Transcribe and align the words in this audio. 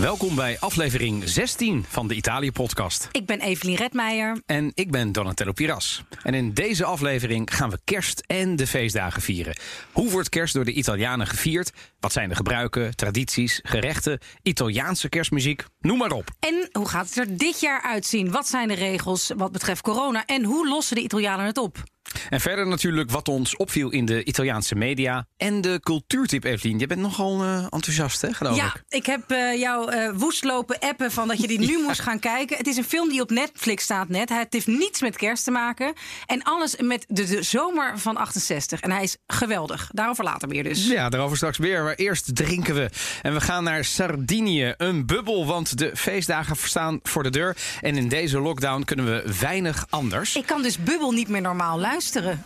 Welkom 0.00 0.34
bij 0.34 0.56
aflevering 0.58 1.28
16 1.28 1.84
van 1.88 2.08
de 2.08 2.14
Italië-podcast. 2.14 3.08
Ik 3.12 3.26
ben 3.26 3.40
Evelien 3.40 3.76
Redmeijer. 3.76 4.42
En 4.46 4.70
ik 4.74 4.90
ben 4.90 5.12
Donatello 5.12 5.52
Piras. 5.52 6.04
En 6.22 6.34
in 6.34 6.52
deze 6.52 6.84
aflevering 6.84 7.54
gaan 7.54 7.70
we 7.70 7.78
kerst 7.84 8.22
en 8.26 8.56
de 8.56 8.66
feestdagen 8.66 9.22
vieren. 9.22 9.56
Hoe 9.92 10.10
wordt 10.10 10.28
kerst 10.28 10.54
door 10.54 10.64
de 10.64 10.72
Italianen 10.72 11.26
gevierd? 11.26 11.72
Wat 11.98 12.12
zijn 12.12 12.28
de 12.28 12.34
gebruiken, 12.34 12.96
tradities, 12.96 13.60
gerechten, 13.62 14.18
Italiaanse 14.42 15.08
kerstmuziek? 15.08 15.64
Noem 15.80 15.98
maar 15.98 16.12
op. 16.12 16.30
En 16.38 16.68
hoe 16.72 16.88
gaat 16.88 17.08
het 17.08 17.16
er 17.16 17.36
dit 17.36 17.60
jaar 17.60 17.82
uitzien? 17.82 18.30
Wat 18.30 18.48
zijn 18.48 18.68
de 18.68 18.74
regels 18.74 19.32
wat 19.36 19.52
betreft 19.52 19.82
corona? 19.82 20.24
En 20.26 20.44
hoe 20.44 20.68
lossen 20.68 20.96
de 20.96 21.02
Italianen 21.02 21.46
het 21.46 21.58
op? 21.58 21.82
En 22.28 22.40
verder 22.40 22.66
natuurlijk 22.66 23.10
wat 23.10 23.28
ons 23.28 23.56
opviel 23.56 23.90
in 23.90 24.04
de 24.04 24.24
Italiaanse 24.24 24.74
media. 24.74 25.26
En 25.36 25.60
de 25.60 25.80
cultuurtip, 25.82 26.44
Evelien. 26.44 26.78
Je 26.78 26.86
bent 26.86 27.00
nogal 27.00 27.44
uh, 27.44 27.66
enthousiast, 27.70 28.22
hè, 28.22 28.32
geloof 28.32 28.56
ja, 28.56 28.66
ik? 28.66 28.82
ik 28.88 29.06
heb 29.06 29.32
uh, 29.32 29.58
jou 29.58 29.94
uh, 29.94 30.10
woest 30.14 30.44
lopen 30.44 30.78
appen 30.78 31.10
van 31.10 31.28
dat 31.28 31.40
je 31.40 31.46
die 31.46 31.58
nu 31.70 31.82
moest 31.82 32.00
gaan 32.00 32.18
kijken. 32.18 32.56
Het 32.56 32.66
is 32.66 32.76
een 32.76 32.84
film 32.84 33.08
die 33.08 33.20
op 33.20 33.30
Netflix 33.30 33.84
staat 33.84 34.08
net. 34.08 34.28
Het 34.28 34.52
heeft 34.52 34.66
niets 34.66 35.00
met 35.00 35.16
kerst 35.16 35.44
te 35.44 35.50
maken. 35.50 35.92
En 36.26 36.42
alles 36.42 36.76
met 36.76 37.04
de, 37.08 37.24
de 37.24 37.42
zomer 37.42 37.98
van 37.98 38.16
68. 38.16 38.80
En 38.80 38.90
hij 38.90 39.02
is 39.02 39.16
geweldig. 39.26 39.90
Daarover 39.92 40.24
later 40.24 40.48
meer 40.48 40.62
dus. 40.62 40.86
Ja, 40.86 41.08
daarover 41.08 41.36
straks 41.36 41.58
meer. 41.58 41.82
Maar 41.82 41.94
eerst 41.94 42.36
drinken 42.36 42.74
we. 42.74 42.90
En 43.22 43.34
we 43.34 43.40
gaan 43.40 43.64
naar 43.64 43.84
Sardinië. 43.84 44.74
Een 44.76 45.06
bubbel, 45.06 45.46
want 45.46 45.78
de 45.78 45.90
feestdagen 45.96 46.56
staan 46.56 47.00
voor 47.02 47.22
de 47.22 47.30
deur. 47.30 47.56
En 47.80 47.96
in 47.96 48.08
deze 48.08 48.40
lockdown 48.40 48.84
kunnen 48.84 49.04
we 49.04 49.34
weinig 49.40 49.86
anders. 49.90 50.36
Ik 50.36 50.46
kan 50.46 50.62
dus 50.62 50.78
bubbel 50.78 51.12
niet 51.12 51.28
meer 51.28 51.40
normaal 51.40 51.78
luisteren 51.78 51.98
luisteren. 52.00 52.42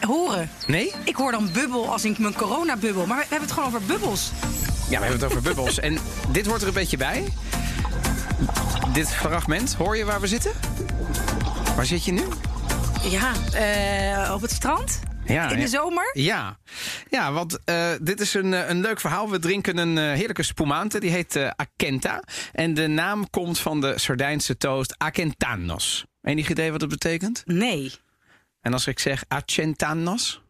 Horen. 0.00 0.50
Nee? 0.66 0.92
Ik 1.04 1.16
hoor 1.16 1.30
dan 1.30 1.52
bubbel 1.52 1.92
als 1.92 2.04
ik 2.04 2.18
mijn 2.18 2.34
coronabubbel. 2.34 3.06
Maar 3.06 3.16
we 3.16 3.22
hebben 3.22 3.48
het 3.48 3.52
gewoon 3.52 3.68
over 3.68 3.82
bubbels. 3.86 4.30
Ja, 4.90 4.98
we 4.98 5.04
hebben 5.04 5.10
het 5.10 5.24
over 5.24 5.42
bubbels. 5.42 5.78
En 5.78 5.98
dit 6.32 6.46
hoort 6.46 6.60
er 6.62 6.68
een 6.68 6.74
beetje 6.74 6.96
bij. 6.96 7.32
Dit 8.92 9.14
fragment. 9.14 9.74
Hoor 9.74 9.96
je 9.96 10.04
waar 10.04 10.20
we 10.20 10.26
zitten? 10.26 10.52
Waar 11.76 11.86
zit 11.86 12.04
je 12.04 12.12
nu? 12.12 12.22
Ja, 13.02 13.32
uh, 14.26 14.34
op 14.34 14.40
het 14.40 14.50
strand. 14.50 15.00
Ja, 15.24 15.50
in 15.50 15.60
de 15.60 15.68
zomer? 15.68 16.10
Ja, 16.12 16.58
ja 17.10 17.32
want 17.32 17.58
uh, 17.64 17.90
dit 18.00 18.20
is 18.20 18.34
een, 18.34 18.52
een 18.70 18.80
leuk 18.80 19.00
verhaal. 19.00 19.30
We 19.30 19.38
drinken 19.38 19.76
een 19.76 19.96
uh, 19.96 20.12
heerlijke 20.12 20.42
spumante, 20.42 21.00
die 21.00 21.10
heet 21.10 21.36
uh, 21.36 21.50
Akenta. 21.56 22.22
En 22.52 22.74
de 22.74 22.86
naam 22.86 23.30
komt 23.30 23.58
van 23.58 23.80
de 23.80 23.98
Sardijnse 23.98 24.56
toast 24.56 24.94
Akentanos. 24.98 26.04
Enig 26.22 26.48
idee 26.48 26.70
wat 26.70 26.80
het 26.80 26.90
betekent? 26.90 27.42
Nee. 27.44 27.92
En 28.68 28.74
als 28.74 28.86
ik 28.86 28.98
zeg 28.98 29.24
Acentanos? 29.28 30.42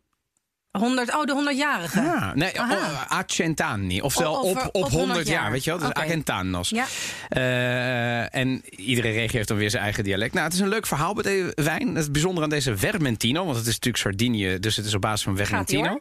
100, 0.70 1.14
oh, 1.14 1.24
de 1.24 1.52
100-jarige. 1.55 2.00
Ja, 2.00 2.34
nee, 2.34 2.55
oh, 2.55 3.12
Acentani. 3.12 4.00
Oftewel 4.00 4.34
op, 4.34 4.56
op, 4.56 4.69
op 4.72 4.83
100 4.83 4.92
100 4.92 5.28
jaar, 5.28 5.50
weet 5.50 5.64
je 5.64 5.70
wel? 5.70 5.78
Dus. 5.78 5.92
Acentanos. 5.92 6.69
Ja. 6.69 6.86
Eh, 7.28 8.34
en 8.34 8.62
iedere 8.77 9.11
regio 9.11 9.36
heeft 9.36 9.48
dan 9.48 9.56
weer 9.56 9.70
zijn 9.70 9.83
eigen 9.83 10.05
dialect. 10.05 10.33
Nou, 10.33 10.44
het 10.44 10.55
is 10.55 10.61
een 10.61 10.69
leuk 10.69 10.86
verhaal 10.86 11.14
bij 11.14 11.22
deze 11.22 11.52
wijn. 11.55 11.94
Het 11.94 12.12
bijzondere 12.12 12.44
aan 12.44 12.50
deze 12.50 12.77
Vermentino, 12.77 13.44
want 13.44 13.56
het 13.56 13.66
is 13.66 13.74
natuurlijk 13.74 14.02
Sardinië, 14.02 14.58
dus 14.58 14.77
het 14.77 14.86
is 14.86 14.94
op 14.94 15.00
basis 15.00 15.22
van 15.22 15.36
Vermentino. 15.36 16.00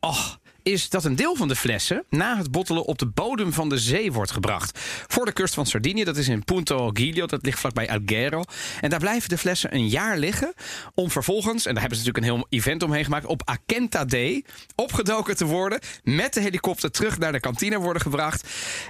Och, 0.00 0.38
is 0.62 0.88
dat 0.88 1.04
een 1.04 1.16
deel 1.16 1.36
van 1.36 1.48
de 1.48 1.56
flessen 1.56 2.04
na 2.10 2.36
het 2.36 2.50
bottelen 2.50 2.84
op 2.84 2.98
de 2.98 3.06
bodem 3.06 3.52
van 3.52 3.68
de 3.68 3.78
zee 3.78 4.12
wordt 4.12 4.30
gebracht. 4.30 4.78
Voor 5.06 5.24
de 5.24 5.32
kust 5.32 5.54
van 5.54 5.66
Sardinië, 5.66 6.04
dat 6.04 6.16
is 6.16 6.28
in 6.28 6.44
Punto 6.44 6.90
Giglio, 6.92 7.26
dat 7.26 7.44
ligt 7.44 7.58
vlakbij 7.58 7.90
Alghero. 7.90 8.42
En 8.80 8.90
daar 8.90 8.98
blijven 8.98 9.28
de 9.28 9.38
flessen 9.38 9.74
een 9.74 9.88
jaar 9.88 10.18
liggen 10.18 10.52
om 10.94 11.10
vervolgens, 11.10 11.66
en 11.66 11.72
daar 11.72 11.82
hebben 11.82 11.98
ze 11.98 12.06
natuurlijk 12.06 12.32
een 12.32 12.38
heel 12.38 12.46
event 12.58 12.82
omheen 12.82 13.04
gemaakt, 13.04 13.26
op 13.26 13.42
Akenta 13.44 14.04
Day 14.04 14.44
opgedoken 14.74 15.36
te 15.36 15.44
worden, 15.44 15.80
met 16.02 16.34
de 16.34 16.40
helikopter 16.40 16.90
terug 16.90 17.18
naar 17.18 17.32
de 17.32 17.40
kantine 17.40 17.78
worden 17.78 18.02
gebracht. 18.02 18.48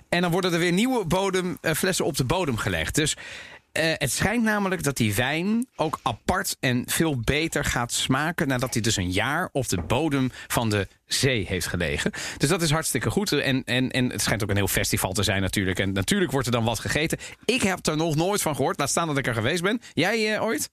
En 0.09 0.21
dan 0.21 0.31
worden 0.31 0.53
er 0.53 0.59
weer 0.59 0.73
nieuwe 0.73 1.05
bodem, 1.05 1.59
eh, 1.61 1.73
flessen 1.73 2.05
op 2.05 2.17
de 2.17 2.25
bodem 2.25 2.57
gelegd. 2.57 2.95
Dus 2.95 3.17
eh, 3.79 3.93
het 3.99 4.13
schijnt 4.13 4.43
namelijk 4.43 4.83
dat 4.83 4.97
die 4.97 5.15
wijn 5.15 5.67
ook 5.77 6.01
apart 6.03 6.57
en 6.61 6.83
veel 6.87 7.21
beter 7.21 7.65
gaat 7.65 7.93
smaken 7.93 8.49
nadat 8.49 8.73
hij 8.73 8.83
dus 8.83 8.97
een 8.97 9.11
jaar 9.11 9.49
op 9.53 9.69
de 9.69 9.81
bodem 9.81 10.31
van 10.47 10.71
de 10.71 10.89
zee 11.07 11.47
heeft 11.47 11.67
gelegen. 11.67 12.11
Dus 12.37 12.49
dat 12.49 12.63
is 12.63 12.71
hartstikke 12.71 13.11
goed. 13.11 13.33
En, 13.33 13.65
en, 13.65 13.91
en 13.91 14.11
het 14.11 14.23
schijnt 14.23 14.43
ook 14.43 14.51
een 14.51 14.57
heel 14.57 14.69
festival 14.69 15.13
te 15.13 15.23
zijn 15.23 15.43
natuurlijk. 15.43 15.79
En 15.79 15.93
natuurlijk 15.93 16.31
wordt 16.31 16.47
er 16.47 16.53
dan 16.53 16.65
wat 16.65 16.79
gegeten. 16.79 17.19
Ik 17.45 17.63
heb 17.63 17.87
er 17.87 17.97
nog 17.97 18.17
nooit 18.17 18.43
van 18.43 18.57
gehoord. 18.57 18.79
Laat 18.79 18.91
staan 18.91 19.07
dat 19.07 19.19
ik 19.19 19.27
er 19.27 19.35
geweest 19.35 19.63
ben. 19.63 19.81
Jij 19.93 20.35
eh, 20.35 20.43
ooit? 20.43 20.71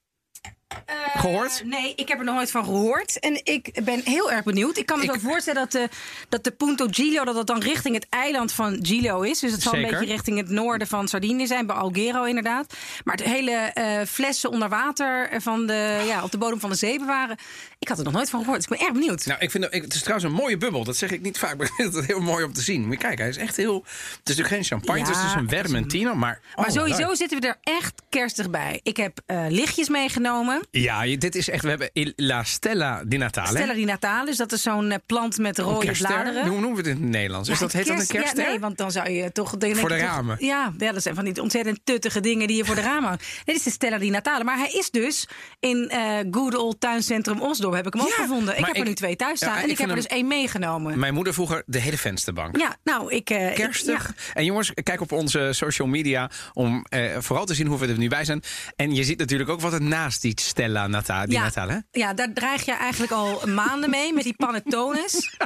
Gehoord? 1.17 1.59
Eh, 1.61 1.67
nee, 1.67 1.93
ik 1.95 2.07
heb 2.07 2.19
er 2.19 2.25
nog 2.25 2.35
nooit 2.35 2.51
van 2.51 2.63
gehoord. 2.63 3.19
En 3.19 3.39
ik 3.43 3.83
ben 3.83 4.01
heel 4.03 4.31
erg 4.31 4.43
benieuwd. 4.43 4.77
Ik 4.77 4.85
kan 4.85 4.97
me 4.99 5.03
Ik- 5.03 5.11
zo 5.11 5.19
voorstellen 5.19 5.61
dat 5.61 5.71
de, 5.71 5.89
dat 6.29 6.43
de 6.43 6.51
Punto 6.51 6.87
Giglio... 6.91 7.23
dat 7.23 7.35
dat 7.35 7.47
dan 7.47 7.59
richting 7.61 7.95
het 7.95 8.05
eiland 8.09 8.51
van 8.51 8.79
Giglio 8.81 9.21
is. 9.21 9.39
Dus 9.39 9.51
het 9.51 9.61
zal 9.61 9.73
Zeker. 9.73 9.87
een 9.93 9.99
beetje 9.99 10.13
richting 10.13 10.37
het 10.37 10.49
noorden 10.49 10.87
van 10.87 11.07
Sardinië 11.07 11.47
zijn. 11.47 11.65
Bij 11.65 11.75
Alghero 11.75 12.23
inderdaad. 12.23 12.73
Maar 13.03 13.15
het 13.15 13.25
hele 13.25 13.51
eh, 13.51 14.05
flessen 14.07 14.49
onder 14.49 14.69
water 14.69 15.41
van 15.41 15.65
de, 15.67 16.03
ja, 16.07 16.23
op 16.23 16.31
de 16.31 16.37
bodem 16.37 16.59
van 16.59 16.69
de 16.69 16.75
zee 16.75 16.99
bewaren... 16.99 17.37
ik 17.79 17.87
had 17.87 17.97
er 17.97 18.03
nog 18.03 18.13
nooit 18.13 18.29
van 18.29 18.39
gehoord. 18.39 18.57
Dus 18.61 18.71
ik 18.71 18.77
ben 18.77 18.87
erg 18.87 18.97
benieuwd. 18.99 19.25
Nou, 19.25 19.39
ik 19.39 19.51
vind 19.51 19.63
het, 19.69 19.93
is 19.93 19.99
trouwens 20.01 20.25
een 20.29 20.35
mooie 20.35 20.57
bubbel. 20.57 20.83
Dat 20.83 20.97
zeg 20.97 21.11
ik 21.11 21.21
niet 21.21 21.37
vaak, 21.37 21.55
maar 21.57 21.65
ik 21.67 21.73
vind 21.73 21.93
het 21.93 22.05
heel 22.05 22.19
mooi 22.21 22.43
om 22.43 22.53
te 22.53 22.61
zien. 22.61 22.81
Moet 22.81 22.91
je 22.93 22.97
kijken, 22.99 23.19
hij 23.19 23.29
is 23.29 23.37
echt 23.37 23.55
heel... 23.57 23.75
Het 23.75 23.89
is 24.03 24.19
natuurlijk 24.37 24.47
geen 24.55 24.63
champagne, 24.63 24.99
Ja, 24.99 25.05
het 25.05 25.15
is 25.15 25.21
dus 25.21 25.33
een 25.33 25.39
het 25.41 25.51
is 25.51 25.57
een- 25.59 25.65
Vermentino. 25.65 26.15
Maar, 26.15 26.41
maar 26.55 26.65
oh, 26.65 26.71
sowieso 26.71 27.07
leuk. 27.07 27.15
zitten 27.15 27.41
we 27.41 27.47
er 27.47 27.57
echt 27.63 28.01
kerstig 28.09 28.49
bij. 28.49 28.79
Ik 28.83 28.97
heb 28.97 29.19
eh, 29.25 29.45
lichtjes 29.49 29.89
meegenomen. 29.89 30.54
Ja, 30.71 31.17
dit 31.17 31.35
is 31.35 31.49
echt... 31.49 31.63
We 31.63 31.69
hebben 31.69 31.89
La 32.15 32.43
Stella 32.43 33.03
di 33.05 33.17
Natale. 33.17 33.47
Stella 33.47 33.73
di 33.73 33.85
Natalis, 33.85 34.37
dat 34.37 34.51
is 34.51 34.61
zo'n 34.61 34.91
eh, 34.91 34.97
plant 35.05 35.37
met 35.37 35.57
rode 35.59 35.85
kerstster? 35.85 36.13
bladeren. 36.21 36.47
Hoe 36.47 36.59
noemen 36.59 36.83
we 36.83 36.89
het 36.89 36.97
in 36.97 37.03
het 37.03 37.11
Nederlands? 37.11 37.49
Is 37.49 37.55
Ja, 37.59 37.61
dat, 37.61 37.71
heet 37.73 37.81
dat 37.87 37.91
een 37.91 37.97
kerst- 37.97 38.11
ja, 38.13 38.19
kerstster? 38.19 38.45
nee, 38.49 38.59
want 38.59 38.77
dan 38.77 38.91
zou 38.91 39.09
je 39.09 39.31
toch... 39.31 39.49
Voor 39.49 39.59
de 39.59 39.73
toch- 39.73 39.89
ramen. 39.97 40.37
Ja, 40.39 40.73
ja, 40.77 40.91
dat 40.91 41.01
zijn 41.01 41.15
van 41.15 41.25
die 41.25 41.41
ontzettend 41.41 41.79
tuttige 41.83 42.19
dingen 42.19 42.47
die 42.47 42.57
je 42.57 42.65
voor 42.65 42.75
de 42.75 42.81
ramen. 42.81 43.09
Nee, 43.09 43.19
dit 43.45 43.55
is 43.55 43.63
de 43.63 43.69
Stella 43.69 43.97
di 43.97 44.09
Natale. 44.09 44.43
Maar 44.43 44.57
hij 44.57 44.71
is 44.71 44.91
dus 44.91 45.27
in 45.59 45.89
eh 45.89 46.19
Good 46.31 46.55
Old 46.55 46.79
Tuincentrum 46.79 47.41
Osdorp, 47.41 47.73
heb 47.73 47.87
ik 47.87 47.93
hem 47.93 48.01
ook 48.01 48.11
gevonden. 48.13 48.57
Ik 48.57 48.65
heb 48.65 48.75
er 48.77 48.85
nu 48.85 48.93
twee 48.93 49.15
thuis 49.15 49.37
staan. 49.37 49.57
en 49.57 49.69
ik 49.69 49.77
heb 49.77 49.89
er 49.89 49.95
dus 49.95 50.07
één 50.07 50.27
meegenomen. 50.27 50.99
Mijn 50.99 51.13
moeder 51.13 51.33
vroeger 51.33 51.63
de 51.65 51.79
hele 51.79 51.97
vensterbank. 51.97 52.57
Ja, 52.57 52.75
nou, 52.83 53.11
ik... 53.11 53.29
ik- 53.29 53.53
Kerstig. 53.55 54.13
En 54.33 54.45
jongens, 54.45 54.71
kijk 54.83 55.01
op 55.01 55.11
onze 55.11 55.49
social 55.51 55.87
media 55.87 56.29
om 56.53 56.85
vooral 57.17 57.45
te 57.45 57.53
zien 57.53 57.67
hoe 57.67 57.79
we 57.79 57.87
er 57.87 57.97
nu 57.97 58.07
bij 58.07 58.25
zijn. 58.25 58.43
En 58.75 58.95
je 58.95 59.03
ziet 59.03 59.17
natuurlijk 59.19 59.49
ook 59.49 59.61
wat 59.61 59.73
er 59.73 59.81
naast 59.81 60.21
die 60.21 60.33
Stella 60.45 60.87
Nata, 60.87 61.25
die 61.25 61.33
Ja, 61.33 61.41
Natale. 61.43 61.71
Hè? 61.71 61.99
ja, 61.99 62.13
daar 62.13 62.33
dreig 62.33 62.65
je 62.65 62.71
eigenlijk 62.73 63.11
al 63.11 63.41
maanden 63.47 63.89
mee 63.89 64.13
met 64.13 64.23
die 64.23 64.33
panettones. 64.35 65.13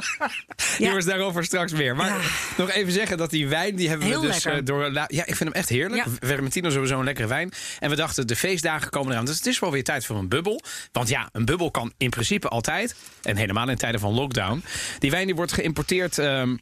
Ja. 0.78 0.86
Jongens, 0.86 1.04
daarover 1.04 1.44
straks 1.44 1.72
weer. 1.72 1.96
Maar 1.96 2.06
Ja. 2.08 2.16
nog 2.56 2.70
even 2.70 2.92
zeggen 2.92 3.16
dat 3.18 3.30
die 3.30 3.48
wijn, 3.48 3.76
die 3.76 3.88
hebben 3.88 4.06
Heel 4.06 4.20
we 4.20 4.26
dus 4.26 4.44
eh, 4.44 4.56
door... 4.64 4.90
la- 4.90 5.04
Ja, 5.08 5.20
ik 5.26 5.36
vind 5.36 5.38
hem 5.38 5.52
echt 5.52 5.68
heerlijk. 5.68 6.04
Ja. 6.04 6.12
Vermentino 6.20 6.68
is 6.68 6.74
sowieso 6.74 6.98
een 6.98 7.04
lekkere 7.04 7.26
wijn. 7.28 7.52
En 7.78 7.90
we 7.90 7.96
dachten, 7.96 8.26
de 8.26 8.36
feestdagen 8.36 8.90
komen 8.90 9.12
eraan. 9.12 9.24
Dus 9.24 9.36
het 9.36 9.46
is 9.46 9.58
wel 9.58 9.70
weer 9.70 9.84
tijd 9.84 10.06
voor 10.06 10.16
een 10.16 10.28
bubbel. 10.28 10.62
Want 10.92 11.08
ja, 11.08 11.28
een 11.32 11.44
bubbel 11.44 11.70
kan 11.70 11.92
in 11.98 12.10
principe 12.10 12.48
altijd. 12.48 12.94
En 13.22 13.36
helemaal 13.36 13.68
in 13.68 13.76
tijden 13.76 14.00
van 14.00 14.12
lockdown. 14.12 14.62
Die 14.98 15.10
wijn 15.10 15.26
die 15.26 15.34
wordt 15.34 15.52
geïmporteerd... 15.52 16.18
ehm, 16.18 16.56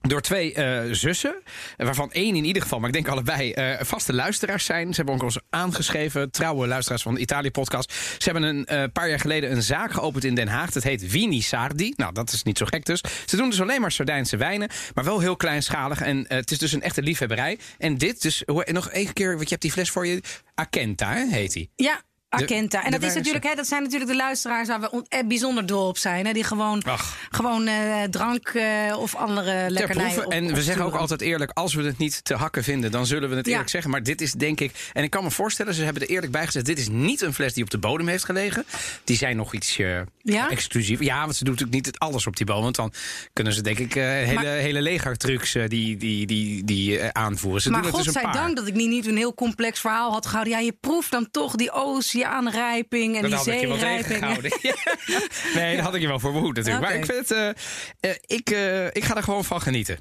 door 0.00 0.20
twee 0.20 0.54
eh, 0.54 0.92
zussen, 0.92 1.42
waarvan 1.76 2.12
één 2.12 2.34
in 2.36 2.44
ieder 2.44 2.62
geval, 2.62 2.78
maar 2.78 2.88
ik 2.88 2.94
denk 2.94 3.08
allebei, 3.08 3.52
eh, 3.52 3.80
vaste 3.80 4.14
luisteraars 4.14 4.64
zijn. 4.64 4.88
Ze 4.88 4.96
hebben 4.96 5.14
ook 5.14 5.22
ons 5.22 5.38
aangeschreven, 5.50 6.30
trouwe 6.30 6.66
luisteraars 6.66 7.02
van 7.02 7.14
de 7.14 7.20
Italië-podcast. 7.20 7.92
Ze 7.92 8.30
hebben 8.30 8.42
een 8.42 8.66
eh, 8.66 8.84
paar 8.92 9.08
jaar 9.08 9.20
geleden 9.20 9.50
een 9.50 9.62
zaak 9.62 9.92
geopend 9.92 10.24
in 10.24 10.34
Den 10.34 10.48
Haag. 10.48 10.70
Dat 10.70 10.82
heet 10.82 11.04
Vini 11.06 11.40
Sardi. 11.40 11.92
Nou, 11.96 12.12
dat 12.12 12.32
is 12.32 12.42
niet 12.42 12.58
zo 12.58 12.66
gek 12.66 12.84
dus. 12.84 13.00
Ze 13.26 13.36
doen 13.36 13.50
dus 13.50 13.60
alleen 13.60 13.80
maar 13.80 13.92
Sardijnse 13.92 14.36
wijnen, 14.36 14.68
maar 14.94 15.04
wel 15.04 15.20
heel 15.20 15.36
kleinschalig. 15.36 16.00
En 16.00 16.24
het 16.28 16.50
is 16.50 16.58
dus 16.58 16.72
een 16.72 16.82
echte 16.82 17.02
liefhebberij. 17.02 17.58
En 17.78 17.98
dit 17.98 18.22
dus, 18.22 18.42
nog 18.64 18.90
één 18.90 19.12
keer, 19.12 19.30
want 19.30 19.42
je 19.42 19.48
hebt 19.48 19.62
die 19.62 19.72
fles 19.72 19.90
voor 19.90 20.06
je. 20.06 20.22
Akenta, 20.54 21.12
hè, 21.12 21.26
heet 21.30 21.52
die. 21.52 21.70
Ja, 21.76 22.02
Akenta. 22.28 22.84
En 22.84 22.90
dat, 22.90 23.02
is 23.02 23.14
natuurlijk, 23.14 23.44
hè, 23.44 23.54
dat 23.54 23.66
zijn 23.66 23.82
natuurlijk 23.82 24.10
de 24.10 24.16
luisteraars 24.16 24.68
waar 24.68 24.80
we 24.80 25.04
eh, 25.08 25.26
bijzonder 25.26 25.66
dol 25.66 25.88
op 25.88 25.98
zijn. 25.98 26.26
Hè, 26.26 26.32
die 26.32 26.44
gewoon, 26.44 26.82
Ach. 26.84 27.16
gewoon 27.30 27.66
eh, 27.66 28.02
drank 28.10 28.48
eh, 28.48 28.96
of 28.98 29.14
andere 29.14 29.70
lekkernijen 29.70 30.24
op- 30.26 30.32
En 30.32 30.54
we 30.54 30.62
zeggen 30.62 30.84
ook 30.84 30.94
altijd 30.94 31.20
eerlijk, 31.20 31.50
als 31.50 31.74
we 31.74 31.82
het 31.82 31.98
niet 31.98 32.24
te 32.24 32.34
hakken 32.34 32.64
vinden, 32.64 32.90
dan 32.90 33.06
zullen 33.06 33.28
we 33.30 33.36
het 33.36 33.46
Ja. 33.46 33.50
eerlijk 33.52 33.70
zeggen. 33.70 33.90
Maar 33.90 34.02
dit 34.02 34.20
is 34.20 34.32
denk 34.32 34.60
ik, 34.60 34.90
en 34.92 35.02
ik 35.02 35.10
kan 35.10 35.24
me 35.24 35.30
voorstellen, 35.30 35.74
ze 35.74 35.82
hebben 35.84 36.02
er 36.02 36.08
eerlijk 36.08 36.32
bij 36.32 36.46
gezegd, 36.46 36.66
dit 36.66 36.78
is 36.78 36.88
niet 36.88 37.20
een 37.20 37.34
fles 37.34 37.52
die 37.52 37.62
op 37.64 37.70
de 37.70 37.78
bodem 37.78 38.08
heeft 38.08 38.24
gelegen. 38.24 38.64
Die 39.04 39.16
zijn 39.16 39.36
nog 39.36 39.54
iets 39.54 39.78
eh, 39.78 40.00
Ja? 40.32 40.50
exclusief. 40.50 41.00
Ja, 41.00 41.20
want 41.20 41.36
ze 41.36 41.44
doen 41.44 41.54
natuurlijk 41.54 41.86
niet 41.86 41.98
alles 41.98 42.26
op 42.26 42.36
die 42.36 42.46
bodem. 42.46 42.62
Want 42.62 42.76
dan 42.76 42.92
kunnen 43.32 43.52
ze 43.52 43.62
denk 43.62 43.78
ik 43.78 43.96
eh, 43.96 44.04
hele, 44.04 44.34
Maar- 44.34 44.44
hele 44.44 44.82
legertrucs 44.82 45.54
eh, 45.54 45.68
die, 45.68 45.96
die, 45.96 46.26
die, 46.26 46.64
die 46.64 46.98
eh, 46.98 47.08
aanvoeren. 47.12 47.62
Ze 47.62 47.70
Maar 47.70 47.82
doen 47.82 47.90
het 47.90 48.04
dus 48.04 48.06
een 48.06 48.12
paar. 48.12 48.22
godzijdank 48.22 48.56
dat 48.56 48.66
ik 48.66 48.74
niet, 48.74 48.88
niet 48.88 49.06
een 49.06 49.16
heel 49.16 49.34
complex 49.34 49.80
verhaal 49.80 50.12
had 50.12 50.26
gehouden. 50.26 50.52
Ja, 50.52 50.58
je 50.58 50.76
proeft 50.80 51.10
dan 51.10 51.30
toch 51.30 51.54
die 51.54 51.72
oceaanrijping 51.72 53.16
en 53.16 53.22
die 53.30 53.38
zeerijping. 53.38 54.20
nee, 55.54 55.76
dat 55.76 55.84
had 55.84 55.94
ik 55.94 56.00
je 56.00 56.06
wel 56.06 56.20
voor 56.20 56.32
behoed 56.32 56.56
natuurlijk. 56.56 56.84
Maar 56.84 56.94
ik, 56.94 57.04
vind 57.04 57.28
het, 57.28 58.20
ik, 58.26 58.50
ik 58.92 59.04
ga 59.04 59.16
er 59.16 59.22
gewoon 59.22 59.44
van 59.44 59.60
genieten. 59.60 59.98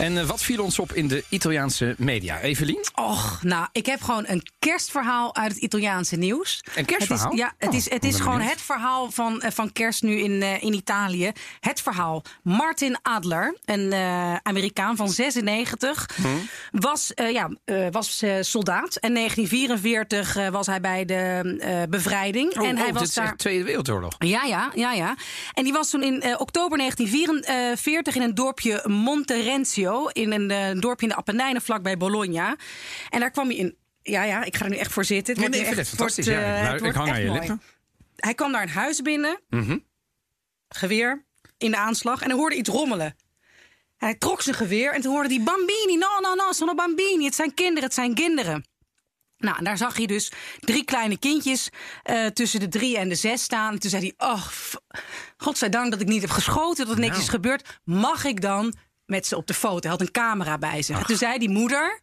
En 0.00 0.18
eh, 0.18 0.24
wat 0.26 0.42
viel 0.42 0.62
ons 0.62 0.78
op 0.78 0.92
in 0.92 1.08
de 1.08 1.24
Italiaanse 1.28 1.94
media? 1.98 2.40
Evelien? 2.40 2.86
Och, 2.94 3.38
nou, 3.42 3.66
ik 3.72 3.86
heb 3.86 4.00
gewoon 4.02 4.24
een 4.26 4.42
kerstverhaal 4.58 5.36
uit 5.36 5.52
het 5.52 5.60
Italiaanse 5.62 6.16
nieuws. 6.16 6.64
Een 6.74 6.84
kerstverhaal? 6.84 7.24
Het 7.30 7.34
is, 7.34 7.38
ja, 7.40 7.52
het 7.58 7.68
Oh, 7.68 7.74
is, 7.74 7.90
het 7.90 8.00
ben 8.00 8.10
is 8.10 8.16
gewoon 8.16 8.32
benieuwd. 8.32 8.52
het 8.52 8.62
verhaal 8.62 9.10
van, 9.10 9.40
eh, 9.42 9.50
van 9.50 9.72
kerst 9.72 10.02
nu 10.02 10.18
in, 10.18 10.42
eh, 10.42 10.62
in 10.62 10.72
Italië. 10.74 11.32
Het 11.60 11.80
verhaal. 11.80 12.22
Martin 12.42 12.98
Adler, 13.02 13.56
een 13.64 13.94
Amerikaan 14.42 14.96
van 14.96 15.08
96, 15.08 16.06
Hm? 16.14 16.26
was, 16.70 17.12
ja, 17.14 17.50
was 17.90 18.22
soldaat. 18.40 18.96
En 18.96 19.12
1944 19.12 20.36
eh, 20.36 20.48
was 20.48 20.66
hij 20.66 20.80
bij 20.80 21.04
de 21.04 21.86
bevrijding. 21.90 22.58
Oh, 22.58 22.66
en 22.66 22.76
hij 22.76 22.86
oh, 22.86 22.92
was 22.92 23.00
dit 23.00 23.08
is 23.08 23.14
daar. 23.14 23.24
echt 23.26 23.38
Tweede 23.38 23.64
Wereldoorlog. 23.64 24.14
Ja, 24.18 24.42
ja, 24.44 24.70
ja, 24.74 24.92
ja. 24.92 25.14
En 25.52 25.64
die 25.64 25.72
was 25.72 25.90
toen 25.90 26.02
in 26.02 26.38
oktober 26.38 26.78
1944 26.78 28.14
in 28.14 28.22
een 28.22 28.34
dorpje 28.34 28.84
Monterenzio. 28.88 29.89
In 30.12 30.32
een 30.32 30.50
eh, 30.50 30.80
dorpje 30.80 31.06
in 31.06 31.12
de 31.12 31.18
Appenijnen 31.18 31.62
vlakbij 31.62 31.96
Bologna. 31.96 32.56
En 33.08 33.20
daar 33.20 33.30
kwam 33.30 33.46
hij 33.46 33.56
in. 33.56 33.76
Ja, 34.02 34.22
ja, 34.24 34.44
ik 34.44 34.56
ga 34.56 34.64
er 34.64 34.70
nu 34.70 34.76
echt 34.76 34.92
voor 34.92 35.04
zitten. 35.04 35.34
Het 35.40 35.50
Nee, 35.50 35.60
nee, 35.62 35.70
echt- 35.76 35.88
fantastisch. 35.88 36.26
wordt, 36.26 36.40
Ja, 36.40 36.56
eh, 36.56 36.62
nou, 36.62 36.86
ik 36.88 36.94
hang 36.94 37.10
aan 37.10 37.20
je 37.22 37.30
lippen. 37.32 37.62
Hij 38.16 38.34
kwam 38.34 38.50
naar 38.50 38.62
een 38.62 38.68
huis 38.68 39.02
binnen, 39.02 39.40
Mhm. 39.48 39.78
geweer 40.68 41.24
in 41.58 41.70
de 41.70 41.76
aanslag. 41.76 42.20
En 42.22 42.28
hij 42.28 42.38
hoorde 42.38 42.56
iets 42.56 42.68
rommelen. 42.68 43.16
Hij 43.96 44.14
trok 44.14 44.42
zijn 44.42 44.56
geweer 44.56 44.92
en 44.92 45.00
toen 45.00 45.12
hoorde 45.12 45.34
hij 45.34 45.42
bambini, 45.44 45.96
no, 45.98 46.20
no, 46.20 46.34
no, 46.34 46.52
sono 46.52 46.74
bambini. 46.74 47.24
Het 47.24 47.34
zijn 47.34 47.54
kinderen, 47.54 47.82
het 47.84 47.94
zijn 47.94 48.14
kinderen. 48.14 48.64
Nou, 49.38 49.56
en 49.58 49.64
daar 49.64 49.76
zag 49.76 49.96
hij 49.96 50.06
dus 50.06 50.32
drie 50.60 50.84
kleine 50.84 51.18
kindjes 51.18 51.68
eh, 52.02 52.26
tussen 52.26 52.60
de 52.60 52.68
drie 52.68 52.98
en 52.98 53.08
de 53.08 53.14
zes 53.14 53.42
staan. 53.42 53.72
En 53.72 53.78
toen 53.78 53.90
zei 53.90 54.14
hij, 54.16 54.28
oh, 54.28 54.46
godzijdank 55.36 55.90
dat 55.90 56.00
ik 56.00 56.06
niet 56.08 56.20
heb 56.20 56.30
geschoten, 56.30 56.84
dat 56.86 56.94
er 56.94 57.00
niks 57.00 57.12
Nou. 57.12 57.22
is 57.22 57.28
gebeurd. 57.28 57.80
Mag 57.84 58.24
ik 58.24 58.40
dan 58.40 58.74
met 59.10 59.26
ze 59.26 59.36
op 59.36 59.46
de 59.46 59.54
foto? 59.54 59.80
Hij 59.80 59.90
had 59.90 60.00
een 60.00 60.10
camera 60.10 60.58
bij 60.58 60.82
zich. 60.82 60.98
En 60.98 61.06
toen 61.06 61.16
zei 61.16 61.38
die 61.38 61.50
moeder, 61.50 62.00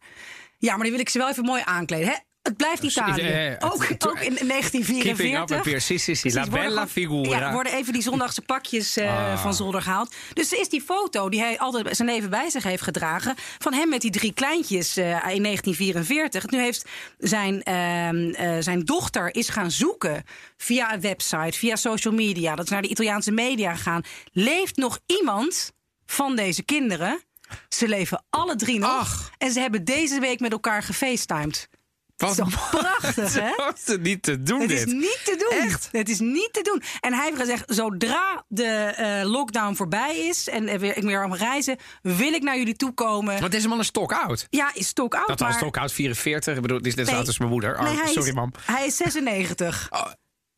ja, 0.58 0.72
maar 0.74 0.82
die 0.82 0.90
wil 0.92 1.00
ik 1.00 1.08
ze 1.08 1.18
wel 1.18 1.28
even 1.28 1.44
mooi 1.44 1.62
aankleden. 1.64 2.06
Hè? 2.08 2.14
Het 2.42 2.56
blijft 2.56 2.82
Italië. 2.82 3.20
eh, 3.20 3.52
eh, 3.52 3.56
ook, 3.60 3.84
to- 3.84 4.08
ook 4.10 4.18
in 4.20 4.34
1944. 4.48 5.16
Keeping 5.16 5.38
up 5.38 5.52
appears, 5.58 5.86
sì, 5.86 5.98
sì, 5.98 6.14
sì, 6.14 6.28
la 6.28 6.34
Precies, 6.34 6.50
worden 6.50 6.68
bella 6.68 6.70
gewoon- 6.70 6.88
figura. 6.88 7.38
Ja, 7.38 7.52
worden 7.52 7.72
even 7.72 7.92
die 7.92 8.02
zondagse 8.02 8.42
pakjes 8.42 8.96
eh, 8.96 9.32
Ah. 9.32 9.42
van 9.42 9.54
zolder 9.54 9.82
gehaald. 9.82 10.14
Dus 10.32 10.52
is 10.52 10.68
die 10.68 10.80
foto 10.82 11.28
die 11.28 11.40
hij 11.40 11.58
altijd 11.58 11.96
zijn 11.96 12.08
leven 12.08 12.30
bij 12.30 12.50
zich 12.50 12.62
heeft 12.62 12.82
gedragen... 12.82 13.34
van 13.58 13.72
hem 13.72 13.88
met 13.88 14.00
die 14.00 14.10
drie 14.10 14.32
kleintjes 14.32 14.96
eh, 14.96 15.04
in 15.06 15.42
1944. 15.42 16.46
Nu 16.50 16.58
heeft 16.60 16.84
zijn, 17.18 17.62
ehm, 17.62 18.28
eh, 18.30 18.56
zijn 18.60 18.84
dochter 18.84 19.34
is 19.34 19.48
gaan 19.48 19.70
zoeken 19.70 20.24
via 20.56 20.92
een 20.94 21.00
website, 21.00 21.58
via 21.58 21.76
social 21.76 22.14
media... 22.14 22.54
dat 22.54 22.64
is 22.64 22.70
naar 22.70 22.82
de 22.82 22.88
Italiaanse 22.88 23.30
media 23.32 23.74
gegaan. 23.74 24.02
Leeft 24.32 24.76
nog 24.76 24.98
iemand 25.06 25.72
van 26.10 26.36
deze 26.36 26.62
kinderen? 26.62 27.22
Ze 27.68 27.88
leven 27.88 28.24
alle 28.30 28.56
drie 28.56 28.78
nog. 28.78 28.90
Ach. 28.90 29.30
En 29.38 29.50
ze 29.52 29.60
hebben 29.60 29.84
deze 29.84 30.20
week 30.20 30.40
met 30.40 30.52
elkaar 30.52 30.82
gefacetimed. 30.82 31.68
Wat 32.16 32.36
Dat 32.36 32.46
is 32.46 32.54
toch 32.54 32.70
prachtig, 32.70 33.34
hè? 33.42 33.50
Wat 33.56 33.78
is 33.78 33.86
het 33.86 34.02
niet 34.02 34.22
te 34.22 34.42
doen 34.42 34.60
Het 34.60 34.68
dit? 34.68 34.78
is 34.86 34.92
niet 34.92 35.20
te 35.24 35.46
doen. 35.48 35.58
Echt? 35.60 35.88
Het 35.92 36.08
is 36.08 36.18
niet 36.18 36.48
te 36.52 36.62
doen. 36.62 36.82
En 37.00 37.12
hij 37.14 37.24
heeft 37.24 37.38
gezegd: 37.40 37.64
zodra 37.66 38.44
de 38.48 38.64
eh, 38.64 39.30
lockdown 39.30 39.74
voorbij 39.74 40.18
is 40.18 40.48
en 40.48 40.68
er 40.68 40.78
weer, 40.78 40.96
ik 40.96 41.02
weer 41.02 41.22
aan 41.22 41.34
reizen, 41.34 41.76
wil 42.02 42.32
ik 42.32 42.42
naar 42.42 42.56
jullie 42.58 42.76
toe 42.76 42.92
komen. 42.92 43.40
Want 43.40 43.52
deze 43.52 43.68
man 43.68 43.78
is 43.78 43.86
stok 43.86 44.12
oud. 44.12 44.46
Ja, 44.50 44.70
is 44.74 44.86
stok 44.86 45.14
oud. 45.14 45.26
Dat 45.26 45.38
was 45.38 45.48
maar... 45.48 45.58
stok 45.58 45.76
oud, 45.76 45.92
44. 45.92 46.54
Ik 46.56 46.62
bedoel, 46.62 46.76
het 46.76 46.86
is 46.86 46.94
net 46.94 47.08
zo 47.08 47.14
oud 47.14 47.26
als 47.26 47.38
mijn 47.38 47.50
moeder. 47.50 47.78
Oh, 47.78 47.82
Nee, 47.82 48.06
sorry, 48.06 48.28
is, 48.28 48.34
mam. 48.34 48.52
Hij 48.64 48.86
is 48.86 48.96
96. 48.96 49.86
Oh, 49.90 50.06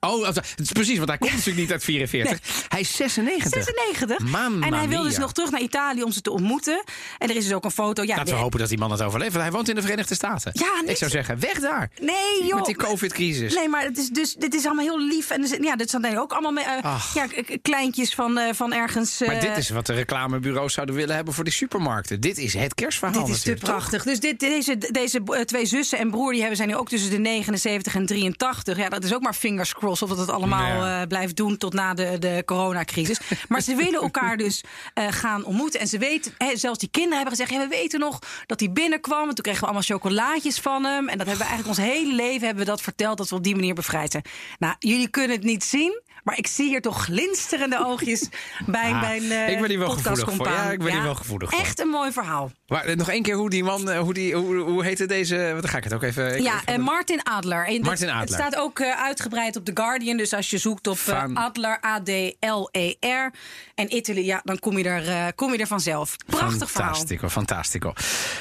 het 0.00 0.44
is 0.56 0.72
precies, 0.72 0.96
want 0.96 1.08
hij 1.08 1.18
komt 1.18 1.30
natuurlijk 1.32 1.58
niet 1.58 1.70
uit 1.72 1.84
44. 1.84 2.38
Hij 2.68 2.80
is 2.80 2.96
96. 2.96 3.50
96. 3.64 4.18
Mamma 4.18 4.66
en 4.66 4.74
hij 4.74 4.88
wil 4.88 5.02
dus 5.02 5.18
nog 5.18 5.32
terug 5.32 5.50
naar 5.50 5.60
Italië 5.60 6.02
om 6.02 6.12
ze 6.12 6.20
te 6.20 6.30
ontmoeten. 6.30 6.84
En 7.18 7.30
er 7.30 7.36
is 7.36 7.44
dus 7.44 7.52
ook 7.52 7.64
een 7.64 7.70
foto. 7.70 8.02
Ja, 8.02 8.16
Laten 8.16 8.34
we 8.34 8.40
hopen 8.40 8.58
dat 8.58 8.68
die 8.68 8.78
man 8.78 8.90
het 8.90 9.02
overleeft. 9.02 9.32
Want 9.32 9.44
hij 9.44 9.52
woont 9.52 9.68
in 9.68 9.74
de 9.74 9.80
Verenigde 9.82 10.14
Staten. 10.14 10.50
Ja, 10.54 10.80
niet- 10.80 10.90
Ik 10.90 10.96
zou 10.96 11.10
zeggen, 11.10 11.40
weg 11.40 11.60
daar. 11.60 11.90
Nee, 12.00 12.44
joh. 12.46 12.54
Met 12.54 12.64
die 12.64 12.76
COVID-crisis. 12.76 13.54
Nee, 13.54 13.68
maar 13.68 13.82
het 13.82 13.98
is 13.98 14.08
dus, 14.08 14.34
dit 14.34 14.54
is 14.54 14.64
allemaal 14.66 14.84
heel 14.84 15.00
lief. 15.00 15.30
En 15.30 15.62
ja, 15.62 15.76
dit 15.76 15.90
zijn 15.90 16.18
ook 16.18 16.32
allemaal 16.32 16.64
eh, 16.64 17.04
ja, 17.14 17.26
kleintjes 17.62 18.14
van, 18.14 18.38
eh, 18.38 18.54
van 18.54 18.72
ergens. 18.72 19.18
Maar 19.18 19.28
eh, 19.28 19.40
dit 19.40 19.56
is 19.56 19.70
wat 19.70 19.86
de 19.86 19.92
reclamebureaus 19.92 20.72
zouden 20.72 20.94
willen 20.94 21.14
hebben 21.14 21.34
voor 21.34 21.44
die 21.44 21.52
supermarkten. 21.52 22.20
Dit 22.20 22.38
is 22.38 22.54
het 22.54 22.74
kerstverhaal 22.74 23.24
Dit 23.26 23.34
is 23.34 23.42
te 23.42 23.54
prachtig. 23.54 24.02
Dus 24.04 24.20
dit, 24.20 24.40
deze, 24.40 24.78
deze 24.90 25.20
eh, 25.24 25.40
twee 25.40 25.66
zussen 25.66 25.98
en 25.98 26.10
broer 26.10 26.30
die 26.30 26.38
hebben, 26.40 26.56
zijn 26.56 26.68
nu 26.68 26.76
ook 26.76 26.88
tussen 26.88 27.10
de 27.10 27.18
79 27.18 27.94
en 27.94 28.06
83. 28.06 28.76
Ja, 28.76 28.88
dat 28.88 29.04
is 29.04 29.14
ook 29.14 29.22
maar 29.22 29.34
fingers 29.34 29.72
crossed 29.96 30.10
of 30.10 30.16
dat 30.16 30.26
het 30.26 30.36
allemaal 30.36 30.84
eh, 30.84 31.06
blijft 31.06 31.36
doen 31.36 31.56
tot 31.56 31.72
na 31.72 31.94
de, 31.94 32.18
de 32.18 32.42
coronacrisis. 32.46 33.20
Maar 33.48 33.60
ze 33.60 33.74
willen 33.74 34.00
elkaar 34.00 34.36
dus 34.36 34.64
eh, 34.94 35.06
gaan 35.10 35.44
ontmoeten. 35.44 35.80
En 35.80 35.86
ze 35.88 35.98
weten, 35.98 36.32
hè, 36.38 36.56
zelfs 36.56 36.78
die 36.78 36.88
kinderen 36.90 37.18
hebben 37.18 37.36
gezegd: 37.36 37.50
ja, 37.50 37.68
we 37.68 37.76
weten 37.76 38.00
nog 38.00 38.18
dat 38.46 38.60
hij 38.60 38.72
binnenkwam. 38.72 39.28
En 39.28 39.34
toen 39.34 39.44
kregen 39.44 39.60
we 39.60 39.66
allemaal 39.66 39.82
chocolaatjes 39.82 40.58
van 40.58 40.84
hem. 40.84 41.08
En 41.08 41.18
dat 41.18 41.26
hebben 41.26 41.46
we 41.46 41.52
eigenlijk 41.52 41.78
ons 41.78 41.88
hele 41.88 42.14
leven 42.14 42.46
hebben 42.46 42.64
we 42.64 42.70
dat 42.70 42.80
verteld 42.80 43.18
dat 43.18 43.28
we 43.28 43.36
op 43.36 43.44
die 43.44 43.54
manier 43.54 43.74
bevrijd 43.74 44.10
zijn. 44.10 44.24
Nou, 44.58 44.74
jullie 44.78 45.08
kunnen 45.08 45.36
het 45.36 45.44
niet 45.44 45.64
zien. 45.64 46.00
Maar 46.24 46.38
ik 46.38 46.46
zie 46.46 46.68
hier 46.68 46.80
toch 46.80 47.04
glinsterende 47.04 47.84
oogjes 47.86 48.28
bij 48.66 48.92
Ah, 48.92 49.00
mijn 49.00 49.22
eh 49.32 49.48
ik 49.48 49.60
ben 49.60 49.68
hier 49.68 49.78
wel 49.78 49.88
gevoelig 49.90 50.18
voor. 50.18 50.26
podcastcompaan. 50.28 50.64
Ja, 50.66 50.70
ik 50.72 50.78
ben 50.78 50.92
hier 50.92 51.02
wel 51.02 51.14
gevoelig 51.14 51.50
voor. 51.50 51.58
Echt 51.60 51.80
een 51.80 51.88
mooi 51.88 52.12
verhaal. 52.12 52.50
Maar 52.66 52.84
eh, 52.84 52.96
nog 52.96 53.08
één 53.10 53.22
keer 53.22 53.34
hoe 53.34 53.50
die 53.50 53.64
man, 53.64 53.90
eh, 53.90 53.98
hoe, 53.98 54.14
die, 54.14 54.34
hoe, 54.34 54.56
hoe 54.56 54.84
heette 54.84 55.06
deze... 55.06 55.56
Dan 55.60 55.68
ga 55.70 55.76
ik 55.76 55.84
het 55.84 55.92
ook 55.94 56.02
even... 56.02 56.36
ik- 56.36 56.42
Ja, 56.42 56.60
eh, 56.64 56.76
Martin 56.76 57.22
Adler. 57.22 57.66
En 57.66 57.80
Martin 57.80 58.08
Adler. 58.08 58.20
Het 58.20 58.32
staat 58.32 58.56
ook 58.56 58.78
eh, 58.78 59.02
uitgebreid 59.02 59.56
op 59.56 59.64
The 59.64 59.70
Guardian. 59.74 60.16
Dus 60.16 60.32
als 60.32 60.50
je 60.50 60.58
zoekt 60.58 60.86
op 60.86 60.98
eh, 61.06 61.24
Adler, 61.34 61.84
A-D-L-E-R. 61.86 63.30
En 63.74 63.94
Italy, 63.96 64.24
ja, 64.24 64.40
dan 64.44 64.58
kom 64.58 64.78
je 64.78 64.84
er, 64.84 65.08
eh, 65.08 65.26
kom 65.34 65.52
je 65.52 65.58
er 65.58 65.66
vanzelf. 65.66 66.16
Prachtig 66.26 66.70
verhaal. 66.70 66.90
Fantastico, 66.94 67.28
fantastico. 67.28 67.92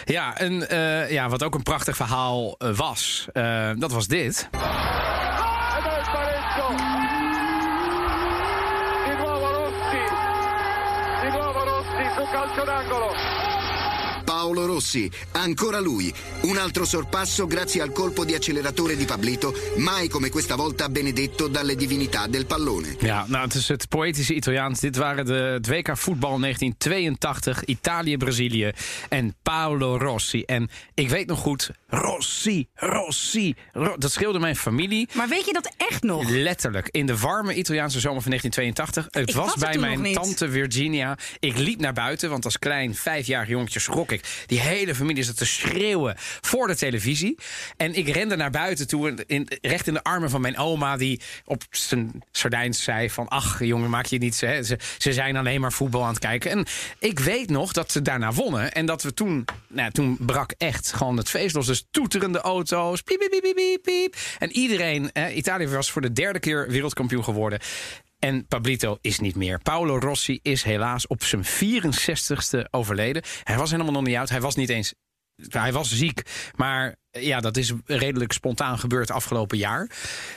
Ja, 0.06 0.38
en, 0.38 0.70
eh, 0.70 1.12
ja, 1.12 1.30
wat 1.30 1.44
ook 1.44 1.56
een 1.56 1.64
prachtig 1.64 1.96
verhaal 1.96 2.56
eh, 2.58 2.70
was, 2.75 3.28
eh, 3.34 3.72
dat 3.75 3.92
was 3.92 4.08
dit. 4.08 4.50
Ed 6.62 7.19
Nuovo 11.31 11.64
Rossi 11.64 12.10
su 12.16 12.24
calcio 12.31 12.64
d'angolo. 12.64 13.49
Paolo 14.39 14.65
Rossi, 14.65 15.12
ancora 15.31 15.80
lui. 15.81 16.13
Un 16.44 16.57
altro 16.57 16.86
sorpasso 16.86 17.45
grazie 17.45 17.81
al 17.81 17.91
colpo 17.91 18.24
di 18.24 18.36
acceleratore 18.36 18.95
di 18.95 19.03
Pablito, 19.06 19.53
mai 19.77 20.07
come 20.07 20.30
questa 20.30 20.56
volta 20.56 20.88
benedetto 20.88 21.47
dalle 21.47 21.75
divinità 21.75 22.25
del 22.27 22.45
pallone. 22.45 22.95
Ja, 23.01 23.25
nou, 23.27 23.44
het 23.44 23.53
is 23.53 23.68
het 23.68 23.89
poëtische 23.89 24.33
Italiaans. 24.33 24.80
Dit 24.80 24.95
waren 24.95 25.25
de 25.25 25.33
het 25.33 25.68
WK 25.68 25.97
voetbal 25.97 26.39
1982, 26.39 27.63
Italië, 27.65 28.18
Brazilië 28.18 28.71
en 29.09 29.36
Paolo 29.44 29.97
Rossi. 29.97 30.41
En 30.44 30.69
ik 30.94 31.09
weet 31.09 31.27
nog 31.27 31.39
goed, 31.39 31.71
Rossi, 31.88 32.68
Rossi, 32.74 33.55
Ro- 33.74 33.96
dat 33.98 34.12
scheelde 34.12 34.39
mijn 34.39 34.55
familie. 34.55 35.10
Maar 35.13 35.27
weet 35.27 35.46
je 35.46 35.53
dat 35.53 35.72
echt 35.77 36.03
nog? 36.03 36.29
Letterlijk, 36.29 36.88
in 36.91 37.05
de 37.05 37.17
warme 37.17 37.53
Italiaanse 37.53 38.00
zomer 38.00 38.22
van 38.22 38.31
1982. 38.31 39.19
Het 39.22 39.29
Ik 39.29 39.36
was 39.36 39.46
was 39.46 39.55
bij 39.55 39.77
mijn 39.98 40.13
tante 40.13 40.50
Virginia. 40.50 41.17
Ik 41.39 41.58
liep 41.58 41.79
naar 41.79 41.93
buiten, 41.93 42.29
want 42.29 42.46
als 42.46 42.60
klein 42.60 42.96
vijfjarig 42.96 43.48
jongetje 43.50 43.79
schrok 43.79 44.12
ik. 44.12 44.27
Die 44.45 44.59
hele 44.59 44.95
familie 44.95 45.24
zat 45.24 45.38
te 45.38 45.45
schreeuwen 45.45 46.15
voor 46.17 46.67
de 46.67 46.75
televisie. 46.75 47.38
En 47.77 47.95
ik 47.95 48.09
rende 48.09 48.36
naar 48.36 48.51
buiten 48.51 48.88
toe, 48.88 49.25
in, 49.27 49.48
recht 49.62 49.88
in 49.88 49.93
de 49.93 50.03
armen 50.03 50.29
van 50.29 50.41
mijn 50.41 50.57
oma... 50.57 50.98
die 50.98 51.21
op 51.45 51.63
zijn 51.69 52.24
Sardijns 52.31 52.83
zei 52.83 53.09
van... 53.09 53.27
ach, 53.27 53.63
jongen, 53.63 53.89
maak 53.89 54.05
je 54.05 54.17
niet... 54.17 54.36
Ze, 54.36 54.62
ze, 54.65 54.77
ze 54.98 55.13
zijn 55.13 55.36
alleen 55.36 55.62
maar 55.62 55.74
voetbal 55.74 56.03
aan 56.03 56.09
het 56.09 56.19
kijken. 56.19 56.51
En 56.51 56.65
ik 57.00 57.19
weet 57.19 57.50
nog 57.50 57.71
dat 57.71 57.91
ze 57.91 58.01
daarna 58.01 58.31
wonnen. 58.31 58.71
En 58.71 58.86
dat 58.86 59.03
we 59.03 59.13
toen... 59.13 59.45
Nou, 59.67 59.91
toen 59.91 60.17
brak 60.19 60.53
echt 60.57 60.93
gewoon 60.93 61.17
het 61.17 61.29
feest 61.29 61.55
los. 61.55 61.65
Dus 61.65 61.88
toeterende 61.91 62.41
auto's, 62.41 63.01
piep, 63.01 63.19
piep, 63.19 63.41
piep, 63.41 63.55
piep, 63.55 63.83
piep. 63.83 64.15
En 64.39 64.51
iedereen... 64.51 65.12
Italië 65.33 65.67
was 65.67 65.91
voor 65.91 66.01
de 66.01 66.13
derde 66.13 66.39
keer 66.39 66.67
wereldkampioen 66.69 67.24
geworden... 67.24 67.59
En 68.20 68.48
Pablito 68.48 68.98
is 69.02 69.20
niet 69.20 69.36
meer. 69.36 69.60
Paolo 69.60 69.98
Rossi 69.98 70.40
is 70.42 70.64
helaas 70.64 71.08
op 71.08 71.24
zijn 71.24 71.46
64ste 71.46 72.70
overleden. 72.70 73.24
Hij 73.44 73.58
was 73.58 73.72
helemaal 73.72 73.92
nog 73.92 74.04
niet 74.04 74.16
oud. 74.16 74.30
Hij 74.30 74.42
was 74.42 74.56
niet 74.56 74.70
eens. 74.70 74.94
Hij 75.50 75.72
was 75.72 75.96
ziek. 75.96 76.22
Maar 76.56 76.96
ja, 77.12 77.39
dat 77.39 77.58
is 77.58 77.74
redelijk 77.86 78.32
spontaan 78.32 78.80
gebeurd 78.80 79.12
afgelopen 79.12 79.58
jaar. 79.58 79.89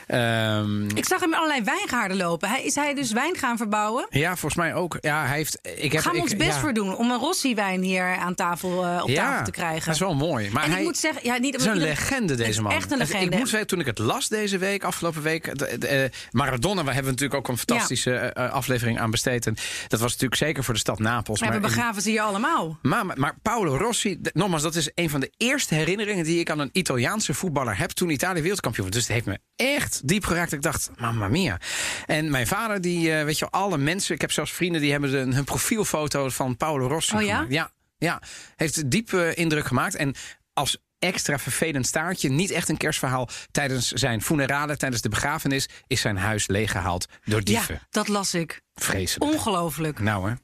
Ehm, 0.07 0.89
Ik 0.97 1.05
zag 1.07 1.21
hem 1.21 1.35
allerlei 1.35 1.63
wijngaarden 1.63 2.17
lopen. 2.17 2.49
Hij, 2.49 2.63
is 2.65 2.75
hij 2.75 2.95
dus 2.95 3.13
wijn 3.13 3.37
gaan 3.37 3.57
verbouwen? 3.57 4.07
ja, 4.11 4.29
volgens 4.29 4.55
mij 4.55 4.75
ook. 4.75 4.97
Ja, 5.01 5.27
hij 5.27 5.37
heeft. 5.37 5.59
Ik 5.77 5.93
heb, 5.93 6.01
Gaan 6.03 6.11
we 6.13 6.17
ik, 6.19 6.23
ons 6.25 6.37
best 6.37 6.51
ja, 6.55 6.61
voor 6.61 6.73
doen 6.73 6.97
om 6.97 7.11
een 7.11 7.19
Rossi-wijn 7.19 7.83
hier 7.83 8.17
aan 8.17 8.35
tafel, 8.35 8.85
eh, 8.85 9.01
op 9.03 9.09
ja, 9.09 9.29
tafel 9.31 9.45
te 9.45 9.51
krijgen. 9.51 9.85
Dat 9.85 9.95
is 9.95 10.01
wel 10.01 10.15
mooi. 10.15 10.51
Maar 10.51 10.63
en 10.65 10.71
hij, 10.71 10.79
ik 10.81 10.85
moet 10.87 10.97
zeggen, 10.99 11.21
ja, 11.25 11.37
niet 11.39 11.53
Het 11.53 11.61
is 11.61 11.67
een 11.67 11.73
iedereen- 11.75 11.95
legende, 11.99 12.35
deze 12.35 12.63
man. 12.63 12.73
Echt 12.73 12.93
een 12.93 12.99
Het- 13.01 13.09
legende. 13.09 13.33
Ik 13.33 13.39
moet 13.39 13.49
zeggen, 13.49 13.69
toen 13.69 13.81
ik 13.81 13.87
het 13.87 13.99
las 13.99 14.29
deze 14.29 14.59
week, 14.59 14.85
afgelopen 14.85 15.23
week. 15.23 15.47
eh, 15.47 16.05
Maradona, 16.31 16.85
we 16.85 16.93
hebben 16.93 17.11
natuurlijk 17.13 17.39
ook 17.41 17.49
een 17.49 17.59
fantastische 17.59 18.15
eh, 18.17 18.51
aflevering 18.53 19.01
aan 19.01 19.11
besteed. 19.11 19.47
En 19.47 19.57
dat 19.89 20.01
was 20.01 20.11
natuurlijk 20.11 20.41
zeker 20.41 20.65
voor 20.65 20.75
de 20.75 20.81
stad 20.81 20.99
Napels. 20.99 21.41
We 21.41 21.47
maar 21.47 21.55
in- 21.55 21.61
begraven 21.63 22.03
ze 22.03 22.11
hier 22.11 22.21
allemaal. 22.23 22.79
Maar, 22.83 23.07
maar, 23.07 23.19
maar 23.19 23.35
Paolo 23.43 23.77
Rossi, 23.77 24.21
nogmaals, 24.33 24.63
dat 24.63 24.75
is 24.75 24.91
een 24.95 25.11
van 25.11 25.21
de 25.21 25.33
eerste 25.37 25.75
herinneringen 25.75 26.25
die 26.25 26.41
ik 26.41 26.51
aan 26.51 26.61
een 26.63 26.71
Italiaanse 26.73 27.35
voetballer 27.35 27.79
heb 27.79 27.91
toen 27.91 28.11
Italië 28.11 28.41
wereldkampioen 28.41 28.87
was. 28.87 28.95
Dus 28.95 29.05
het 29.05 29.13
heeft 29.13 29.27
me 29.27 29.39
echt 29.57 30.09
diep 30.09 30.25
geraakt. 30.25 30.53
Ik 30.53 30.63
dacht, 30.63 30.91
mamma 30.99 31.29
mia. 31.29 31.61
En 32.07 32.31
mijn 32.31 32.47
vader, 32.47 32.81
die, 32.81 33.13
eh, 33.13 33.25
weet 33.25 33.39
je, 33.39 33.51
alle 33.51 33.79
mensen, 33.79 34.15
ik 34.15 34.21
heb 34.21 34.33
zelfs 34.33 34.53
vrienden 34.53 34.81
die 34.81 34.91
hebben 34.91 35.15
een, 35.15 35.35
hun 35.35 35.45
profielfoto 35.45 36.29
van 36.29 36.57
Paolo 36.57 36.87
Rossi 36.87 37.17
Oh 37.17 37.23
ja? 37.23 37.35
gemaakt. 37.35 37.53
Ja. 37.53 37.71
ja. 37.99 38.23
Heeft 38.57 38.91
diepe 38.91 39.35
indruk 39.35 39.67
gemaakt. 39.67 39.95
En 39.95 40.15
als 40.53 40.79
extra 40.99 41.39
vervelend 41.39 41.87
staartje, 41.87 42.29
niet 42.29 42.51
echt 42.51 42.69
een 42.69 42.77
kerstverhaal. 42.77 43.29
Tijdens 43.51 43.91
zijn 43.93 44.23
funerale, 44.23 44.77
tijdens 44.77 45.03
de 45.03 45.09
begrafenis, 45.09 45.69
is 45.87 46.01
zijn 46.01 46.17
huis 46.17 46.47
leeggehaald 46.47 47.07
door 47.25 47.45
dieven. 47.45 47.75
Ja, 47.75 47.87
dat 47.91 48.09
las 48.09 48.35
ik. 48.35 48.61
Vreselijk. 48.75 49.33
Ongelooflijk. 49.33 50.01
Nou 50.01 50.31
hè. 50.31 50.35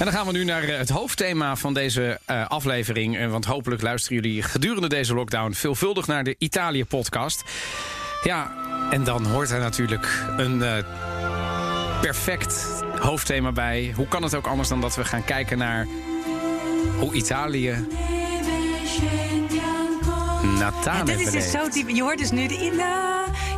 En 0.00 0.06
dan 0.06 0.14
gaan 0.14 0.26
we 0.26 0.32
nu 0.32 0.44
naar 0.44 0.62
eh, 0.62 0.78
het 0.78 0.88
hoofdthema 0.88 1.56
van 1.56 1.74
deze 1.74 2.20
uh, 2.30 2.46
aflevering. 2.46 3.18
Uh, 3.18 3.30
want 3.30 3.44
hopelijk 3.44 3.82
luisteren 3.82 4.22
jullie 4.22 4.42
gedurende 4.42 4.88
deze 4.88 5.14
lockdown 5.14 5.52
veelvuldig 5.52 6.06
naar 6.06 6.24
de 6.24 6.34
Italië-podcast. 6.38 7.44
Ja, 8.22 8.52
en 8.90 9.04
dan 9.04 9.26
hoort 9.26 9.50
er 9.50 9.60
natuurlijk 9.60 10.24
een 10.36 10.58
uh, 10.58 10.76
perfect 12.00 12.82
hoofdthema 12.98 13.52
bij. 13.52 13.92
Hoe 13.96 14.08
kan 14.08 14.22
het 14.22 14.34
ook 14.34 14.46
anders 14.46 14.68
dan 14.68 14.80
dat 14.80 14.96
we 14.96 15.04
gaan 15.04 15.24
kijken 15.24 15.58
naar 15.58 15.86
hoe 16.98 17.12
Italië 17.12 17.86
Natale 20.58 20.96
Ja, 20.96 21.04
dit 21.04 21.20
is 21.20 21.30
dus 21.30 21.50
zo 21.50 21.68
typisch. 21.68 21.96
Je 21.96 22.02
hoort 22.02 22.18
dus 22.18 22.30
nu 22.30 22.46
de 22.46 22.58
Ina. 22.58 23.09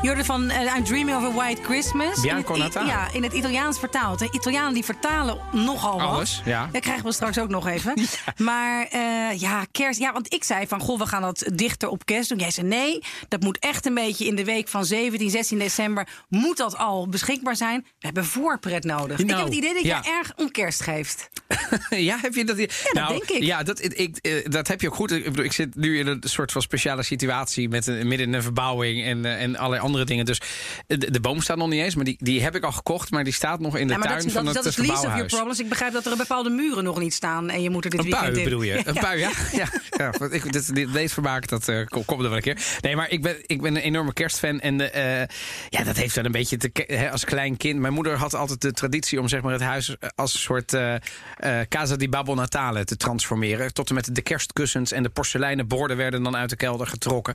Je 0.02 0.08
hoorde 0.08 0.24
van 0.24 0.50
eh, 0.50 0.76
I'm 0.76 0.84
Dreaming 0.84 1.16
of 1.16 1.24
a 1.24 1.32
White 1.32 1.62
Christmas. 1.62 2.20
Bianco 2.20 2.56
Natale. 2.56 2.86
Ja, 2.86 3.08
in 3.12 3.22
het 3.22 3.32
Italiaans 3.32 3.78
vertaald. 3.78 4.18
De 4.18 4.28
Italianen 4.30 4.74
die 4.74 4.84
vertalen 4.84 5.38
nogal 5.52 5.98
wat. 5.98 6.08
Alles, 6.08 6.42
ja. 6.44 6.68
Dat 6.72 6.80
krijgen 6.80 7.04
we 7.04 7.12
straks 7.12 7.38
ook 7.38 7.48
nog 7.48 7.66
even. 7.66 7.94
Maar 8.36 8.86
eh, 8.90 9.40
ja, 9.40 9.64
kerst. 9.72 9.98
Ja, 9.98 10.12
want 10.12 10.34
ik 10.34 10.44
zei 10.44 10.66
van, 10.66 10.80
goh, 10.80 10.98
we 10.98 11.06
gaan 11.06 11.22
dat 11.22 11.50
dichter 11.54 11.88
op 11.88 12.06
kerst 12.06 12.28
doen. 12.28 12.38
Jij 12.38 12.50
zei 12.50 12.66
nee, 12.66 12.98
dat 13.28 13.40
moet 13.40 13.58
echt 13.58 13.86
een 13.86 13.94
beetje 13.94 14.26
in 14.26 14.34
de 14.34 14.44
week 14.44 14.68
van 14.68 14.84
17, 14.84 15.30
16 15.30 15.58
december... 15.58 16.08
moet 16.28 16.56
dat 16.56 16.76
al 16.76 17.08
beschikbaar 17.08 17.56
zijn. 17.56 17.80
We 17.80 18.06
hebben 18.06 18.24
voorpret 18.24 18.84
nodig. 18.84 19.18
ik 19.18 19.26
Nou, 19.26 19.38
heb 19.38 19.48
het 19.48 19.56
idee 19.56 19.74
dat 19.74 19.82
ja. 19.82 20.00
je 20.04 20.10
erg 20.10 20.32
om 20.36 20.50
kerst 20.50 20.82
geeft. 20.82 21.28
Ja, 21.90 22.18
heb 22.20 22.34
je 22.34 22.44
dat? 22.44 22.58
Ja, 22.58 22.66
dat 22.92 23.08
denk 23.08 23.30
ik. 23.30 23.42
Ja, 23.42 23.62
dat, 23.62 23.84
ik, 23.84 24.16
eh, 24.16 24.44
dat 24.44 24.68
heb 24.68 24.80
je 24.80 24.88
ook 24.88 24.94
goed. 24.94 25.10
Ik, 25.10 25.24
bedoel, 25.24 25.44
ik 25.44 25.52
zit 25.52 25.74
nu 25.74 25.98
in 25.98 26.06
een 26.06 26.22
soort 26.24 26.52
van 26.52 26.62
speciale 26.62 27.02
situatie 27.02 27.68
met 27.68 27.86
een, 27.86 28.08
midden 28.08 28.26
in 28.26 28.32
een 28.32 28.42
verbouwing 28.42 29.04
en, 29.04 29.24
en 29.24 29.56
allerlei 29.80 29.86
andere 29.92 30.04
dingen. 30.04 30.24
Dus 30.24 30.40
de, 30.86 31.10
de 31.10 31.20
boom 31.20 31.40
staat 31.40 31.56
nog 31.56 31.68
niet 31.68 31.82
eens, 31.82 31.94
maar 31.94 32.04
die, 32.04 32.16
die 32.18 32.42
heb 32.42 32.54
ik 32.56 32.64
al 32.64 32.72
gekocht, 32.72 33.10
maar 33.10 33.24
die 33.24 33.32
staat 33.32 33.60
nog 33.60 33.76
in 33.76 33.86
de 33.86 33.92
Ja, 33.92 34.00
tuin 34.00 34.22
dat, 34.22 34.32
van 34.32 34.44
dat, 34.44 34.54
het 34.54 34.64
dat 34.64 34.72
is 34.72 34.86
least 34.86 35.06
of 35.06 35.12
your 35.12 35.26
problems. 35.26 35.60
Ik 35.60 35.68
begrijp 35.68 35.92
dat 35.92 36.06
er 36.06 36.16
bepaalde 36.16 36.50
muren 36.50 36.84
nog 36.84 36.98
niet 36.98 37.14
staan. 37.14 37.50
En 37.50 37.62
je 37.62 37.70
moet 37.70 37.84
er 37.84 37.90
dit 37.90 38.00
Een 38.00 38.10
weekend 38.10 38.44
bedoel 38.44 38.62
je? 38.62 38.80
Een 38.88 38.94
pui, 38.94 39.18
ja. 39.18 39.30
ja, 39.52 39.68
ja 39.90 40.12
ik, 40.30 40.52
dit, 40.52 40.74
dit, 40.74 40.92
deze 40.92 41.14
vermaak, 41.14 41.48
dat 41.48 41.68
eh, 41.68 41.86
kom- 41.86 42.04
komt 42.04 42.20
er 42.22 42.26
wel 42.28 42.36
een 42.36 42.42
keer. 42.42 42.62
Nee, 42.80 42.96
maar 42.96 43.10
ik 43.10 43.22
ben, 43.22 43.36
ik 43.46 43.60
ben 43.62 43.76
een 43.76 43.82
enorme 43.82 44.12
kerstfan. 44.12 44.60
En 44.60 44.92
eh, 44.92 45.26
ja, 45.68 45.84
dat 45.84 45.96
heeft 45.96 46.14
wel 46.14 46.24
een 46.24 46.32
beetje 46.32 46.56
te, 46.56 46.70
hè, 46.86 47.10
als 47.10 47.24
klein 47.24 47.56
kind. 47.56 47.78
Mijn 47.78 47.92
moeder 47.92 48.16
had 48.16 48.34
altijd 48.34 48.60
de 48.60 48.72
traditie 48.72 49.20
om 49.20 49.28
zeg 49.28 49.42
maar, 49.42 49.52
het 49.52 49.62
huis 49.62 49.96
als 50.14 50.34
een 50.34 50.40
soort 50.40 50.72
eh, 50.74 50.94
eh, 50.94 51.00
Casa 51.68 51.96
di 51.96 52.08
Babbo 52.08 52.34
Natale 52.34 52.84
te 52.84 52.96
transformeren. 52.96 53.72
Tot 53.72 53.88
en 53.88 53.94
met 53.94 54.14
de 54.14 54.22
kerstkussens 54.22 54.92
en 54.92 55.02
de 55.02 55.08
porseleinen 55.08 55.68
borden 55.68 55.96
werden 55.96 56.22
dan 56.22 56.36
uit 56.36 56.50
de 56.50 56.56
kelder 56.56 56.86
getrokken. 56.86 57.34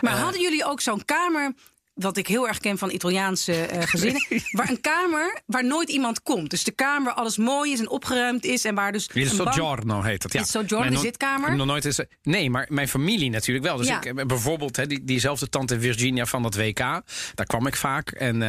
Maar 0.00 0.12
Eh. 0.12 0.22
hadden 0.22 0.40
jullie 0.40 0.64
ook 0.64 0.80
zo'n 0.80 1.04
kamer, 1.04 1.52
wat 1.98 2.16
ik 2.16 2.26
heel 2.26 2.48
erg 2.48 2.58
ken 2.58 2.78
van 2.78 2.90
Italiaanse 2.90 3.52
eh, 3.66 3.82
gezinnen, 3.94 4.22
waar 4.50 4.68
een 4.68 4.80
kamer 4.80 5.40
waar 5.46 5.64
nooit 5.64 5.88
iemand 5.88 6.22
komt. 6.22 6.50
Dus 6.50 6.64
de 6.64 6.70
kamer 6.72 7.04
waar 7.04 7.14
alles 7.14 7.36
mooi 7.36 7.72
is 7.72 7.78
en 7.78 7.88
opgeruimd 7.88 8.44
is 8.44 8.64
en 8.64 8.74
waar 8.74 8.92
dus 8.92 9.08
Il 9.12 9.28
soggiorno 9.28 10.02
heet 10.02 10.22
dat. 10.22 10.32
Ja. 10.32 10.40
Il 10.40 10.46
soggiorno, 10.46 10.90
de 10.90 10.96
zitkamer? 10.98 11.56
Nog 11.56 11.66
nooit 11.66 11.84
is, 11.84 12.00
nee, 12.22 12.50
maar 12.50 12.66
mijn 12.68 12.88
familie 12.88 13.30
natuurlijk 13.30 13.66
wel. 13.66 13.76
Dus 13.76 13.86
Ja. 13.86 13.96
ik, 13.96 14.04
heb 14.04 14.26
bijvoorbeeld 14.26 14.76
hè, 14.76 14.86
die, 14.86 15.04
diezelfde 15.04 15.48
tante 15.48 15.80
Virginia 15.80 16.26
van 16.26 16.42
dat 16.42 16.54
WK. 16.54 16.78
Daar 17.34 17.46
kwam 17.46 17.66
ik 17.66 17.76
vaak. 17.76 18.10
En, 18.10 18.42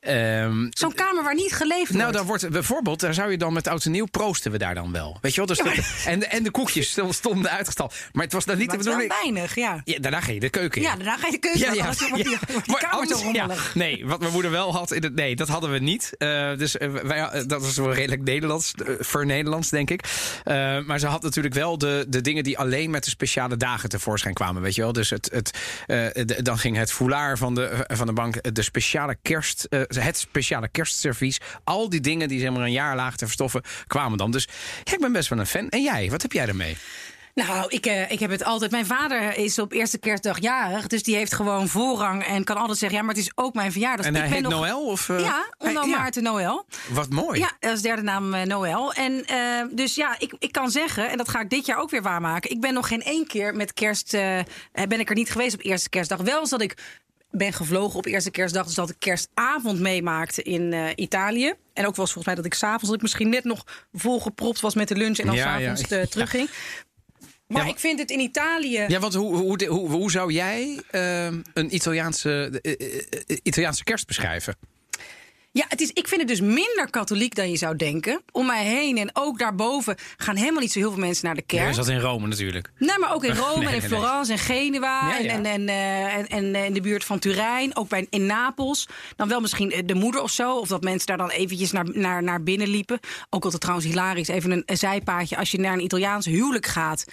eh, 0.00 0.42
ehm, 0.44 0.66
Zo'n 0.70 0.94
kamer 0.94 1.22
waar 1.22 1.34
niet 1.34 1.52
geleefd 1.52 1.90
Nou, 1.90 2.00
wordt. 2.02 2.16
daar 2.16 2.26
wordt 2.26 2.48
bijvoorbeeld, 2.48 3.00
daar 3.00 3.14
zou 3.14 3.30
je 3.30 3.36
dan 3.38 3.52
met 3.52 3.66
oud 3.66 3.84
en 3.84 3.90
nieuw 3.90 4.06
proosten 4.06 4.50
we 4.52 4.58
daar 4.58 4.74
dan 4.74 4.92
wel. 4.92 5.18
Weet 5.20 5.30
je 5.34 5.36
wel? 5.36 5.46
Dus 5.46 5.58
dat- 5.58 6.04
en, 6.06 6.18
de- 6.18 6.26
en 6.26 6.42
de 6.42 6.50
koekjes 6.50 6.98
stonden 7.10 7.50
uitgestald. 7.50 7.94
Maar 8.12 8.24
het 8.24 8.32
was 8.32 8.44
dan 8.44 8.58
niet 8.58 8.66
maar 8.66 8.76
de 8.78 8.82
bedoeling. 8.84 9.12
weinig, 9.20 9.54
ja. 9.54 9.80
Ja, 9.84 9.98
daarna 9.98 10.20
ga 10.20 10.32
je 10.32 10.40
de 10.40 10.50
keuken 10.50 10.80
in. 10.82 10.88
Ja, 10.88 10.96
daarna 10.96 11.16
ga 11.16 11.26
je 11.26 11.32
de 11.32 11.38
keuze 11.38 11.58
Ja, 11.58 11.72
ja, 11.72 11.92
ja, 12.16 12.75
kamer 12.78 13.08
ja, 13.08 13.14
rommelig. 13.42 13.74
nee, 13.74 14.06
wat 14.06 14.20
mijn 14.20 14.32
moeder 14.32 14.50
wel 14.50 14.72
had, 14.72 14.92
in 14.92 15.02
het, 15.02 15.14
nee, 15.14 15.36
dat 15.36 15.48
hadden 15.48 15.70
we 15.72 15.78
niet. 15.78 16.12
Eh, 16.18 16.56
dus 16.56 16.76
eh, 16.78 16.88
wij, 16.88 17.18
eh, 17.18 17.42
dat 17.46 17.62
was 17.62 17.76
wel 17.76 17.92
redelijk 17.94 18.22
Nederlands, 18.22 18.72
voor 18.98 19.26
Nederlands, 19.26 19.68
denk 19.70 19.90
ik. 19.90 20.04
Maar 20.86 20.98
ze 20.98 21.06
had 21.06 21.22
natuurlijk 21.22 21.54
wel 21.54 21.78
de, 21.78 22.04
de 22.08 22.20
dingen 22.20 22.44
die 22.44 22.58
alleen 22.58 22.90
met 22.90 23.04
de 23.04 23.10
speciale 23.10 23.56
dagen 23.56 23.88
tevoorschijn 23.88 24.34
kwamen, 24.34 24.62
weet 24.62 24.74
je 24.74 24.82
wel. 24.82 24.92
Dus 24.92 25.10
het, 25.10 25.30
het, 25.32 25.58
de- 26.28 26.42
dan 26.42 26.58
ging 26.58 26.76
het 26.76 26.92
foulard 26.92 27.38
van 27.38 27.54
de, 27.54 27.84
van 27.86 28.06
de 28.06 28.12
bank, 28.12 28.54
de 28.54 28.62
speciale 28.62 29.16
kerst, 29.22 29.66
het 29.88 30.16
speciale 30.18 30.68
kerstservies. 30.68 31.38
Al 31.64 31.88
die 31.88 32.00
dingen 32.00 32.28
die 32.28 32.40
zeg 32.40 32.50
maar 32.50 32.62
een 32.62 32.72
jaar 32.72 32.96
lagen 32.96 33.18
te 33.18 33.24
verstoffen, 33.24 33.62
kwamen 33.86 34.18
dan. 34.18 34.30
Dus 34.30 34.48
ja, 34.84 34.92
ik 34.92 35.00
ben 35.00 35.12
best 35.12 35.28
wel 35.28 35.38
een 35.38 35.46
fan. 35.46 35.68
En 35.68 35.82
jij, 35.82 36.10
wat 36.10 36.22
heb 36.22 36.32
jij 36.32 36.46
ermee? 36.48 36.76
Nou, 37.44 37.66
ik, 37.68 37.86
eh, 37.86 38.10
ik 38.10 38.18
heb 38.20 38.30
het 38.30 38.44
altijd. 38.44 38.70
Mijn 38.70 38.86
vader 38.86 39.36
is 39.36 39.58
op 39.58 39.72
eerste 39.72 39.98
kerstdag 39.98 40.40
jarig. 40.40 40.86
Dus 40.86 41.02
die 41.02 41.16
heeft 41.16 41.34
gewoon 41.34 41.68
voorrang 41.68 42.24
en 42.24 42.44
kan 42.44 42.56
altijd 42.56 42.78
zeggen: 42.78 42.98
ja, 42.98 43.04
maar 43.04 43.14
het 43.14 43.24
is 43.24 43.30
ook 43.34 43.54
mijn 43.54 43.72
verjaardag. 43.72 44.06
En 44.06 44.12
Dus 44.12 44.20
hij 44.20 44.30
ik 44.30 44.34
ben 44.42 44.50
heet 44.50 44.52
nog- 44.60 44.68
Noël? 44.70 44.86
Of, 44.86 45.08
eh? 45.08 45.20
Ja, 45.20 45.46
onder 45.58 45.88
ja. 45.88 45.96
Maarten 45.96 46.22
Noël. 46.22 46.66
Wat 46.88 47.10
mooi. 47.10 47.38
Ja, 47.40 47.50
dat 47.60 47.72
is 47.72 47.82
derde 47.82 48.02
naam 48.02 48.34
eh, 48.34 48.42
Noël. 48.42 48.92
En 48.92 49.24
dus 49.72 49.94
ja, 49.94 50.14
ik, 50.18 50.34
ik 50.38 50.52
kan 50.52 50.70
zeggen, 50.70 51.10
en 51.10 51.16
dat 51.16 51.28
ga 51.28 51.40
ik 51.40 51.50
dit 51.50 51.66
jaar 51.66 51.78
ook 51.78 51.90
weer 51.90 52.02
waarmaken. 52.02 52.50
Ik 52.50 52.60
ben 52.60 52.74
nog 52.74 52.88
geen 52.88 53.02
één 53.02 53.26
keer 53.26 53.54
met 53.54 53.72
kerst. 53.72 54.10
ben 54.72 55.00
ik 55.00 55.08
er 55.08 55.14
niet 55.14 55.30
geweest 55.30 55.54
op 55.54 55.62
eerste 55.64 55.88
kerstdag. 55.88 56.20
Wel 56.20 56.48
dat 56.48 56.60
ik 56.60 56.74
ben 57.30 57.52
gevlogen 57.52 57.98
op 57.98 58.06
eerste 58.06 58.30
kerstdag. 58.30 58.64
Dus 58.66 58.74
dat 58.74 58.90
ik 58.90 58.96
kerstavond 58.98 59.80
meemaakte 59.80 60.42
in 60.42 60.92
Italië. 61.00 61.54
En 61.72 61.86
ook 61.86 61.96
eens 61.96 62.12
volgens 62.12 62.24
mij 62.26 62.34
dat 62.34 62.44
ik 62.44 62.54
s'avonds, 62.54 62.84
dat 62.86 62.94
ik 62.94 63.02
misschien 63.02 63.28
net 63.28 63.44
nog 63.44 63.64
volgepropt 63.92 64.60
was 64.60 64.74
met 64.74 64.88
de 64.88 64.96
lunch. 64.96 65.18
En 65.18 65.26
dan 65.26 65.34
Ja, 65.34 65.42
s'avonds 65.58 65.80
ja. 65.88 66.06
terugging. 66.06 66.48
Maar 67.46 67.68
ik 67.68 67.78
vind 67.78 67.98
het 67.98 68.10
in 68.10 68.20
Italië. 68.20 68.84
Ja, 68.88 68.98
want 68.98 69.14
hoe, 69.14 69.36
hoe, 69.36 69.66
hoe, 69.66 69.90
hoe 69.90 70.10
zou 70.10 70.32
jij 70.32 70.80
ehm, 70.90 71.42
een 71.54 71.74
Italiaanse, 71.74 72.60
eh, 72.62 72.72
eh, 72.72 73.02
eh, 73.26 73.36
Italiaanse 73.42 73.84
kerst 73.84 74.06
beschrijven? 74.06 74.56
Ja, 75.56 75.64
het 75.68 75.80
is, 75.80 75.90
ik 75.92 76.08
vind 76.08 76.20
het 76.20 76.28
dus 76.28 76.40
minder 76.40 76.90
katholiek 76.90 77.34
dan 77.34 77.50
je 77.50 77.56
zou 77.56 77.76
denken. 77.76 78.22
Om 78.32 78.46
mij 78.46 78.64
heen 78.64 78.98
en 78.98 79.10
ook 79.12 79.38
daarboven 79.38 79.96
gaan 80.16 80.36
helemaal 80.36 80.60
niet 80.60 80.72
zo 80.72 80.78
heel 80.78 80.90
veel 80.90 81.00
mensen 81.00 81.24
naar 81.24 81.34
de 81.34 81.42
kerk. 81.42 81.62
Ja, 81.62 81.68
is 81.68 81.76
dat 81.76 81.88
in 81.88 82.00
Rome 82.00 82.26
natuurlijk. 82.26 82.70
Nee, 82.78 82.98
maar 82.98 83.14
ook 83.14 83.24
in 83.24 83.34
Rome 83.44 83.58
Nee, 83.58 83.68
en 83.68 83.74
in 83.74 83.80
nee, 83.80 83.88
Florence 83.88 84.32
en 84.32 84.38
Genua 84.38 85.08
Ja, 85.08 85.18
ja. 85.18 85.30
En, 85.30 85.44
en, 85.44 85.46
en, 85.46 85.68
eh, 85.68 86.14
en, 86.14 86.26
en 86.26 86.54
eh, 86.54 86.64
in 86.64 86.72
de 86.72 86.80
buurt 86.80 87.04
van 87.04 87.18
Turijn. 87.18 87.76
Ook 87.76 87.88
bij, 87.88 88.06
in 88.10 88.26
Napels. 88.26 88.88
Dan 89.16 89.28
wel 89.28 89.40
misschien 89.40 89.70
eh, 89.72 89.82
de 89.84 89.94
moeder 89.94 90.22
of 90.22 90.30
zo. 90.30 90.56
Of 90.58 90.68
dat 90.68 90.82
mensen 90.82 91.06
daar 91.06 91.16
dan 91.16 91.30
eventjes 91.30 91.72
naar, 91.72 91.86
naar, 91.92 92.22
naar 92.22 92.42
binnen 92.42 92.68
liepen. 92.68 93.00
Ook 93.30 93.44
altijd 93.44 93.62
trouwens 93.62 93.88
hilarisch. 93.88 94.28
Even 94.28 94.50
een, 94.50 94.62
een 94.66 94.78
zijpaadje. 94.78 95.36
Als 95.36 95.50
je 95.50 95.58
naar 95.58 95.72
een 95.72 95.84
Italiaans 95.84 96.26
huwelijk 96.26 96.66
gaat. 96.66 97.04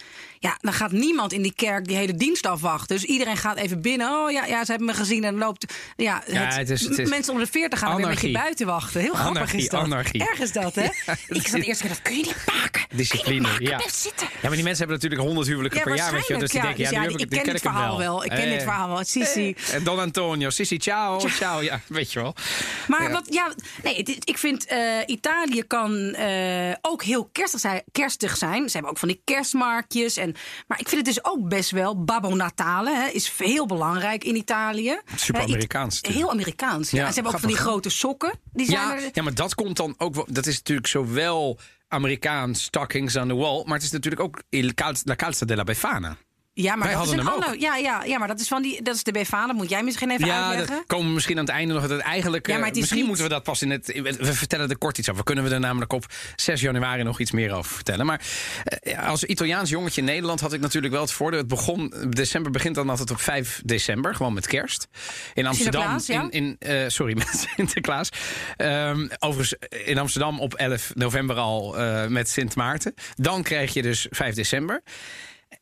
Ja, 0.43 0.57
dan 0.61 0.73
gaat 0.73 0.91
niemand 0.91 1.33
in 1.33 1.41
die 1.41 1.53
kerk 1.55 1.85
die 1.87 1.95
hele 1.95 2.15
dienst 2.15 2.45
afwachten. 2.45 2.95
Dus 2.95 3.05
iedereen 3.05 3.37
gaat 3.37 3.57
even 3.57 3.81
binnen. 3.81 4.09
Oh 4.11 4.31
ja, 4.31 4.45
ja 4.45 4.65
ze 4.65 4.71
hebben 4.71 4.87
me 4.89 4.93
gezien. 4.93 5.23
En 5.23 5.37
loopt... 5.37 5.73
Ja, 5.95 6.23
Ja, 6.27 6.47
het 6.47 6.69
is- 6.69 6.81
het 6.81 6.99
is 6.99 7.09
mensen 7.09 7.31
onder 7.31 7.45
de 7.45 7.51
40 7.51 7.79
gaan 7.79 7.89
er 7.91 7.97
weer 7.97 8.05
een 8.05 8.11
beetje 8.13 8.31
buiten 8.31 8.65
wachten. 8.65 9.01
Heel 9.01 9.13
grappig 9.13 9.53
is 9.53 9.69
dat. 9.69 9.81
anarchie. 9.81 10.27
Erg 10.27 10.39
is 10.39 10.51
dat, 10.51 10.75
hè? 10.75 10.81
Ja, 11.05 11.15
ik 11.27 11.47
zat 11.47 11.61
eerst 11.61 11.87
dat 11.87 12.01
kun 12.01 12.15
je 12.17 12.23
niet 12.23 12.43
maken. 12.45 12.85
Discipline, 12.95 13.47
je 13.59 13.69
ja. 13.69 13.79
zitten. 13.91 14.27
Ja, 14.31 14.39
maar 14.41 14.51
die 14.51 14.63
mensen 14.63 14.77
hebben 14.77 14.95
natuurlijk 14.95 15.21
honderd 15.21 15.47
huwelijken 15.47 15.81
per 15.81 15.95
jaar. 15.95 16.11
Weet 16.11 16.27
je, 16.27 16.31
wel. 16.33 16.39
dus 16.41 16.51
die 16.51 16.61
waarschijnlijk, 16.61 16.77
denken, 16.77 16.83
ja, 16.83 17.01
ja. 17.01 17.07
nu 17.07 17.13
Dus 17.13 17.21
heb 17.21 17.31
ja, 17.31 17.37
ik, 17.39 17.43
ik 17.43 17.43
ken 17.43 17.43
ken 17.43 17.53
dit 17.53 17.63
ik 17.63 17.69
verhaal 17.69 17.97
wel. 17.97 18.23
Ik 18.23 18.29
ken 18.29 18.49
dit 18.49 18.61
verhaal 18.63 18.87
wel. 18.87 19.03
Sissi. 19.03 19.55
Eh, 19.67 19.73
En 19.73 19.83
Don 19.83 19.99
Antonio, 19.99 20.49
Sissi, 20.49 20.77
ciao, 20.77 21.19
ciao. 21.19 21.61
Ja, 21.61 21.81
weet 21.87 22.11
je 22.13 22.21
wel. 22.21 22.35
Maar 22.87 23.11
wat, 23.11 23.27
ja, 23.29 23.53
nee, 23.83 23.95
ik 24.23 24.37
vind 24.37 24.65
eh, 24.65 24.79
Italië 25.05 25.63
kan 25.63 26.13
eh, 26.13 26.73
ook 26.81 27.03
heel 27.03 27.29
kerstig 27.31 27.59
zijn, 27.59 27.83
kerstig 27.91 28.37
zijn. 28.37 28.65
Ze 28.65 28.71
hebben 28.73 28.91
ook 28.91 28.97
van 28.97 29.07
die 29.07 29.21
kerstmarktjes. 29.23 30.17
En, 30.17 30.32
maar 30.67 30.79
ik 30.79 30.89
vind 30.89 31.05
het 31.05 31.15
dus 31.15 31.25
ook 31.25 31.47
best 31.49 31.71
wel 31.71 32.03
Babbo 32.03 32.35
Natale. 32.35 32.95
Hè, 32.95 33.07
is 33.07 33.31
heel 33.37 33.65
belangrijk 33.65 34.23
in 34.23 34.35
Italië. 34.35 34.99
Super 35.15 35.41
Amerikaans. 35.41 35.99
Heel 36.01 36.31
Amerikaans. 36.31 36.89
Ja. 36.91 36.99
Ja, 36.99 37.05
En 37.05 37.13
ze 37.13 37.15
hebben 37.15 37.33
ook 37.33 37.39
van 37.39 37.49
die 37.49 37.57
grote 37.57 37.89
sokken. 37.89 38.39
Die 38.53 38.65
zijn 38.65 38.79
Ja, 38.79 38.95
er, 38.95 39.09
ja, 39.13 39.23
maar 39.23 39.33
dat 39.33 39.55
komt 39.55 39.77
dan 39.77 39.95
ook 39.97 40.15
wel. 40.15 40.25
Dat 40.29 40.45
is 40.45 40.55
natuurlijk 40.55 40.87
zowel 40.87 41.59
Amerikaans 41.87 42.63
stockings 42.63 43.15
on 43.15 43.27
the 43.27 43.35
wall. 43.35 43.63
Maar 43.65 43.73
het 43.73 43.83
is 43.83 43.91
natuurlijk 43.91 44.21
ook 44.21 44.43
Il 44.49 44.71
La 45.03 45.15
Calza 45.15 45.45
della 45.45 45.63
Befana. 45.63 46.17
Ja, 46.53 46.75
maar 46.75 46.87
wij 46.87 46.97
dat 46.97 47.05
is 47.05 47.11
een 47.11 47.27
ander. 47.27 47.59
Ja, 47.59 47.75
ja, 47.75 48.03
ja, 48.03 48.17
maar 48.17 48.27
dat 48.27 48.39
is 48.39 48.47
van 48.47 48.61
die. 48.61 48.81
Dat 48.81 48.95
is 48.95 49.03
de 49.03 49.11
Befana. 49.11 49.47
Dat 49.47 49.55
moet 49.55 49.69
jij 49.69 49.83
misschien 49.83 50.11
even 50.11 50.25
Ja, 50.25 50.45
uitleggen. 50.47 50.75
dat 50.75 50.85
komen 50.85 51.07
we 51.07 51.13
misschien 51.13 51.37
aan 51.37 51.45
het 51.45 51.53
einde 51.53 51.73
nog. 51.73 51.81
Het 51.89 51.99
eigenlijk, 51.99 52.47
Ja, 52.47 52.57
maar 52.57 52.65
het 52.65 52.73
is 52.73 52.79
misschien 52.79 52.99
niet- 52.99 53.07
moeten 53.07 53.25
we 53.25 53.31
dat 53.31 53.43
pas 53.43 53.61
in 53.61 53.69
het. 53.69 54.01
We 54.19 54.33
vertellen 54.33 54.69
er 54.69 54.77
kort 54.77 54.97
iets 54.97 55.09
over. 55.09 55.23
Kunnen 55.23 55.43
we 55.43 55.49
er 55.49 55.59
namelijk 55.59 55.93
op 55.93 56.05
6 56.35 56.61
januari 56.61 57.03
nog 57.03 57.19
iets 57.19 57.31
meer 57.31 57.51
over 57.53 57.71
vertellen. 57.75 58.05
Maar 58.05 58.21
eh, 58.63 59.07
als 59.07 59.23
Italiaans 59.23 59.69
jongetje 59.69 60.01
in 60.01 60.07
Nederland 60.07 60.39
had 60.39 60.53
ik 60.53 60.59
natuurlijk 60.61 60.93
wel 60.93 61.01
het 61.01 61.11
voordeel. 61.11 61.39
Het 61.39 61.47
begon. 61.47 61.93
December 62.09 62.51
begint 62.51 62.75
dan 62.75 62.89
altijd 62.89 63.11
op 63.11 63.19
5 63.21 63.61
december, 63.65 64.15
gewoon 64.15 64.33
met 64.33 64.47
kerst. 64.47 64.87
In 65.33 65.45
Amsterdam. 65.45 65.99
Ja? 66.05 66.21
in, 66.21 66.29
in, 66.31 66.55
eh, 66.59 66.83
sorry, 66.87 67.13
met 67.17 67.47
Sinterklaas. 67.55 68.09
Ehm, 68.57 69.07
overigens 69.19 69.67
in 69.85 69.97
Amsterdam 69.97 70.39
op 70.39 70.53
11 70.53 70.91
november 70.95 71.35
al 71.35 71.77
eh, 71.77 72.07
met 72.07 72.29
Sint 72.29 72.55
Maarten. 72.55 72.93
Dan 73.15 73.43
krijg 73.43 73.73
je 73.73 73.81
dus 73.81 74.07
5 74.09 74.35
december. 74.35 74.81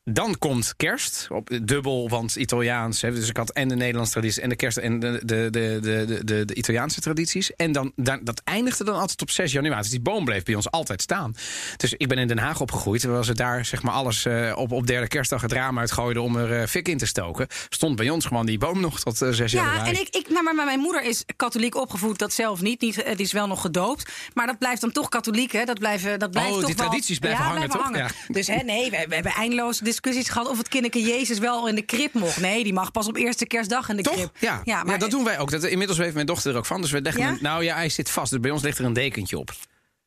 Dan 0.04 0.38
komt 0.38 0.74
kerst, 0.76 1.28
op, 1.30 1.50
dubbel, 1.64 2.10
want 2.10 2.36
Italiaans. 2.36 3.02
Hè, 3.02 3.12
dus 3.14 3.30
ik 3.30 3.38
had 3.38 3.52
en 3.52 3.68
de 3.68 3.76
Nederlandse 3.76 4.12
tradities 4.14 4.40
en 4.44 4.50
de 4.50 4.56
kerst 4.56 4.78
en 4.78 5.00
de, 5.00 5.22
de, 5.26 5.48
de, 5.50 5.80
de, 5.82 6.22
de, 6.24 6.46
de 6.46 6.54
Italiaanse 6.56 7.02
tradities. 7.02 7.56
En 7.56 7.72
dan, 7.72 7.92
dan, 7.96 8.20
dat 8.24 8.42
eindigde 8.44 8.84
dan 8.84 8.96
altijd 9.00 9.22
op 9.22 9.30
6 9.30 9.52
januari. 9.52 9.82
Dus 9.82 9.90
die 9.92 10.02
boom 10.02 10.26
bleef 10.26 10.44
bij 10.44 10.56
ons 10.56 10.72
altijd 10.72 11.02
staan. 11.02 11.36
Dus 11.78 11.94
ik 11.94 12.08
ben 12.08 12.18
in 12.18 12.28
Den 12.28 12.38
Haag 12.38 12.62
opgegroeid. 12.62 13.02
Terwijl 13.02 13.24
ze 13.24 13.34
daar 13.34 13.66
zeg 13.66 13.82
maar 13.84 13.94
alles 13.94 14.26
eh, 14.26 14.52
op, 14.56 14.72
op 14.72 14.88
derde 14.88 15.08
kerstdag 15.08 15.42
het 15.42 15.52
raam 15.52 15.80
uitgooiden 15.80 16.24
om 16.24 16.36
er 16.36 16.62
eh, 16.62 16.68
fik 16.68 16.88
in 16.88 16.98
te 16.98 17.06
stoken. 17.06 17.48
Stond 17.70 17.96
bij 17.96 18.10
ons 18.10 18.26
gewoon 18.26 18.46
die 18.46 18.58
boom 18.58 18.80
nog 18.82 19.00
tot 19.00 19.22
eh, 19.22 19.30
6 19.32 19.52
Ja, 19.52 19.64
januari. 19.64 19.90
en 19.90 20.00
ik, 20.02 20.08
ik, 20.16 20.30
nou, 20.30 20.44
maar 20.44 20.66
mijn 20.66 20.80
moeder 20.80 21.04
is 21.04 21.24
katholiek 21.36 21.76
opgevoed, 21.76 22.18
dat 22.20 22.34
zelf 22.34 22.62
niet. 22.62 22.82
niet 22.82 23.02
eh, 23.04 23.16
die 23.16 23.26
is 23.26 23.32
wel 23.32 23.48
nog 23.48 23.62
gedoopt. 23.62 24.12
Maar 24.34 24.48
dat 24.48 24.58
blijft 24.58 24.82
dan 24.82 24.92
toch 24.92 25.10
katholiek, 25.10 25.52
hè? 25.52 25.64
Dat, 25.64 25.80
blijven, 25.80 26.20
dat 26.20 26.32
blijft 26.32 26.50
Oh, 26.50 26.56
toch 26.58 26.66
die 26.66 26.76
wel- 26.76 26.86
tradities 26.86 27.20
blijven 27.20 27.44
ja, 27.44 27.50
hangen, 27.52 27.68
blijven 27.68 27.90
toch? 27.92 27.98
hangen. 27.98 28.14
Ja. 28.28 28.34
Dus 28.34 28.48
hè, 28.48 28.64
nee, 28.64 28.90
we, 28.90 29.06
we 29.10 29.14
hebben 29.16 29.32
eindeloos 29.34 29.80
discussies 29.92 30.30
gehad 30.30 30.48
of 30.50 30.58
het 30.58 30.68
kinderke 30.68 31.02
Jezus 31.02 31.38
wel 31.40 31.68
in 31.68 31.76
de 31.76 31.82
krib 31.82 32.14
mocht. 32.14 32.38
Nee, 32.40 32.64
die 32.64 32.74
mag 32.74 32.92
pas 32.92 33.08
op 33.08 33.16
eerste 33.16 33.46
kerstdag 33.48 33.90
in 33.90 33.96
de 33.98 34.02
Toch? 34.04 34.14
krib. 34.14 34.30
Ja. 34.40 34.62
Ja, 34.64 34.84
maar 34.84 35.00
dat 35.00 35.12
doen 35.12 35.24
wij 35.24 35.40
ook. 35.40 35.52
Dat, 35.52 35.64
inmiddels 35.64 35.98
weet 36.00 36.14
mijn 36.14 36.26
dochter 36.26 36.52
er 36.52 36.58
ook 36.58 36.66
van. 36.66 36.82
Dus 36.82 36.92
we 36.92 37.02
dachten, 37.02 37.22
Ja? 37.24 37.38
nou 37.40 37.64
ja, 37.64 37.76
hij 37.76 37.90
zit 37.90 38.10
vast. 38.10 38.32
Dus 38.32 38.40
bij 38.40 38.52
ons 38.52 38.62
ligt 38.62 38.78
er 38.78 38.86
een 38.86 38.94
dekentje 38.94 39.38
op. 39.38 39.52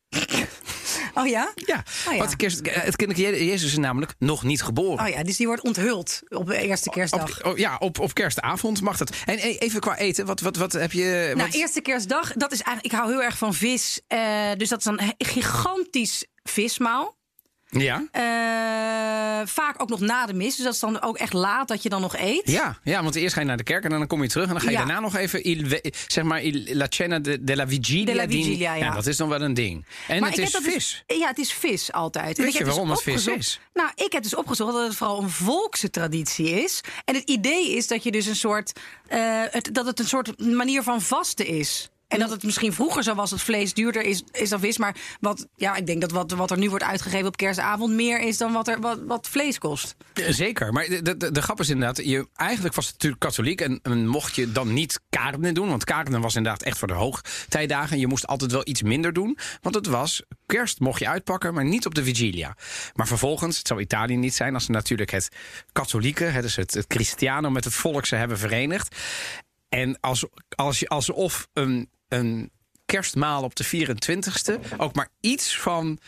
Oh 1.13 1.27
ja? 1.27 1.51
Ja, 1.55 1.83
Oh 2.07 2.13
ja. 2.13 2.19
Want 2.19 2.35
kerst, 2.35 2.59
het 2.69 2.95
kindertje 2.95 3.45
Jezus 3.45 3.71
is 3.71 3.77
namelijk 3.77 4.13
nog 4.19 4.43
niet 4.43 4.61
geboren. 4.63 5.05
Oh 5.05 5.11
ja, 5.11 5.23
dus 5.23 5.37
die 5.37 5.47
wordt 5.47 5.61
onthuld 5.61 6.21
op 6.29 6.47
de 6.47 6.57
eerste 6.57 6.89
kerstdag. 6.89 7.39
Op, 7.43 7.51
oh, 7.51 7.57
ja, 7.57 7.75
op, 7.79 7.99
op 7.99 8.13
kerstavond 8.13 8.81
mag 8.81 8.97
dat. 8.97 9.09
En 9.25 9.37
e- 9.37 9.55
even 9.57 9.79
qua 9.79 9.97
eten, 9.97 10.25
wat, 10.25 10.39
wat, 10.39 10.55
wat 10.55 10.71
heb 10.73 10.91
je... 10.91 11.31
Nou, 11.35 11.47
wat- 11.47 11.55
eerste 11.55 11.81
kerstdag, 11.81 12.33
dat 12.33 12.51
is 12.51 12.61
eigenlijk, 12.61 12.93
ik 12.93 12.99
hou 12.99 13.11
heel 13.11 13.23
erg 13.23 13.37
van 13.37 13.53
vis. 13.53 14.01
eh, 14.07 14.51
dus 14.57 14.69
dat 14.69 14.79
is 14.79 14.85
een 14.85 14.99
gigantisch 15.17 16.25
vismaal. 16.43 17.15
Ja? 17.69 18.03
Eh, 18.11 19.47
vaak 19.47 19.81
ook 19.81 19.89
nog 19.89 19.99
na 19.99 20.25
de 20.25 20.33
mis. 20.33 20.55
Dus 20.55 20.65
dat 20.65 20.73
is 20.73 20.79
dan 20.79 21.01
ook 21.01 21.17
echt 21.17 21.33
laat 21.33 21.67
dat 21.67 21.83
je 21.83 21.89
dan 21.89 22.01
nog 22.01 22.17
eet. 22.17 22.41
Ja, 22.51 22.77
ja, 22.83 23.03
want 23.03 23.15
eerst 23.15 23.33
ga 23.33 23.39
je 23.39 23.45
naar 23.47 23.57
de 23.57 23.63
kerk 23.63 23.83
en 23.83 23.89
dan 23.89 24.07
kom 24.07 24.21
je 24.21 24.29
terug. 24.29 24.45
En 24.47 24.51
dan 24.53 24.61
ga 24.61 24.65
je 24.69 24.71
Ja. 24.71 24.77
daarna 24.85 24.99
nog 24.99 25.15
even, 25.15 25.43
il, 25.43 25.79
zeg 26.07 26.23
maar, 26.23 26.41
il, 26.43 26.75
la 26.75 26.85
cena 26.89 27.19
de, 27.19 27.43
della 27.43 27.67
vigilia. 27.67 28.73
Ja. 28.75 28.93
dat 28.93 29.07
is 29.07 29.17
dan 29.17 29.29
wel 29.29 29.41
een 29.41 29.53
ding. 29.53 29.85
En 30.07 30.19
Maar 30.19 30.29
het 30.29 30.37
is 30.39 30.55
vis. 30.61 31.03
Dus, 31.07 31.17
ja, 31.19 31.27
het 31.27 31.37
is 31.37 31.53
vis 31.53 31.91
altijd. 31.91 32.37
Weet 32.37 32.53
je 32.53 32.59
dus 32.59 32.67
waarom 32.67 32.89
het 32.89 33.01
vis 33.01 33.27
is? 33.27 33.59
Nou, 33.73 33.89
ik 33.95 34.11
heb 34.11 34.23
dus 34.23 34.35
opgezocht 34.35 34.73
dat 34.73 34.87
het 34.87 34.95
vooral 34.95 35.21
een 35.23 35.29
volkse 35.29 35.89
traditie 35.89 36.49
is. 36.63 36.81
En 37.05 37.15
het 37.15 37.29
idee 37.29 37.75
is 37.75 37.87
dat 37.87 38.03
je 38.03 38.11
dus 38.11 38.25
een 38.25 38.35
soort. 38.35 38.79
eh, 39.07 39.19
het, 39.51 39.69
dat 39.73 39.85
het 39.85 39.99
een 39.99 40.07
soort 40.07 40.39
manier 40.39 40.83
van 40.83 41.01
vasten 41.01 41.45
is. 41.47 41.89
En 42.07 42.19
dat 42.19 42.29
het 42.29 42.43
misschien 42.43 42.73
vroeger 42.73 43.03
zo 43.03 43.15
was 43.15 43.29
dat 43.29 43.41
vlees 43.41 43.73
duurder 43.73 44.01
is, 44.01 44.23
is 44.31 44.49
dan 44.49 44.59
vis. 44.59 44.77
Maar 44.77 44.95
wat, 45.19 45.47
ja, 45.55 45.75
ik 45.75 45.85
denk 45.85 46.01
dat 46.01 46.11
wat, 46.11 46.31
wat 46.31 46.51
er 46.51 46.57
nu 46.57 46.69
wordt 46.69 46.83
uitgegeven 46.83 47.27
op 47.27 47.37
kerstavond 47.37 47.93
meer 47.93 48.19
is 48.19 48.37
dan 48.37 48.53
wat, 48.53 48.67
er, 48.67 48.79
wat, 48.79 48.99
wat 49.05 49.27
vlees 49.27 49.57
kost. 49.57 49.95
Ja, 50.13 50.31
Zeker, 50.31 50.73
maar 50.73 50.85
de, 50.85 51.17
de, 51.17 51.31
de 51.31 51.41
grap 51.41 51.59
is 51.59 51.69
inderdaad, 51.69 52.05
je, 52.05 52.27
eigenlijk 52.33 52.75
was 52.75 52.85
het 52.85 52.93
natuurlijk 52.93 53.21
katholiek 53.21 53.61
en, 53.61 53.79
en 53.83 54.07
mocht 54.07 54.35
je 54.35 54.51
dan 54.51 54.73
niet 54.73 54.99
carne 55.09 55.51
doen, 55.51 55.69
want 55.69 55.83
carne 55.83 56.19
was 56.19 56.35
inderdaad 56.35 56.63
echt 56.63 56.77
voor 56.77 56.87
de 56.87 56.93
hoogtijdagen. 56.93 57.99
Je 57.99 58.07
moest 58.07 58.27
altijd 58.27 58.51
wel 58.51 58.67
iets 58.67 58.81
minder 58.81 59.13
doen, 59.13 59.37
want 59.61 59.75
het 59.75 59.87
was 59.87 60.23
kerst 60.45 60.79
mocht 60.79 60.99
je 60.99 61.07
uitpakken, 61.07 61.53
maar 61.53 61.65
niet 61.65 61.85
op 61.85 61.95
de 61.95 62.03
vigilia. 62.03 62.57
Maar 62.93 63.07
vervolgens, 63.07 63.57
het 63.57 63.67
zou 63.67 63.81
Italië 63.81 64.15
niet 64.15 64.33
zijn 64.33 64.53
als 64.53 64.65
ze 64.65 64.71
natuurlijk 64.71 65.11
het 65.11 65.29
katholieke, 65.71 66.23
het, 66.23 66.41
dus 66.41 66.55
het, 66.55 66.73
het 66.73 66.87
Cristiano 66.87 67.49
met 67.49 67.63
het 67.63 67.73
volk 67.73 68.05
ze 68.05 68.15
hebben 68.15 68.37
verenigd. 68.37 68.95
En 69.69 69.99
als, 69.99 70.25
als 70.55 70.79
je, 70.79 70.87
alsof 70.87 71.47
een, 71.53 71.89
een 72.07 72.51
kerstmaal 72.85 73.43
op 73.43 73.55
de 73.55 73.65
24ste 73.65 74.77
ook 74.77 74.95
maar 74.95 75.09
iets 75.19 75.57
van 75.57 75.99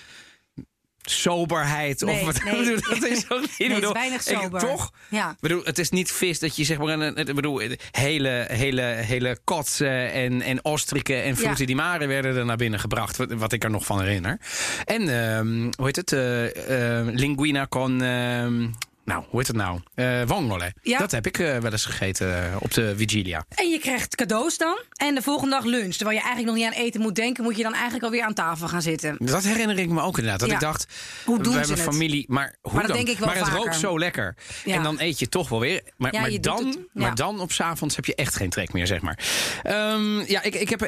soberheid 1.09 2.01
Nee, 2.01 2.19
of 2.19 2.25
wat 2.25 2.43
nee. 2.43 2.57
bedoel, 2.57 2.99
dat 2.99 3.09
is 3.09 3.29
ook 3.29 3.41
niet. 3.41 3.57
Nee, 3.69 3.81
is 3.81 3.91
weinig 3.91 4.27
ik- 4.27 4.37
sober. 4.37 4.59
toch? 4.59 4.91
Ja. 5.09 5.35
Bedoel, 5.39 5.63
het 5.63 5.79
is 5.79 5.89
niet 5.89 6.11
vis 6.11 6.39
dat 6.39 6.55
je 6.55 6.63
zeg 6.63 6.77
maar 6.77 6.87
een, 6.99 7.35
bedoel, 7.35 7.61
hele, 7.91 8.45
hele, 8.51 8.81
hele 8.81 9.37
kotsen 9.43 10.11
en, 10.11 10.41
en 10.41 10.65
ostriken 10.65 11.23
en 11.23 11.37
frutti 11.37 11.61
Ja. 11.61 11.67
di 11.67 11.75
mare 11.75 12.07
werden 12.07 12.35
er 12.35 12.45
naar 12.45 12.57
binnen 12.57 12.79
gebracht, 12.79 13.17
wat, 13.17 13.31
wat 13.31 13.51
ik 13.53 13.63
er 13.63 13.69
nog 13.69 13.85
van 13.85 13.99
herinner. 14.01 14.39
En 14.85 15.01
ehm, 15.01 15.61
hoe 15.77 15.85
heet 15.85 15.95
het? 15.95 16.11
Eh, 16.11 16.99
eh, 16.99 17.07
linguina 17.07 17.67
con, 17.67 18.01
ehm, 18.01 18.67
nou, 19.07 19.23
hoe 19.29 19.39
heet 19.39 19.47
het 19.47 19.55
nou? 19.55 19.79
Eh 19.95 20.21
vongole. 20.25 20.73
Ja. 20.81 20.99
Dat 20.99 21.11
heb 21.11 21.27
ik 21.27 21.39
eh, 21.39 21.57
wel 21.57 21.71
eens 21.71 21.85
gegeten 21.85 22.43
eh, 22.51 22.55
op 22.59 22.73
de 22.73 22.93
vigilia. 22.97 23.45
En 23.49 23.69
je 23.69 23.79
krijgt 23.79 24.15
cadeaus 24.15 24.57
dan. 24.57 24.77
En 24.93 25.15
de 25.15 25.21
volgende 25.21 25.55
dag 25.55 25.63
lunch. 25.63 25.93
Terwijl 25.95 26.17
je 26.17 26.23
eigenlijk 26.23 26.45
nog 26.57 26.65
niet 26.65 26.75
aan 26.75 26.83
eten 26.85 27.01
moet 27.01 27.15
denken, 27.15 27.43
moet 27.43 27.57
je 27.57 27.63
dan 27.63 27.73
eigenlijk 27.73 28.03
alweer 28.03 28.23
aan 28.23 28.33
tafel 28.33 28.67
gaan 28.67 28.81
zitten. 28.81 29.15
Dat 29.19 29.43
herinner 29.43 29.79
ik 29.79 29.89
me 29.89 30.01
ook 30.01 30.17
inderdaad. 30.17 30.39
Dat 30.39 30.49
Ja. 30.49 30.55
ik 30.55 30.61
dacht, 30.61 30.87
Hoe 31.25 31.41
doen 31.41 31.53
we 31.53 31.59
hebben 31.59 31.77
het? 31.77 31.85
familie, 31.85 32.25
maar 32.27 32.55
hoe 32.61 32.71
Maar 32.73 32.81
dat 32.81 32.95
dan? 32.95 32.97
denk 33.05 33.09
ik 33.09 33.17
wel 33.17 33.27
maar 33.27 33.37
het 33.37 33.47
vaker. 33.47 33.63
rookt 33.63 33.75
zo 33.79 33.99
lekker. 33.99 34.35
Ja. 34.65 34.75
En 34.75 34.83
dan 34.83 34.95
eet 34.99 35.19
je 35.19 35.29
toch 35.29 35.49
wel 35.49 35.59
weer. 35.59 35.81
Maar, 35.97 36.13
maar, 36.13 36.41
dan, 36.41 36.85
maar 36.93 37.15
dan 37.15 37.39
op 37.39 37.51
's 37.51 37.59
avonds 37.59 37.95
heb 37.95 38.05
je 38.05 38.15
echt 38.15 38.35
geen 38.35 38.49
trek 38.49 38.73
meer, 38.73 38.87
zeg 38.87 39.01
maar. 39.01 39.19
Ehm, 39.63 40.19
ja, 40.19 40.41
ik, 40.43 40.55
ik 40.55 40.69
heb, 40.69 40.79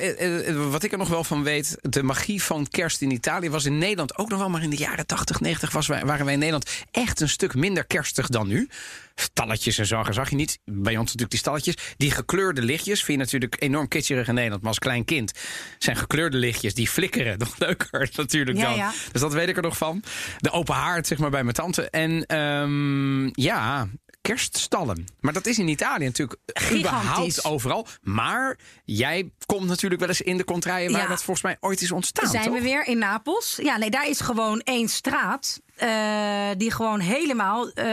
wat 0.69 0.84
ik 0.84 0.91
er 0.91 0.97
nog 0.97 1.10
wel 1.10 1.23
van 1.23 1.43
weet, 1.43 1.77
de 1.82 2.03
magie 2.03 2.43
van 2.43 2.67
kerst 2.67 3.01
in 3.01 3.12
Italië 3.12 3.49
was 3.49 3.65
in 3.65 3.77
Nederland 3.77 4.17
ook 4.17 4.29
nog 4.29 4.39
wel, 4.39 4.49
maar 4.49 4.63
in 4.63 4.69
de 4.69 4.75
jaren 4.77 5.05
80, 5.05 5.39
90 5.39 5.71
was 5.71 5.88
wij, 5.88 6.05
waren 6.05 6.23
wij 6.25 6.34
in 6.34 6.39
Nederland 6.39 6.69
echt 6.91 7.19
een 7.21 7.29
stuk 7.29 7.55
minder 7.55 7.86
dan 8.13 8.48
nu. 8.48 8.69
Stalletjes 9.15 9.78
en 9.78 9.86
zo, 9.86 10.04
zag 10.10 10.30
je 10.30 10.36
niet. 10.36 10.60
Bij 10.65 10.91
ons 10.93 11.04
natuurlijk 11.06 11.30
die 11.30 11.39
stalletjes. 11.39 11.76
Die 11.98 12.12
gekleurde 12.12 12.62
lichtjes 12.62 13.04
vind 13.04 13.17
je 13.17 13.24
natuurlijk 13.24 13.62
enorm 13.62 13.88
kitscherig 13.88 14.28
in 14.28 14.34
Nederland. 14.34 14.62
Maar 14.62 14.69
als 14.72 14.80
klein 14.80 15.06
kind 15.06 15.32
zijn 15.78 15.95
gekleurde 15.95 16.38
lichtjes 16.38 16.74
die 16.74 16.89
flikkeren 16.89 17.38
nog 17.38 17.58
leuker 17.67 18.10
natuurlijk 18.15 18.58
Ja, 18.58 18.63
dan. 18.63 18.76
ja. 18.76 18.91
Dus 19.12 19.22
dat 19.22 19.34
weet 19.34 19.50
ik 19.50 19.56
er 19.58 19.62
nog 19.63 19.78
van. 19.78 20.04
De 20.38 20.52
open 20.52 20.76
haard, 20.76 21.08
zeg 21.08 21.17
maar, 21.17 21.30
bij 21.30 21.43
mijn 21.43 21.56
tante. 21.56 21.89
En 21.89 22.26
ehm, 22.26 23.41
ja, 23.41 23.88
kerststallen. 24.22 25.06
Maar 25.19 25.34
dat 25.34 25.45
is 25.45 25.58
in 25.60 25.67
Italië 25.67 26.06
natuurlijk 26.06 26.39
Gigantisch. 26.45 26.80
überhaupt 26.80 27.45
overal. 27.45 27.88
Maar 28.02 28.58
jij 28.86 29.32
komt 29.45 29.67
natuurlijk 29.67 30.00
wel 30.02 30.10
eens 30.10 30.22
in 30.22 30.38
de 30.38 30.43
contraien 30.43 30.91
waar 30.91 31.02
Ja. 31.02 31.08
dat 31.08 31.24
volgens 31.24 31.41
mij 31.45 31.58
ooit 31.60 31.82
is 31.82 31.91
ontstaan. 31.91 32.30
zijn 32.30 32.43
toch? 32.43 32.54
we 32.54 32.62
weer 32.62 32.88
in 32.88 32.98
Napels. 32.98 33.60
Ja, 33.62 33.78
nee, 33.78 33.89
daar 33.89 34.10
is 34.10 34.19
gewoon 34.19 34.60
één 34.60 34.88
straat. 34.88 35.62
Eh, 35.80 36.50
die 36.58 36.72
gewoon 36.72 37.00
helemaal. 37.00 37.70
eh, 37.70 37.86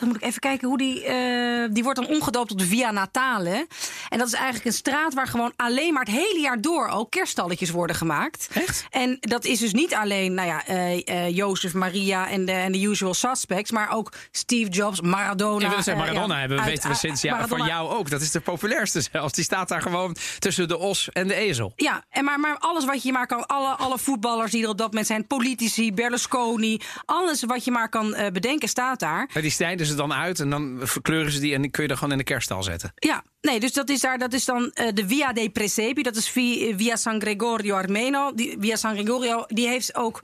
dan 0.00 0.08
moet 0.08 0.16
ik 0.16 0.22
even 0.22 0.40
kijken 0.40 0.68
hoe 0.68 0.78
die. 0.78 1.04
eh, 1.04 1.68
die 1.70 1.82
wordt 1.82 1.98
dan 1.98 2.08
omgedoopt 2.08 2.48
tot 2.48 2.62
Via 2.62 2.90
Natale. 2.90 3.66
En 4.08 4.18
dat 4.18 4.26
is 4.26 4.32
eigenlijk 4.32 4.64
een 4.64 4.72
straat 4.72 5.14
waar 5.14 5.26
gewoon 5.26 5.52
alleen 5.56 5.92
maar 5.92 6.04
het 6.04 6.14
hele 6.14 6.40
jaar 6.40 6.60
door 6.60 6.88
ook 6.88 7.10
kerststalletjes 7.10 7.70
worden 7.70 7.96
gemaakt. 7.96 8.48
Echt? 8.52 8.86
En 8.90 9.16
dat 9.20 9.44
is 9.44 9.58
dus 9.58 9.72
niet 9.72 9.94
alleen, 9.94 10.34
nou 10.34 10.48
ja, 10.48 11.28
Jozef, 11.28 11.74
Maria 11.74 12.28
en 12.28 12.44
de, 12.44 12.52
en 12.52 12.72
de 12.72 12.80
usual 12.82 13.14
suspects, 13.14 13.70
maar 13.70 13.90
ook 13.94 14.12
Steve 14.30 14.70
Jobs, 14.70 15.00
Maradona. 15.00 15.64
Ik 15.66 15.72
wil 15.72 15.82
zeggen, 15.82 16.04
Maradona 16.04 16.34
ja, 16.34 16.40
hebben 16.40 16.56
we 16.58 16.62
uit- 16.62 16.72
weten 16.72 16.90
we 16.90 16.96
sinds 16.96 17.22
ja, 17.22 17.48
van 17.48 17.64
jou 17.66 17.90
ook. 17.90 18.10
Dat 18.10 18.20
is 18.20 18.30
de 18.30 18.40
populairste 18.40 19.00
zelfs. 19.12 19.32
Die 19.32 19.44
staat 19.44 19.68
daar 19.68 19.82
gewoon 19.82 20.16
tussen 20.38 20.68
de 20.68 20.78
os 20.78 21.08
en 21.12 21.28
de 21.28 21.34
ezel. 21.34 21.72
Ja, 21.76 22.04
en 22.10 22.24
maar, 22.24 22.40
maar 22.40 22.56
alles 22.58 22.84
wat 22.84 23.02
je 23.02 23.12
maar 23.12 23.26
kan, 23.26 23.46
alle, 23.46 23.68
alle 23.68 23.98
voetballers 23.98 24.50
die 24.50 24.62
er 24.62 24.68
op 24.68 24.78
dat 24.78 24.86
moment 24.86 25.06
zijn, 25.06 25.26
politici, 25.26 25.92
Berlusconi, 25.92 26.80
alles 27.04 27.31
wat 27.40 27.64
je 27.64 27.70
maar 27.70 27.88
kan 27.88 28.14
eh, 28.14 28.30
bedenken 28.32 28.68
staat 28.68 29.00
daar. 29.00 29.30
Maar 29.32 29.42
die 29.42 29.50
snijden 29.50 29.86
ze 29.86 29.94
dan 29.94 30.12
uit 30.12 30.40
en 30.40 30.50
dan 30.50 30.78
verkleuren 30.82 31.32
ze 31.32 31.40
die 31.40 31.54
en 31.54 31.62
die 31.62 31.70
kun 31.70 31.82
je 31.82 31.88
dan 31.88 31.96
gewoon 31.96 32.12
in 32.12 32.18
de 32.18 32.24
kerststal 32.24 32.62
zetten. 32.62 32.92
Ja, 32.94 33.24
nee, 33.40 33.60
dus 33.60 33.72
dat 33.72 33.88
is 33.88 34.00
daar, 34.00 34.18
dat 34.18 34.32
is 34.32 34.44
dan 34.44 34.70
eh, 34.70 34.88
de 34.94 35.06
Via 35.06 35.32
dei 35.32 35.50
Presepi, 35.50 36.02
dat 36.02 36.16
is 36.16 36.28
via, 36.28 36.76
via 36.76 36.96
San 36.96 37.20
Gregorio 37.20 37.74
Armeno. 37.74 38.34
Die, 38.34 38.56
via 38.60 38.76
San 38.76 38.94
Gregorio, 38.94 39.44
die 39.46 39.68
heeft 39.68 39.94
ook, 39.94 40.20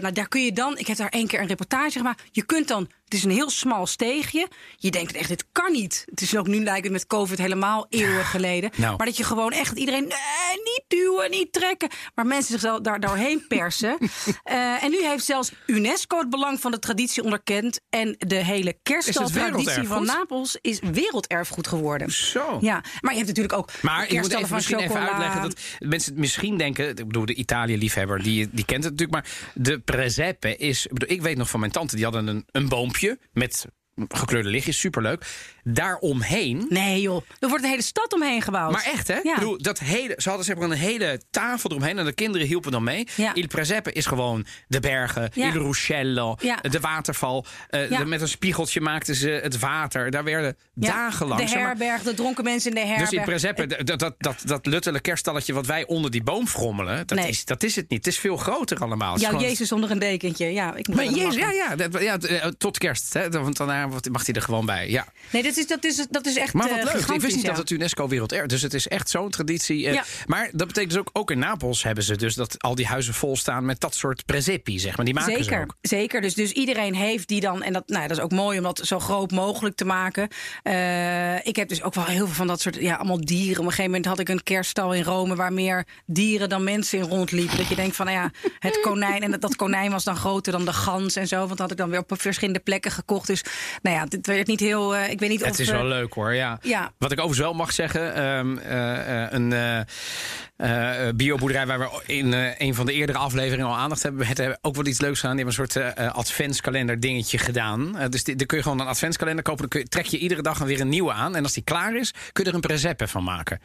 nou 0.00 0.12
daar 0.12 0.28
kun 0.28 0.44
je 0.44 0.52
dan, 0.52 0.78
ik 0.78 0.86
heb 0.86 0.96
daar 0.96 1.08
één 1.08 1.26
keer 1.26 1.40
een 1.40 1.46
reportage 1.46 1.98
gemaakt, 1.98 2.22
je 2.30 2.44
kunt 2.44 2.68
dan, 2.68 2.88
het 3.04 3.14
is 3.14 3.24
een 3.24 3.30
heel 3.30 3.50
smal 3.50 3.86
steegje, 3.86 4.48
je 4.76 4.90
denkt 4.90 5.12
echt, 5.12 5.28
dit 5.28 5.44
kan 5.52 5.72
niet. 5.72 6.04
Het 6.10 6.20
is 6.20 6.36
ook 6.36 6.46
nu 6.46 6.62
lijkt 6.62 6.82
het 6.82 6.92
met 6.92 7.06
COVID 7.06 7.38
helemaal 7.38 7.86
eeuwen 7.88 8.24
geleden, 8.24 8.70
nou. 8.76 8.96
maar 8.96 9.06
dat 9.06 9.16
je 9.16 9.24
gewoon 9.24 9.52
echt 9.52 9.78
iedereen, 9.78 10.02
nee, 10.02 10.56
niet 10.64 10.84
duwen, 10.88 11.30
niet 11.30 11.52
trekken, 11.52 11.88
maar 12.14 12.26
mensen 12.26 12.58
zich 12.58 12.80
daar 12.80 13.00
doorheen 13.00 13.44
persen. 13.48 13.98
Eh, 14.44 14.82
en 14.82 14.90
nu 14.90 15.04
heeft 15.04 15.24
zelfs 15.24 15.52
UNESCO 15.66 16.18
het 16.18 16.30
belang 16.30 16.60
van 16.60 16.70
de 16.70 16.78
traditie 16.78 17.22
onderkend 17.22 17.80
en 17.90 18.14
de 18.18 18.34
hele 18.34 18.78
kerststaltraditie 18.82 19.86
van? 19.86 20.04
Napels 20.04 20.58
is 20.60 20.80
werelderfgoed 20.92 21.66
geworden. 21.66 22.10
Zo. 22.10 22.58
Ja, 22.60 22.84
maar 23.00 23.12
je 23.12 23.16
hebt 23.16 23.28
natuurlijk 23.28 23.58
ook 23.58 23.70
Maar 23.82 24.08
ik 24.08 24.20
moet 24.20 24.32
even, 24.32 24.46
van 24.46 24.56
misschien 24.56 24.78
even 24.78 25.00
uitleggen 25.00 25.42
dat 25.42 25.60
mensen 25.78 26.12
het 26.12 26.20
misschien 26.20 26.56
denken. 26.56 26.88
Ik 26.88 27.06
bedoel, 27.06 27.26
de 27.26 27.34
Italië-liefhebber 27.34 28.22
die, 28.22 28.48
die 28.52 28.64
kent 28.64 28.84
het 28.84 28.98
natuurlijk. 29.00 29.44
Maar 29.54 29.54
de 29.54 29.80
presepe 29.80 30.56
is. 30.56 30.86
Ik, 30.86 31.22
weet 31.22 31.36
nog 31.36 31.50
van 31.50 31.60
mijn 31.60 31.72
tante, 31.72 31.94
die 31.94 32.04
hadden 32.04 32.26
een, 32.26 32.44
een 32.50 32.68
boompje 32.68 33.18
met 33.32 33.66
gekleurde 34.08 34.48
lichtjes, 34.48 34.78
superleuk. 34.80 35.24
Daaromheen 35.64 36.66
Nee 36.68 37.00
joh, 37.00 37.22
er 37.38 37.48
wordt 37.48 37.64
een 37.64 37.70
hele 37.70 37.82
stad 37.82 38.12
omheen 38.12 38.42
gebouwd. 38.42 38.72
maar 38.72 38.84
echt, 38.92 39.08
hè? 39.08 39.14
Ja. 39.14 39.20
Ik 39.32 39.34
bedoel, 39.34 39.58
dat 39.62 39.78
hele, 39.78 40.14
ze 40.16 40.28
hadden 40.28 40.46
zeg 40.46 40.56
maar 40.56 40.70
een 40.70 40.76
hele 40.76 41.20
tafel 41.30 41.70
eromheen 41.70 41.98
en 41.98 42.04
de 42.04 42.12
kinderen 42.12 42.46
hielpen 42.46 42.72
dan 42.72 42.84
mee. 42.84 43.06
Ja. 43.16 43.34
Il 43.34 43.46
Presepe 43.46 43.92
is 43.92 44.06
gewoon 44.06 44.46
de 44.68 44.80
bergen, 44.80 45.30
Ja. 45.34 45.46
Il 45.46 45.52
Ruscello, 45.60 46.36
de 46.60 46.80
waterval. 46.80 47.44
Eh, 47.68 47.98
de- 47.98 48.04
met 48.04 48.20
een 48.20 48.28
spiegeltje 48.28 48.80
maakten 48.80 49.14
ze 49.14 49.28
het 49.30 49.58
water. 49.58 50.10
Daar 50.10 50.24
werden 50.24 50.56
dagenlang... 50.74 51.40
De 51.50 51.58
herberg, 51.58 52.02
de 52.02 52.14
dronken 52.14 52.44
mensen 52.44 52.68
in 52.70 52.74
de 52.76 52.86
herberg. 52.86 53.10
dus 53.10 53.18
in 53.18 53.24
Presepe, 53.24 53.66
d- 53.66 53.86
dat, 53.86 53.98
dat, 53.98 54.14
dat, 54.18 54.42
dat 54.44 54.66
luttele 54.66 55.00
kerststalletje 55.00 55.52
wat 55.52 55.66
wij 55.66 55.86
onder 55.86 56.10
die 56.10 56.22
boom 56.22 56.46
frommelen, 56.46 57.06
dat, 57.06 57.18
Nee. 57.18 57.28
is, 57.28 57.44
dat 57.44 57.62
is 57.62 57.76
het 57.76 57.88
niet. 57.90 58.04
Het 58.04 58.14
is 58.14 58.18
veel 58.20 58.36
groter 58.36 58.78
allemaal. 58.78 59.18
Jouw 59.18 59.30
gewoon- 59.30 59.44
Jezus 59.44 59.72
onder 59.72 59.90
een 59.90 59.98
dekentje. 59.98 60.46
Ja, 60.52 60.74
ik 60.74 60.86
moet 60.86 60.96
Maar 60.96 61.04
Jezus, 61.04 61.34
ja, 61.34 61.50
ja, 61.50 61.76
dat- 61.76 62.02
ja, 62.02 62.18
eh, 62.18 62.46
tot 62.46 62.78
kerst. 62.78 63.12
Hè, 63.14 63.30
want 63.30 63.56
daarna 63.56 63.88
mag 64.10 64.26
hij 64.26 64.34
er 64.34 64.42
gewoon 64.42 64.66
bij. 64.66 64.90
Ja. 64.90 65.06
Nee, 65.30 65.42
dat 65.42 65.56
is, 65.56 65.66
dat 65.66 65.84
is, 65.84 66.06
dat 66.10 66.26
is 66.26 66.36
echt 66.36 66.52
Maar 66.54 66.70
eh, 66.70 66.84
wat 66.84 66.92
leuk. 66.92 67.06
Ik 67.14 67.20
wist 67.20 67.34
niet 67.34 67.44
ja. 67.44 67.50
dat 67.50 67.58
het 67.58 67.70
UNESCO 67.70 68.08
Werelderf 68.08 68.46
Dus 68.46 68.62
het 68.62 68.74
is 68.74 68.88
echt 68.88 69.10
zo'n 69.10 69.30
traditie. 69.30 69.86
eh, 69.86 69.92
Ja. 69.94 70.04
Maar 70.26 70.48
dat 70.52 70.66
betekent 70.66 70.92
dus 70.92 71.00
ook, 71.00 71.10
ook 71.12 71.30
in 71.30 71.38
Napels 71.38 71.82
hebben 71.82 72.04
ze 72.04 72.16
dus 72.16 72.34
dat 72.34 72.62
al 72.62 72.74
die 72.74 72.86
huizen 72.86 73.14
vol 73.14 73.36
staan 73.36 73.64
met 73.64 73.80
dat 73.80 73.94
soort 73.94 74.24
presepi, 74.26 74.78
zeg 74.78 74.96
maar. 74.96 75.04
Die 75.04 75.14
maken 75.14 75.32
ze 75.34 75.42
Zeker, 75.42 75.60
ook. 75.62 75.74
zeker. 75.80 76.20
Dus, 76.20 76.34
dus 76.34 76.52
iedereen 76.52 76.94
heeft 76.94 77.28
die 77.28 77.40
dan. 77.40 77.62
En 77.62 77.72
dat, 77.72 77.88
nou, 77.88 78.08
dat 78.08 78.16
is 78.16 78.22
ook 78.22 78.30
mooi 78.32 78.58
om 78.58 78.64
dat 78.64 78.80
zo 78.84 78.98
groot 78.98 79.30
mogelijk 79.30 79.76
te 79.76 79.84
maken. 79.84 80.28
Eh, 80.62 81.46
ik 81.46 81.56
heb 81.56 81.68
dus 81.68 81.82
ook 81.82 81.94
wel 81.94 82.04
heel 82.04 82.26
veel 82.26 82.34
van 82.34 82.46
dat 82.46 82.60
soort. 82.60 82.76
Ja, 82.76 82.94
allemaal 82.94 83.20
dieren. 83.20 83.58
Op 83.58 83.64
een 83.64 83.70
gegeven 83.70 83.84
moment 83.84 84.04
had 84.04 84.18
ik 84.18 84.28
een 84.28 84.42
kerststal 84.42 84.94
in 84.94 85.02
Rome. 85.02 85.34
waar 85.36 85.52
meer 85.52 85.86
dieren 86.06 86.48
dan 86.48 86.64
mensen 86.64 86.98
in 86.98 87.04
rondliepen. 87.04 87.56
Dat 87.56 87.68
je 87.68 87.74
denkt 87.74 87.96
van, 87.96 88.06
nou 88.06 88.18
ja, 88.18 88.30
het 88.58 88.80
konijn. 88.80 89.22
En 89.22 89.30
dat, 89.30 89.40
dat 89.40 89.56
konijn 89.56 89.90
was 89.90 90.04
dan 90.04 90.16
groter 90.16 90.52
dan 90.52 90.64
de 90.64 90.72
gans 90.72 91.16
en 91.16 91.28
zo. 91.28 91.36
Want 91.36 91.48
dat 91.48 91.58
had 91.58 91.70
ik 91.70 91.76
dan 91.76 91.90
weer 91.90 91.98
op 91.98 92.12
verschillende 92.20 92.60
plekken 92.60 92.90
gekocht. 92.90 93.26
Dus 93.26 93.42
nou 93.82 93.96
ja, 93.96 94.04
dit 94.04 94.26
werd 94.26 94.46
niet 94.46 94.60
heel. 94.60 94.96
eh, 94.96 95.10
ik 95.10 95.20
weet 95.20 95.28
niet 95.30 95.40
of. 95.40 95.46
Het 95.46 95.58
is 95.58 95.70
wel 95.70 95.86
leuk 95.86 96.12
hoor, 96.12 96.34
ja. 96.34 96.58
ja. 96.62 96.92
Wat 96.98 97.12
ik 97.12 97.18
overigens 97.18 97.46
wel 97.46 97.54
mag 97.54 97.72
zeggen, 97.72 98.14
eh, 98.14 99.26
een 99.30 101.16
bioboerderij 101.16 101.66
waar 101.66 101.78
we 101.78 102.02
in 102.06 102.32
een 102.58 102.74
van 102.74 102.86
de 102.86 102.92
eerdere 102.92 103.18
afleveringen 103.18 103.66
al 103.66 103.76
aandacht 103.76 104.02
hebben, 104.02 104.26
het 104.26 104.38
hebben 104.38 104.58
ook 104.62 104.74
wel 104.74 104.86
iets 104.86 105.00
leuks 105.00 105.20
gedaan. 105.20 105.36
Die 105.36 105.44
hebben 105.44 105.64
een 105.64 105.70
soort 105.70 106.14
adventskalender 106.14 107.00
dingetje 107.00 107.38
gedaan. 107.38 107.96
Dus 108.08 108.24
die, 108.24 108.36
dan 108.36 108.46
kun 108.46 108.56
je 108.56 108.62
gewoon 108.62 108.80
een 108.80 108.86
adventskalender 108.86 109.44
kopen. 109.44 109.60
Dan 109.60 109.68
kun 109.68 109.80
je, 109.80 109.88
trek 109.88 110.06
je 110.06 110.18
iedere 110.18 110.42
dag 110.42 110.58
weer 110.58 110.80
een 110.80 110.88
nieuwe 110.88 111.12
aan. 111.12 111.36
En 111.36 111.42
als 111.42 111.52
die 111.52 111.64
klaar 111.64 111.96
is, 111.96 112.10
kun 112.32 112.44
je 112.44 112.48
er 112.50 112.54
een 112.54 112.60
presepe 112.60 113.08
van 113.08 113.24
maken. 113.24 113.60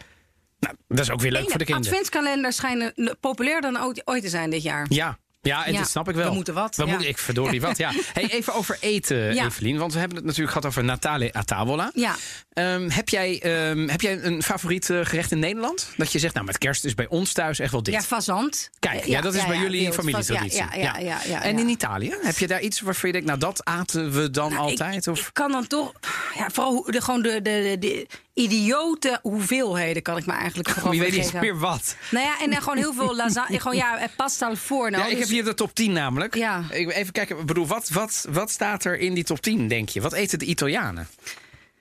Nou, 0.60 0.76
dat 0.88 1.00
is 1.00 1.12
ook 1.12 1.22
weer 1.22 1.32
leuk 1.32 1.50
voor 1.50 1.58
de 1.60 1.66
kinderen. 1.66 1.92
Adventskalenders 1.92 2.56
schijnen 2.56 2.94
populairder 3.20 3.72
dan 3.74 3.94
ooit 4.06 4.24
te 4.24 4.30
zijn 4.30 4.50
dit 4.50 4.64
jaar. 4.64 4.86
Ja. 4.90 5.18
Ja, 5.46 5.66
en 5.66 5.72
Ja, 5.74 5.80
dat 5.80 5.90
snap 5.90 6.10
ik 6.10 6.16
wel. 6.16 6.28
we 6.30 6.34
moeten 6.36 6.54
wat, 6.54 6.76
We 6.76 6.84
ja. 6.86 6.90
moeten, 6.92 7.08
ik 7.10 7.18
verdorie 7.18 7.62
wat, 7.68 7.78
ja. 7.78 7.92
Hey, 8.14 8.28
even 8.32 8.54
over 8.54 8.78
eten, 8.80 9.34
Ja. 9.36 9.46
Evelien. 9.46 9.78
Want 9.78 9.94
we 9.94 10.00
hebben 10.00 10.18
het 10.18 10.26
natuurlijk 10.26 10.54
gehad 10.54 10.68
over 10.70 10.84
Natale 10.84 11.36
a 11.38 11.44
tavola. 11.44 11.92
Ja. 11.94 12.16
Ehm, 12.54 12.90
heb, 12.90 13.10
jij, 13.10 13.40
ehm, 13.42 13.88
heb 13.88 14.02
jij 14.02 14.24
een 14.24 14.44
favoriet 14.44 14.90
eh, 14.90 15.00
gerecht 15.04 15.32
in 15.32 15.40
Nederland? 15.40 15.88
Dat 15.98 16.12
je 16.12 16.20
zegt, 16.20 16.34
nou, 16.34 16.46
met 16.46 16.58
kerst 16.58 16.86
is 16.86 16.94
bij 16.94 17.08
ons 17.08 17.34
thuis 17.34 17.60
echt 17.60 17.72
wel 17.72 17.84
dit. 17.84 17.94
Ja, 17.94 18.02
fazant. 18.02 18.70
Kijk, 18.80 19.02
Eh, 19.02 19.08
ja, 19.08 19.22
dat 19.22 19.34
is 19.34 19.46
bij 19.46 19.58
jullie 19.58 19.94
familietraditie. 19.94 20.58
Ja, 20.58 20.70
ja, 20.76 20.98
ja, 20.98 21.20
ja, 21.26 21.44
en 21.44 21.60
in 21.60 21.70
Italië? 21.70 22.16
Heb 22.22 22.38
je 22.38 22.48
daar 22.48 22.62
iets 22.62 22.82
waarvan 22.82 23.10
je 23.10 23.12
denkt, 23.12 23.28
nou, 23.28 23.40
dat 23.40 23.66
aten 23.66 24.12
we 24.12 24.32
dan 24.32 24.50
Nou, 24.50 24.62
altijd? 24.70 25.06
Ik, 25.06 25.12
of? 25.14 25.20
ik 25.20 25.34
kan 25.34 25.52
dan 25.52 25.68
toch, 25.68 25.94
ja, 26.36 26.50
vooral 26.54 26.84
de, 26.84 27.02
gewoon 27.02 27.22
de, 27.22 27.42
de, 27.42 27.42
de, 27.42 27.78
de 27.80 28.08
idiote 28.36 29.20
hoeveelheden 29.22 30.02
kan 30.02 30.18
ik 30.18 30.26
me 30.26 30.34
eigenlijk 30.34 30.70
vooral 30.70 30.92
je 30.92 31.00
weet 31.00 31.16
niet 31.16 31.34
meer 31.34 31.60
wat. 31.60 31.96
Nou 32.12 32.26
ja, 32.26 32.42
en 32.42 32.50
dan 32.50 32.62
gewoon 32.62 32.78
heel 32.78 32.94
veel 32.94 33.16
lasagne, 33.16 33.60
gewoon 33.62 33.78
ja, 33.78 34.00
eh, 34.00 34.08
pasta 34.16 34.48
al 34.48 34.56
forno. 34.56 34.98
ja, 34.98 35.04
ik 35.04 35.10
heb 35.10 35.20
dus- 35.20 35.30
hier 35.30 35.44
de 35.44 35.54
top 35.54 35.76
10 35.76 35.92
namelijk. 35.92 36.36
Ja. 36.36 36.64
Even 36.70 37.12
kijken, 37.14 37.40
ik 37.40 37.46
bedoel, 37.46 37.68
wat, 37.68 37.90
wat, 37.90 38.26
wat 38.30 38.52
staat 38.52 38.86
er 38.86 38.98
in 38.98 39.14
die 39.14 39.24
top 39.24 39.42
10, 39.42 39.68
denk 39.68 39.90
je? 39.90 40.02
Wat 40.02 40.14
eten 40.14 40.40
de 40.40 40.46
Italianen? 40.46 41.08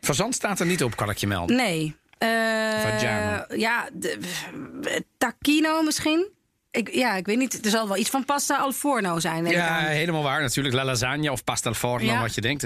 Fazant 0.01 0.35
staat 0.35 0.61
er 0.61 0.67
niet 0.67 0.83
op, 0.83 0.97
kan 0.97 1.11
ik 1.11 1.17
je 1.17 1.27
melden. 1.27 1.57
Nee. 1.57 1.97
Eh, 2.19 2.29
Vaggiano. 2.83 3.45
ja, 3.57 3.89
de, 3.93 4.19
tacchino 5.19 5.83
misschien. 5.83 6.29
Ik, 6.75 6.95
ja, 6.95 7.15
ik 7.15 7.27
weet 7.27 7.39
niet. 7.39 7.65
Er 7.65 7.71
zal 7.71 7.89
wel 7.89 7.97
iets 7.97 8.11
van 8.11 8.25
pasta 8.25 8.57
al 8.57 8.73
forno 8.73 9.19
zijn. 9.21 9.47
Ja, 9.47 9.79
helemaal 9.79 10.23
waar. 10.23 10.41
Natuurlijk 10.41 10.75
la 10.75 10.85
lasagne 10.85 11.33
of 11.33 11.45
pasta 11.45 11.69
al 11.69 11.75
forno, 11.75 12.07
Ja. 12.13 12.21
wat 12.21 12.35
je 12.35 12.41
denkt. 12.41 12.65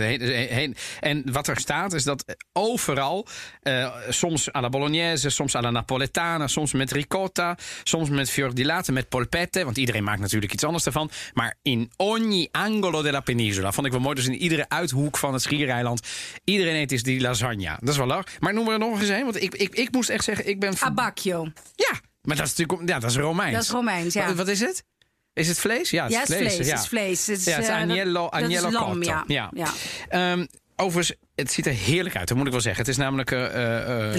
En 1.00 1.32
wat 1.32 1.48
er 1.48 1.56
staat 1.60 1.92
is 1.92 2.04
dat 2.04 2.24
overal, 2.52 3.26
eh, 3.62 3.94
soms 4.08 4.52
alla 4.52 4.68
bolognese, 4.68 5.30
soms 5.30 5.54
alla 5.54 5.70
napoletana, 5.70 6.46
soms 6.46 6.72
met 6.72 6.92
ricotta, 6.92 7.56
soms 7.82 8.08
met 8.08 8.30
fior 8.30 8.54
di 8.54 8.64
latte, 8.64 8.92
met 8.92 9.08
polpette. 9.08 9.64
Want 9.64 9.76
iedereen 9.76 10.04
maakt 10.04 10.20
natuurlijk 10.20 10.52
iets 10.52 10.64
anders 10.64 10.86
ervan. 10.86 11.10
Maar 11.32 11.54
in 11.62 11.90
ogni 11.96 12.48
angolo 12.50 13.02
della 13.02 13.20
penisola. 13.20 13.72
Vond 13.72 13.86
ik 13.86 13.92
wel 13.92 14.00
mooi. 14.00 14.14
Dus 14.14 14.26
in 14.26 14.34
iedere 14.34 14.68
uithoek 14.68 15.16
van 15.16 15.32
het 15.32 15.42
Schiereiland. 15.42 16.06
Iedereen 16.44 16.74
eet 16.74 16.92
is 16.92 17.02
die 17.02 17.20
lasagne. 17.20 17.76
Dat 17.80 17.88
is 17.88 17.96
wel 17.96 18.06
leuk. 18.06 18.36
Maar 18.40 18.54
noem 18.54 18.68
er 18.68 18.78
nog 18.78 19.00
eens 19.00 19.08
een. 19.08 19.22
Want 19.24 19.42
ik, 19.42 19.54
ik, 19.54 19.74
ik 19.74 19.92
moest 19.92 20.08
echt 20.08 20.24
zeggen, 20.24 20.48
ik 20.48 20.60
ben... 20.60 20.74
Abacchio. 20.80 21.46
Ja, 21.74 21.90
maar 22.28 22.36
dat 22.36 22.46
is 22.46 22.54
natuurlijk... 22.56 22.88
Ja, 22.88 22.98
dat 22.98 23.10
is 23.10 23.16
Romeins. 23.16 23.52
Dat 23.54 23.62
is 23.62 23.70
Romeins, 23.70 24.14
ja. 24.14 24.26
Wat, 24.26 24.36
wat 24.36 24.48
is 24.48 24.60
het? 24.60 24.84
Is 25.32 25.48
het 25.48 25.58
vlees? 25.60 25.90
Ja, 25.90 26.02
het 26.04 26.12
Ja, 26.12 26.22
is 26.22 26.28
het 26.28 26.36
vlees. 26.38 26.54
vlees. 26.54 26.66
ja. 26.66 26.72
Het 26.74 26.82
is 26.82 26.88
vlees. 26.88 27.26
Het 27.26 27.38
is, 27.38 27.44
Ja, 27.44 27.52
het 27.52 27.62
is 27.62 27.68
eh, 27.68 27.74
dat- 27.78 27.88
agnello, 27.88 28.28
dat 28.30 28.40
is 28.40 28.44
agnello 28.56 28.70
lam, 28.70 28.94
cotto. 28.94 29.10
ja. 29.10 29.24
Ja. 29.26 29.50
Ja. 29.54 29.68
Ehm, 30.08 30.46
overigens, 30.76 31.18
het 31.34 31.52
ziet 31.52 31.66
er 31.66 31.72
heerlijk 31.72 32.16
uit, 32.16 32.28
dat 32.28 32.36
moet 32.36 32.46
ik 32.46 32.52
wel 32.52 32.60
zeggen. 32.60 32.80
Het 32.80 32.90
is 32.90 32.96
namelijk... 32.96 33.30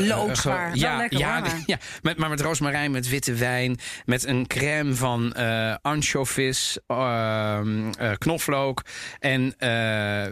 Loopzwaar. 0.08 0.66
eh, 0.66 0.72
Wel 0.72 0.92
ja, 0.92 0.98
lekker, 0.98 1.20
ja, 1.20 1.44
ja 1.66 1.78
met, 2.02 2.18
maar 2.18 2.30
met 2.30 2.42
roosmarijn, 2.42 2.92
met 2.92 3.10
witte 3.10 3.34
wijn... 3.34 3.78
met 4.06 4.24
een 4.26 4.48
crème 4.48 4.94
van 4.96 5.34
eh 5.34 5.76
anchovies, 5.82 6.78
ehm, 6.88 7.92
eh, 7.98 8.12
knoflook... 8.18 8.82
en 9.20 9.54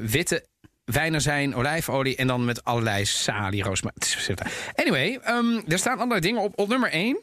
witte 0.09 0.45
wijnazijn, 0.85 1.55
olijfolie... 1.55 2.15
en 2.15 2.27
dan 2.27 2.45
met 2.45 2.63
allerlei 2.63 3.05
salie, 3.05 3.63
roosmarijn. 3.63 4.37
Anyway, 4.75 5.19
ehm, 5.23 5.59
er 5.67 5.77
staan 5.77 5.95
allerlei 5.97 6.19
dingen 6.21 6.41
op. 6.41 6.59
Op 6.59 6.67
nummer 6.67 6.89
1... 6.91 7.21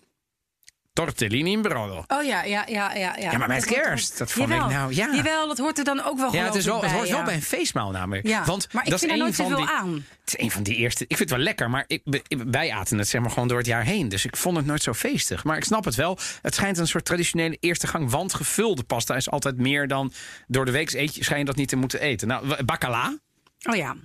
Tortellini 1.05 1.53
in 1.53 1.63
brodo. 1.63 2.05
Oh 2.09 2.25
ja, 2.25 2.43
ja, 2.43 2.65
ja, 2.67 2.95
ja. 2.95 3.17
Ja, 3.19 3.31
Ja, 3.31 3.39
maar 3.39 3.49
met 3.49 3.61
Dat 3.61 3.69
hoort 3.69 3.81
er- 3.81 3.87
kerst, 3.89 4.19
dat 4.19 4.33
vond 4.33 4.49
ik 4.49 4.55
Jawel. 4.55 4.69
nou, 4.71 4.95
ja. 4.95 5.15
Jawel, 5.15 5.49
dat 5.49 5.59
hoort 5.59 5.79
er 5.79 5.85
dan 5.85 6.05
ook 6.05 6.17
wel 6.19 6.33
Ja, 6.35 6.45
het, 6.45 6.55
is 6.55 6.65
wel, 6.65 6.75
geloof 6.79 6.81
het 6.83 6.91
ik 6.93 6.97
hoort 7.07 7.11
wel 7.17 7.25
bij 7.25 7.35
een 7.35 7.43
feestmaal 7.43 7.91
namelijk. 7.91 8.27
Ja, 8.27 8.45
Want 8.45 8.73
maar 8.73 8.85
ik 8.85 8.91
dat 8.91 8.99
vind 8.99 9.13
is 9.13 9.19
er 9.19 9.23
nooit 9.25 9.37
van 9.37 9.49
zoveel 9.49 9.65
die, 9.65 9.75
aan. 9.75 10.07
Het 10.25 10.35
is 10.35 10.39
een 10.39 10.51
van 10.51 10.63
die 10.63 10.77
eerste. 10.77 11.03
Ik 11.03 11.17
vind 11.17 11.29
het 11.29 11.39
wel 11.39 11.47
lekker, 11.47 11.71
maar 11.71 11.85
ik, 11.87 12.03
wij 12.47 12.73
aten 12.73 12.99
het 12.99 13.09
zeg 13.09 13.21
maar 13.21 13.31
gewoon 13.31 13.49
door 13.49 13.59
het 13.59 13.67
jaar 13.67 13.85
heen. 13.85 14.09
Dus 14.09 14.25
ik 14.25 14.37
vond 14.37 14.57
het 14.57 14.67
nooit 14.67 14.83
zo 14.83 14.93
feestig. 14.93 15.45
Maar 15.45 15.57
ik 15.57 15.65
snap 15.65 15.85
het 15.85 15.95
wel. 15.95 16.19
Het 16.43 16.55
schijnt 16.55 16.79
een 16.79 16.87
soort 16.89 17.05
traditionele 17.05 17.57
eerste 17.61 17.87
gang. 17.87 18.11
Want 18.11 18.35
gevulde 18.35 18.83
pasta 18.83 19.17
is 19.17 19.31
altijd 19.31 19.57
meer 19.57 19.89
dan 19.89 20.13
door 20.47 20.65
de 20.65 20.71
week 20.71 20.93
eet 20.93 21.15
je, 21.15 21.25
schijn 21.25 21.39
je 21.39 21.45
dat 21.45 21.57
niet 21.57 21.69
te 21.69 21.77
moeten 21.77 22.01
eten. 22.01 22.29
Nou, 22.29 22.65
bacala. 22.65 23.19
Oh 23.71 23.77
ja. 23.77 23.97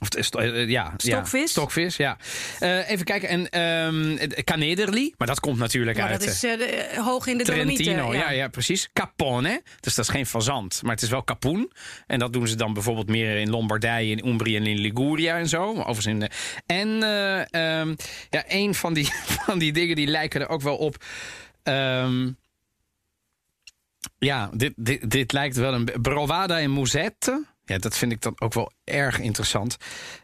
Of, 0.00 0.34
eh, 0.34 0.68
ja, 0.68 0.92
Stokvis. 0.96 1.40
Ja, 1.40 1.46
stokvis, 1.46 1.96
ja. 1.96 2.16
Eh, 2.58 2.90
even 2.90 3.04
kijken. 3.04 3.28
En 3.28 3.48
ehm 3.48 4.28
canederli. 4.44 5.14
Maar 5.16 5.26
dat 5.26 5.40
komt 5.40 5.58
natuurlijk 5.58 5.98
Maar 5.98 6.08
uit... 6.10 6.20
dat 6.20 6.28
is 6.28 6.44
eh, 6.44 6.58
de- 6.58 7.00
hoog 7.02 7.26
in 7.26 7.38
de 7.38 7.44
Trentino, 7.44 8.14
ja. 8.14 8.30
Ja, 8.30 8.48
precies. 8.48 8.88
Capone, 8.92 9.62
dus 9.80 9.94
dat 9.94 10.04
is 10.04 10.10
geen 10.10 10.26
fazant, 10.26 10.80
maar 10.82 10.92
het 10.92 11.02
is 11.02 11.08
wel 11.08 11.24
capoen. 11.24 11.72
En 12.06 12.18
dat 12.18 12.32
doen 12.32 12.48
ze 12.48 12.56
dan 12.56 12.72
bijvoorbeeld 12.72 13.08
meer 13.08 13.36
in 13.36 13.50
Lombardije, 13.50 14.16
in 14.16 14.26
Umbria 14.28 14.58
en 14.58 14.66
in 14.66 14.78
Liguria 14.78 15.38
en 15.38 15.48
zo. 15.48 15.68
Overigens 15.70 16.06
in 16.06 16.20
de... 16.20 16.30
En 16.66 17.02
eh, 17.02 17.78
ehm, 17.80 17.94
ja, 18.30 18.44
een 18.48 18.74
van 18.74 18.94
die, 18.94 19.08
van 19.46 19.58
die 19.58 19.72
dingen 19.72 19.96
die 19.96 20.06
lijken 20.06 20.40
er 20.40 20.48
ook 20.48 20.62
wel 20.62 20.76
op. 20.76 21.04
Ehm, 21.62 22.30
ja, 24.18 24.50
dit, 24.52 24.72
dit, 24.76 25.10
dit 25.10 25.32
lijkt 25.32 25.56
wel 25.56 25.74
een 25.74 25.88
brovada 26.02 26.58
en 26.60 26.72
musette. 26.72 27.44
Ja, 27.70 27.78
dat 27.78 27.96
vind 27.96 28.12
ik 28.12 28.20
dan 28.20 28.34
ook 28.38 28.54
wel 28.54 28.72
erg 28.84 29.18
interessant. 29.18 29.76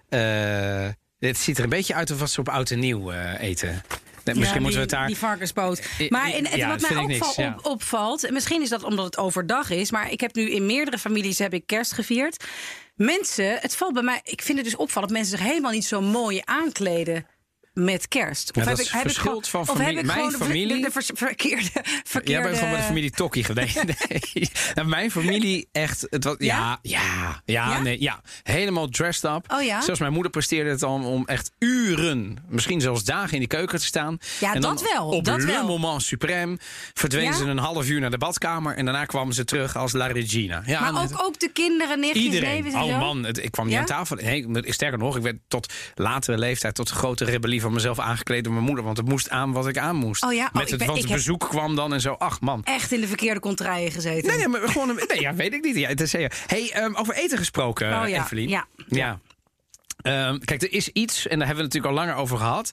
Eh 0.09 0.89
het 1.19 1.39
ziet 1.39 1.59
er 1.59 1.65
een 1.65 1.71
beetje 1.71 1.95
uit 1.95 2.11
alsof 2.11 2.29
ze 2.29 2.41
op 2.41 2.49
oud 2.49 2.71
en 2.71 2.79
nieuw 2.79 3.11
eh, 3.13 3.41
eten. 3.41 3.69
Nee, 3.69 4.35
Ja, 4.35 4.41
misschien 4.41 4.63
moeten 4.63 4.81
we 4.81 4.87
het 4.87 4.91
daar... 4.95 5.07
Die 5.07 5.17
varkenspoot. 5.17 5.83
I- 6.01 6.07
Maar 6.11 6.37
in, 6.37 6.47
ja, 6.57 6.69
wat 6.69 6.81
mij 6.81 6.91
vind 6.91 7.01
ik 7.11 7.15
opval- 7.15 7.27
niks, 7.29 7.37
ja. 7.37 7.55
op- 7.59 7.67
opvalt, 7.67 8.25
en 8.25 8.33
misschien 8.33 8.63
is 8.63 8.69
dat 8.69 8.83
omdat 8.83 9.05
het 9.05 9.17
overdag 9.19 9.71
is, 9.71 9.91
maar 9.91 10.11
ik 10.11 10.21
heb 10.21 10.35
nu 10.35 10.51
in 10.51 10.67
meerdere 10.67 10.99
families 10.99 11.39
heb 11.39 11.53
ik 11.55 11.67
kerst 11.67 11.93
gevierd. 11.93 12.45
Mensen, 12.95 13.59
het 13.61 13.77
valt 13.77 13.93
bij 13.93 14.03
mij, 14.03 14.21
ik 14.23 14.43
vind 14.43 14.59
het 14.59 14.67
dus 14.67 14.77
opvallend 14.77 15.13
dat 15.13 15.19
mensen 15.21 15.39
zich 15.39 15.47
helemaal 15.49 15.71
niet 15.73 15.85
zo 15.85 16.01
mooi 16.01 16.41
aankleden. 16.45 17.27
Met 17.85 18.09
kerst. 18.09 18.51
Ja, 18.55 18.65
dat 18.65 18.79
is 18.79 18.89
verschilt 18.91 19.49
van 19.49 19.61
of 19.61 19.67
heb 19.69 19.77
familie. 19.77 19.99
ik 20.01 20.05
Mijn 20.07 20.19
gewoon 20.19 20.33
de- 20.33 20.39
familie- 20.39 20.83
de, 20.83 20.91
de 20.95 21.15
verkeerde, 21.15 21.71
verkeerde... 22.05 22.31
Jij 22.31 22.43
bent 22.43 22.55
gewoon 22.55 22.71
bij 22.71 22.81
de 22.81 22.87
familie 22.87 23.11
Tokkie 23.11 23.45
geweest. 23.45 23.85
Nee. 23.85 24.49
Nou, 24.75 24.89
mijn 24.89 25.11
familie 25.11 25.69
echt. 25.73 26.07
Het 26.11 26.25
was, 26.25 26.35
ja? 26.39 26.79
Ja? 26.83 27.43
Ja, 27.45 27.81
nee, 27.81 28.01
ja. 28.01 28.21
Helemaal 28.43 28.89
dressed 28.89 29.31
up. 29.31 29.53
Oh 29.53 29.63
ja? 29.63 29.81
Zelfs 29.81 30.01
mijn 30.01 30.13
moeder 30.13 30.31
presteerde 30.31 30.71
het 30.71 30.83
al 30.83 30.95
om 31.05 31.27
echt 31.27 31.51
uren, 31.59 32.37
misschien 32.49 32.81
zelfs 32.81 33.05
dagen 33.05 33.33
in 33.33 33.39
die 33.39 33.49
keuken 33.49 33.79
te 33.79 33.85
staan. 33.85 34.19
Ja, 34.41 34.55
en 34.55 34.61
dan 34.61 34.75
dat 34.77 34.91
wel, 34.93 35.09
Op 35.09 35.25
dat 35.25 35.41
le 35.41 35.47
wel. 35.47 35.67
moment 35.67 36.05
suprême 36.15 36.63
verdween 36.95 37.25
Ja? 37.25 37.33
ze 37.33 37.45
een 37.45 37.59
half 37.59 37.89
uur 37.89 38.01
naar 38.01 38.11
de 38.11 38.19
badkamer. 38.19 38.77
En 38.77 38.85
daarna 38.85 39.05
kwamen 39.05 39.35
ze 39.35 39.45
terug 39.45 39.77
als 39.77 39.93
La 39.93 40.07
Regina. 40.07 40.63
Ja, 40.67 40.81
maar 40.91 41.03
het- 41.03 41.13
ook, 41.13 41.23
ook 41.23 41.39
de 41.41 41.51
kinderen, 41.53 42.01
nichtjes, 42.01 42.25
Iedereen. 42.25 42.75
Oh 42.77 42.99
man, 42.99 43.25
het- 43.25 43.45
ik 43.45 43.51
kwam 43.51 43.67
niet 43.67 43.77
aan 43.77 43.85
tafel. 43.85 44.17
Nee, 44.17 44.47
sterker 44.73 44.99
nog, 44.99 45.17
ik 45.17 45.23
werd 45.23 45.37
tot 45.49 45.73
latere 45.95 46.39
leeftijd, 46.39 46.75
tot 46.75 46.91
grote 46.91 47.25
rebellie 47.25 47.61
van 47.67 47.75
mezelf 47.75 47.99
aangekleed 47.99 48.45
door 48.45 48.53
mijn 48.53 48.65
moeder. 48.65 48.85
Want 48.85 48.97
het 48.97 49.09
moest 49.09 49.31
aan 49.31 49.53
wat 49.53 49.69
ik 49.69 49.79
aan 49.79 49.97
moest. 49.97 50.25
Oh 50.25 50.33
ja? 50.33 50.47
Oh, 50.47 50.53
Met 50.53 50.69
het, 50.71 50.79
ben- 50.79 50.87
want 50.87 50.99
het 50.99 51.09
heb- 51.09 51.17
bezoek 51.17 51.49
kwam 51.49 51.77
dan 51.77 51.93
en 51.93 52.01
zo. 52.01 52.13
Ach 52.13 52.41
man. 52.41 52.65
Echt 52.65 52.93
in 52.93 53.01
de 53.01 53.07
verkeerde 53.07 53.41
contraien 53.41 53.91
gezeten. 53.93 54.29
Nee, 54.29 54.37
nee, 54.39 54.49
maar 54.49 54.69
gewoon 54.69 54.89
een, 54.89 55.01
nee, 55.09 55.21
ja, 55.21 55.35
weet 55.35 55.53
ik 55.53 55.65
niet. 55.65 55.77
Ja, 55.77 55.89
het 55.89 56.01
is, 56.01 56.11
ja. 56.13 56.31
Hey, 56.47 56.71
ehm, 56.73 56.95
over 56.95 57.15
eten 57.15 57.39
gesproken, 57.39 58.03
Oh 58.03 58.09
ja, 58.09 58.23
Evelien. 58.25 58.49
ja. 58.49 58.67
ja. 58.89 59.21
Ehm, 60.03 60.39
kijk, 60.39 60.63
er 60.63 60.73
is 60.73 60.89
iets, 60.89 61.27
en 61.27 61.39
daar 61.39 61.47
hebben 61.47 61.65
we 61.67 61.75
het 61.75 61.75
natuurlijk 61.75 62.01
al 62.01 62.07
langer 62.07 62.23
over 62.23 62.37
gehad. 62.39 62.73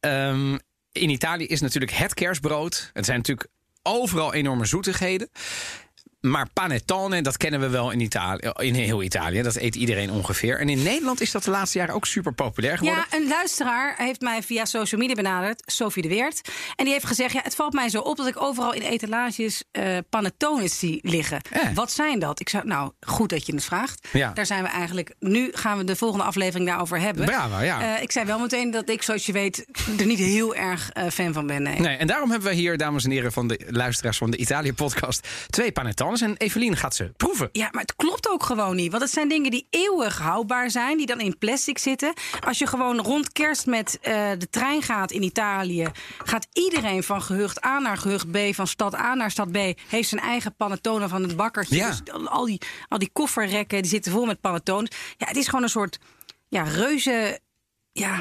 Ehm, 0.00 0.58
in 0.92 1.10
Italië 1.10 1.46
is 1.46 1.60
natuurlijk 1.60 1.92
het 1.92 2.14
kerstbrood. 2.14 2.90
Het 2.92 3.04
zijn 3.04 3.16
natuurlijk 3.16 3.48
overal 3.82 4.34
enorme 4.34 4.64
zoetigheden. 4.64 5.30
Maar 6.24 6.48
panettone, 6.52 7.22
dat 7.22 7.36
kennen 7.36 7.60
we 7.60 7.68
wel 7.68 7.90
in, 7.90 8.00
Italië, 8.00 8.52
in 8.56 8.74
heel 8.74 9.02
Italië. 9.02 9.42
Dat 9.42 9.56
eet 9.56 9.74
iedereen 9.74 10.10
ongeveer. 10.10 10.60
En 10.60 10.68
in 10.68 10.82
Nederland 10.82 11.20
is 11.20 11.30
dat 11.30 11.44
de 11.44 11.50
laatste 11.50 11.78
jaren 11.78 11.94
ook 11.94 12.06
super 12.06 12.32
populair 12.32 12.78
geworden. 12.78 13.04
Ja, 13.10 13.16
een 13.16 13.28
luisteraar 13.28 13.94
heeft 13.96 14.20
mij 14.20 14.42
via 14.42 14.64
social 14.64 15.00
media 15.00 15.14
benaderd, 15.14 15.62
Sophie 15.66 16.02
de 16.02 16.08
Weert. 16.08 16.50
En 16.76 16.84
die 16.84 16.92
heeft 16.92 17.06
gezegd: 17.06 17.32
ja, 17.32 17.40
Het 17.42 17.54
valt 17.54 17.72
mij 17.72 17.88
zo 17.88 18.00
op 18.00 18.16
dat 18.16 18.26
ik 18.26 18.42
overal 18.42 18.72
in 18.72 18.82
etalages 18.82 19.62
eh 19.70 19.96
panettones 20.10 20.78
zie 20.78 20.98
liggen. 21.02 21.40
Eh. 21.50 21.60
Wat 21.74 21.92
zijn 21.92 22.18
dat? 22.18 22.40
Ik 22.40 22.48
zei: 22.48 22.62
Nou, 22.66 22.90
goed 23.00 23.28
dat 23.28 23.46
je 23.46 23.54
het 23.54 23.64
vraagt. 23.64 24.08
Ja. 24.12 24.32
Daar 24.32 24.46
zijn 24.46 24.62
we 24.62 24.68
eigenlijk. 24.68 25.14
Nu 25.18 25.50
gaan 25.52 25.78
we 25.78 25.84
de 25.84 25.96
volgende 25.96 26.24
aflevering 26.24 26.68
daarover 26.68 27.00
hebben. 27.00 27.24
Bravo, 27.24 27.60
ja. 27.60 27.96
Eh, 27.96 28.02
ik 28.02 28.12
zei 28.12 28.26
wel 28.26 28.38
meteen 28.38 28.70
dat 28.70 28.88
ik, 28.88 29.02
zoals 29.02 29.26
je 29.26 29.32
weet, 29.32 29.66
er 29.98 30.06
niet 30.06 30.18
heel 30.18 30.54
erg 30.54 30.90
fan 31.12 31.32
van 31.32 31.46
ben. 31.46 31.62
Nee. 31.62 31.80
Nee, 31.80 31.96
en 31.96 32.06
daarom 32.06 32.30
hebben 32.30 32.48
we 32.48 32.54
hier, 32.54 32.76
dames 32.76 33.04
en 33.04 33.10
heren 33.10 33.32
van 33.32 33.48
de 33.48 33.66
luisteraars 33.68 34.18
van 34.18 34.30
de 34.30 34.36
Italië-podcast, 34.36 35.28
twee 35.50 35.72
panettones. 35.72 36.13
En 36.20 36.36
Evelien 36.36 36.76
gaat 36.76 36.94
ze 36.94 37.12
proeven. 37.16 37.48
Ja, 37.52 37.68
maar 37.70 37.80
het 37.80 37.96
klopt 37.96 38.28
ook 38.28 38.42
gewoon 38.42 38.76
niet. 38.76 38.90
Want 38.90 39.02
het 39.02 39.12
zijn 39.12 39.28
dingen 39.28 39.50
die 39.50 39.66
eeuwig 39.70 40.18
houdbaar 40.18 40.70
zijn, 40.70 40.96
die 40.96 41.06
dan 41.06 41.20
in 41.20 41.38
plastic 41.38 41.78
zitten. 41.78 42.12
Als 42.46 42.58
je 42.58 42.66
gewoon 42.66 43.00
rond 43.00 43.32
kerst 43.32 43.66
met 43.66 43.98
eh, 44.00 44.30
de 44.38 44.50
trein 44.50 44.82
gaat 44.82 45.10
in 45.10 45.22
Italië, 45.22 45.90
gaat 46.24 46.46
iedereen 46.52 47.02
van 47.02 47.22
gehucht 47.22 47.64
A 47.64 47.78
naar 47.78 47.96
gehucht 47.96 48.30
B, 48.30 48.36
van 48.50 48.66
stad 48.66 48.94
A 48.94 49.14
naar 49.14 49.30
stad 49.30 49.52
B, 49.52 49.58
heeft 49.88 50.08
zijn 50.08 50.20
eigen 50.20 50.56
panettone 50.56 51.08
van 51.08 51.22
het 51.22 51.36
bakkertje. 51.36 51.76
Ja. 51.76 51.88
Dus 51.88 52.26
al 52.26 52.44
die, 52.44 52.60
al 52.88 52.98
die 52.98 53.10
kofferrekken 53.12 53.82
die 53.82 53.90
zitten 53.90 54.12
vol 54.12 54.24
met 54.24 54.40
panettones. 54.40 54.90
Ja, 55.16 55.26
het 55.26 55.36
is 55.36 55.46
gewoon 55.46 55.62
een 55.62 55.68
soort 55.68 55.98
ja, 56.48 56.62
reuze. 56.62 57.40
Ja, 57.96 58.20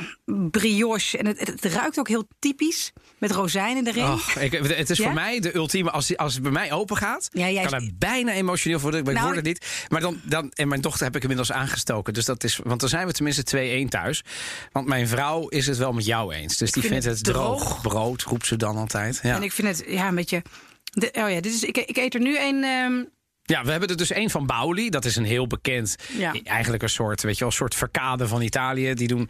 brioche. 0.51 1.17
En 1.17 1.25
het, 1.27 1.39
het, 1.47 1.65
ruikt 1.65 1.99
ook 1.99 2.07
heel 2.07 2.27
typisch. 2.39 2.91
Met 3.17 3.31
rozijnen 3.31 3.87
erin. 3.87 4.03
Och, 4.03 4.35
ik, 4.35 4.51
het 4.51 4.89
is 4.89 4.97
Ja? 4.97 5.03
voor 5.03 5.13
mij 5.13 5.39
de 5.39 5.55
ultieme. 5.55 5.91
Als, 5.91 6.17
als 6.17 6.33
het 6.33 6.43
bij 6.43 6.51
mij 6.51 6.71
open 6.71 6.97
gaat, 6.97 7.27
Ja, 7.31 7.49
jij- 7.49 7.63
kan 7.65 7.73
het 7.83 7.99
bijna 7.99 8.31
emotioneel 8.31 8.79
worden. 8.79 8.99
Ik 8.99 9.05
Nou, 9.05 9.23
word 9.23 9.35
het 9.35 9.45
niet. 9.45 9.85
Maar 9.89 10.01
dan, 10.01 10.19
dan, 10.23 10.51
en 10.51 10.67
mijn 10.67 10.81
dochter 10.81 11.03
heb 11.05 11.15
ik 11.15 11.21
inmiddels 11.21 11.51
aangestoken. 11.51 12.13
Dus 12.13 12.25
dat 12.25 12.43
is, 12.43 12.59
want 12.63 12.79
dan 12.79 12.89
zijn 12.89 13.07
we 13.07 13.13
tenminste 13.13 13.83
2-1 13.85 13.89
thuis. 13.89 14.23
Want 14.71 14.87
mijn 14.87 15.07
vrouw 15.07 15.47
is 15.47 15.67
het 15.67 15.77
wel 15.77 15.93
met 15.93 16.05
jou 16.05 16.33
eens. 16.33 16.57
Dus 16.57 16.71
die 16.71 16.81
vind 16.83 17.03
vindt 17.03 17.17
het, 17.17 17.23
droog. 17.33 17.63
droog. 17.63 17.81
brood, 17.81 18.21
roept 18.21 18.45
ze 18.47 18.55
dan 18.55 18.77
altijd. 18.77 19.19
Ja. 19.23 19.35
En 19.35 19.43
ik 19.43 19.51
vind 19.51 19.67
het 19.67 19.83
ja, 19.87 20.07
een 20.07 20.15
beetje. 20.15 20.41
De, 20.91 21.07
oh 21.13 21.29
ja, 21.29 21.41
dit 21.41 21.53
is, 21.53 21.63
ik, 21.63 21.77
ik 21.77 21.97
eet 21.97 22.13
er 22.13 22.19
nu 22.21 22.39
een. 22.39 22.63
ehm, 22.63 23.03
Ja, 23.45 23.63
we 23.63 23.71
hebben 23.71 23.89
er 23.89 23.97
dus 23.97 24.11
één 24.11 24.29
van 24.29 24.45
Bauli. 24.45 24.89
Dat 24.89 25.05
is 25.05 25.15
een 25.15 25.25
heel 25.25 25.47
bekend, 25.47 25.95
Ja. 26.17 26.33
eigenlijk 26.43 26.83
een 26.83 26.89
soort, 26.89 27.21
weet 27.21 27.33
je 27.33 27.39
wel, 27.39 27.47
een 27.47 27.53
soort 27.53 27.75
verkade 27.75 28.27
van 28.27 28.41
Italië. 28.41 28.93
Die 28.93 29.07
doen 29.07 29.29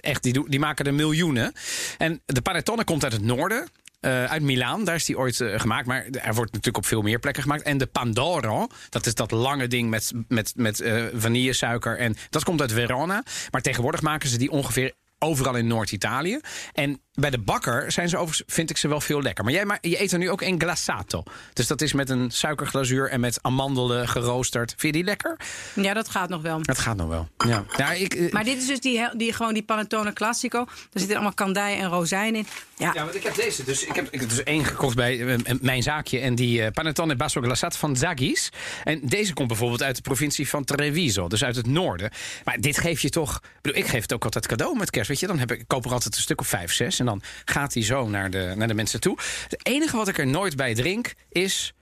echt, 0.00 0.22
die, 0.22 0.32
doen, 0.32 0.46
die 0.48 0.58
maken 0.58 0.84
er 0.86 0.94
miljoenen. 0.94 1.52
En 1.98 2.22
de 2.26 2.42
panettone 2.42 2.84
komt 2.84 3.02
uit 3.04 3.12
het 3.12 3.22
noorden. 3.22 3.68
eh, 4.00 4.24
uit 4.24 4.42
Milaan, 4.42 4.84
daar 4.84 4.94
is 4.94 5.04
die 5.04 5.18
ooit 5.18 5.40
eh, 5.40 5.60
gemaakt. 5.60 5.86
Maar 5.86 6.04
er 6.04 6.34
wordt 6.34 6.50
natuurlijk 6.52 6.76
op 6.76 6.86
veel 6.86 7.02
meer 7.02 7.18
plekken 7.18 7.42
gemaakt. 7.42 7.62
En 7.62 7.78
de 7.78 7.86
Pandoro, 7.86 8.66
dat 8.88 9.06
is 9.06 9.14
dat 9.14 9.30
lange 9.30 9.66
ding 9.68 9.90
met, 9.90 10.12
met, 10.28 10.52
met 10.56 10.80
eh, 10.80 11.04
vanillesuiker. 11.14 11.98
En 11.98 12.16
dat 12.30 12.44
komt 12.44 12.60
uit 12.60 12.72
Verona. 12.72 13.22
Maar 13.50 13.60
tegenwoordig 13.62 14.02
maken 14.02 14.28
ze 14.28 14.38
die 14.38 14.50
ongeveer 14.50 14.92
overal 15.18 15.54
in 15.56 15.66
Noord-Italië. 15.66 16.40
En 16.72 17.00
bij 17.14 17.30
de 17.30 17.38
bakker 17.38 17.92
zijn 17.92 18.08
ze 18.08 18.16
overigens, 18.16 18.54
vind 18.54 18.70
ik 18.70 18.76
ze 18.76 18.88
wel 18.88 19.00
veel 19.00 19.22
lekker. 19.22 19.44
Maar 19.44 19.52
jij 19.52 19.64
maar, 19.64 19.78
je 19.80 20.02
eet 20.02 20.12
er 20.12 20.18
nu 20.18 20.30
ook 20.30 20.40
een 20.40 20.60
glassato. 20.60 21.22
Dus 21.52 21.66
dat 21.66 21.80
is 21.80 21.92
met 21.92 22.10
een 22.10 22.30
suikerglazuur 22.30 23.10
en 23.10 23.20
met 23.20 23.38
amandelen 23.42 24.08
geroosterd. 24.08 24.74
Vind 24.76 24.82
je 24.82 24.92
die 24.92 25.04
lekker? 25.04 25.36
ja, 25.74 25.94
dat 25.94 26.08
gaat 26.08 26.28
nog 26.28 26.42
wel. 26.42 26.62
Dat 26.62 26.78
gaat 26.78 26.96
nog 26.96 27.08
wel. 27.08 27.28
Ja. 27.46 27.64
Nou, 27.76 27.94
ik, 27.94 28.14
eh, 28.14 28.32
Maar 28.32 28.44
dit 28.44 28.56
is 28.56 28.66
dus 28.66 28.80
die, 28.80 29.08
die, 29.16 29.32
gewoon 29.32 29.54
die 29.54 29.62
panettone 29.62 30.12
classico. 30.12 30.64
Daar 30.64 30.74
zitten 30.92 31.14
allemaal 31.14 31.34
kandij 31.34 31.78
en 31.78 31.88
rozijn 31.88 32.34
in. 32.34 32.46
Ja, 32.76 32.90
Ja, 32.94 33.02
want 33.02 33.14
ik 33.14 33.22
heb 33.22 33.34
deze. 33.34 33.64
Dus 33.64 33.84
ik 33.84 33.94
heb, 33.94 34.08
ik 34.10 34.20
heb 34.20 34.28
dus 34.28 34.42
één 34.42 34.64
gekocht 34.64 34.96
bij 34.96 35.26
eh, 35.26 35.54
mijn 35.60 35.82
zaakje. 35.82 36.18
En 36.18 36.34
die 36.34 36.62
eh, 36.62 36.70
panettone 36.70 37.16
basso 37.16 37.40
glassata 37.40 37.78
van 37.78 37.96
Zagis. 37.96 38.52
En 38.84 39.00
deze 39.02 39.32
komt 39.32 39.48
bijvoorbeeld 39.48 39.82
uit 39.82 39.96
de 39.96 40.02
provincie 40.02 40.48
van 40.48 40.64
Treviso. 40.64 41.28
Dus 41.28 41.44
uit 41.44 41.56
het 41.56 41.66
noorden. 41.66 42.10
Maar 42.44 42.60
dit 42.60 42.78
geef 42.78 43.00
je 43.00 43.08
toch... 43.08 43.36
Ik, 43.36 43.60
bedoel, 43.62 43.78
ik 43.78 43.86
geef 43.86 44.02
het 44.02 44.12
ook 44.12 44.24
altijd 44.24 44.46
cadeau 44.46 44.78
met 44.78 44.90
kerst. 44.90 45.08
Weet 45.08 45.20
je, 45.20 45.26
dan 45.26 45.38
heb 45.38 45.52
ik, 45.52 45.60
ik 45.60 45.68
koop 45.68 45.84
er 45.84 45.92
altijd 45.92 46.14
een 46.14 46.20
stuk 46.20 46.40
of 46.40 46.46
vijf, 46.46 46.72
zes. 46.72 47.00
En 47.02 47.08
dan 47.08 47.22
gaat 47.44 47.72
die 47.72 47.84
zo 47.84 48.08
naar 48.08 48.30
de, 48.30 48.52
naar 48.56 48.68
de 48.68 48.74
mensen 48.74 49.00
toe. 49.00 49.18
Het 49.48 49.66
enige 49.66 49.96
wat 49.96 50.08
ik 50.08 50.18
er 50.18 50.26
nooit 50.26 50.56
bij 50.56 50.74
drink 50.74 51.14
is 51.28 51.74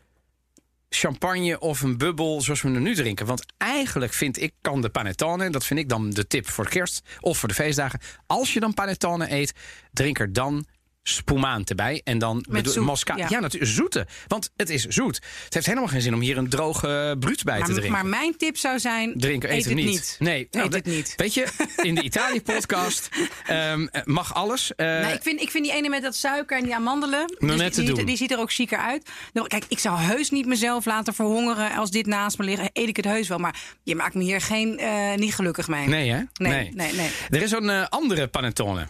champagne 0.88 1.58
of 1.58 1.80
een 1.80 1.98
bubbel 1.98 2.40
zoals 2.40 2.62
we 2.62 2.68
hem 2.68 2.82
nu 2.82 2.94
drinken. 2.94 3.26
Want 3.26 3.44
eigenlijk 3.56 4.12
vind 4.12 4.40
ik, 4.40 4.52
kan 4.60 4.80
de 4.80 4.88
panettone... 4.88 5.50
dat 5.50 5.66
vind 5.66 5.80
ik 5.80 5.88
dan 5.88 6.10
de 6.10 6.26
tip 6.26 6.48
voor 6.48 6.68
kerst 6.68 7.02
of 7.20 7.38
voor 7.38 7.48
de 7.48 7.54
feestdagen... 7.54 8.00
als 8.26 8.52
je 8.52 8.60
dan 8.60 8.74
panettone 8.74 9.32
eet, 9.32 9.52
drink 9.92 10.18
er 10.18 10.32
dan 10.32 10.66
spumante 11.02 11.74
bij. 11.74 12.00
En 12.04 12.18
dan 12.18 12.44
bedoel- 12.48 12.72
zoet, 12.72 12.84
mosca- 12.84 13.16
ja. 13.16 13.26
Ja, 13.28 13.40
natuurlijk, 13.40 13.72
zoete. 13.72 14.06
Want 14.26 14.50
het 14.56 14.70
is 14.70 14.84
zoet. 14.86 15.20
Het 15.44 15.54
heeft 15.54 15.66
helemaal 15.66 15.88
geen 15.88 16.00
zin 16.00 16.14
om 16.14 16.20
hier 16.20 16.38
een 16.38 16.48
droge 16.48 17.16
bruut 17.18 17.44
bij 17.44 17.58
te 17.62 17.64
drinken. 17.72 17.90
maar 17.92 18.06
mijn 18.06 18.36
tip 18.36 18.56
zou 18.56 18.78
zijn: 18.78 19.12
Drinken, 19.16 19.48
eet 19.50 19.56
eet 19.56 19.64
het 19.64 19.74
het 19.74 19.82
niet. 19.84 19.90
niet. 19.94 20.16
Nee, 20.18 20.40
eet 20.40 20.52
nou, 20.54 20.68
het 20.74 20.84
niet. 20.86 21.12
Weet 21.16 21.34
je, 21.34 21.46
in 21.82 21.94
de 21.94 22.02
Italië-podcast 22.10 23.08
ehm, 23.46 23.86
mag 24.04 24.34
alles. 24.34 24.74
Eh, 24.74 24.86
Nee, 24.86 25.14
ik, 25.14 25.22
vind, 25.22 25.40
ik 25.40 25.50
vind 25.50 25.64
die 25.64 25.72
ene 25.74 25.88
met 25.88 26.02
dat 26.02 26.14
suiker 26.14 26.56
en 26.58 26.64
die 26.64 26.74
amandelen. 26.74 27.26
dus 27.38 27.56
net 27.56 27.72
te 27.72 27.76
die, 27.78 27.86
die, 27.88 27.94
doen. 27.96 28.04
die 28.06 28.16
ziet 28.16 28.30
er 28.30 28.38
ook 28.38 28.52
chiquer 28.52 28.78
uit. 28.78 29.08
Nou, 29.32 29.46
Kijk, 29.48 29.64
ik 29.68 29.78
zou 29.78 29.98
heus 29.98 30.30
niet 30.30 30.46
mezelf 30.46 30.84
laten 30.84 31.14
verhongeren. 31.14 31.72
Als 31.76 31.90
dit 31.90 32.06
naast 32.06 32.38
me 32.38 32.44
ligt, 32.44 32.60
eet 32.72 32.88
ik 32.88 32.96
het 32.96 33.04
heus 33.04 33.28
wel. 33.28 33.38
Maar 33.38 33.60
je 33.82 33.94
maakt 33.94 34.14
me 34.14 34.22
hier 34.22 34.40
geen, 34.40 34.78
eh, 34.78 35.14
niet 35.14 35.34
gelukkig 35.34 35.68
mee. 35.68 35.86
Nee, 35.88 36.10
hè? 36.10 36.20
Nee, 36.34 36.70
nee, 36.74 36.92
nee. 36.92 37.10
Er 37.30 37.42
is 37.42 37.50
een 37.50 37.70
eh, 37.70 37.86
andere 37.88 38.28
panettone. 38.28 38.86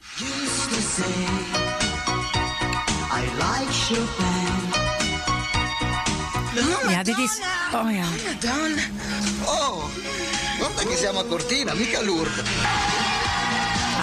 Dit 7.02 7.18
is. 7.18 7.40
Oh 7.74 7.90
ja. 7.90 8.04
Madonna. 8.24 8.82
Oh, 9.44 9.90
guarda 10.58 10.82
che 10.82 10.96
siamo 10.96 11.20
a 11.20 11.24
Cortina, 11.24 11.74
mica 11.74 12.02
Lourdes. 12.02 13.19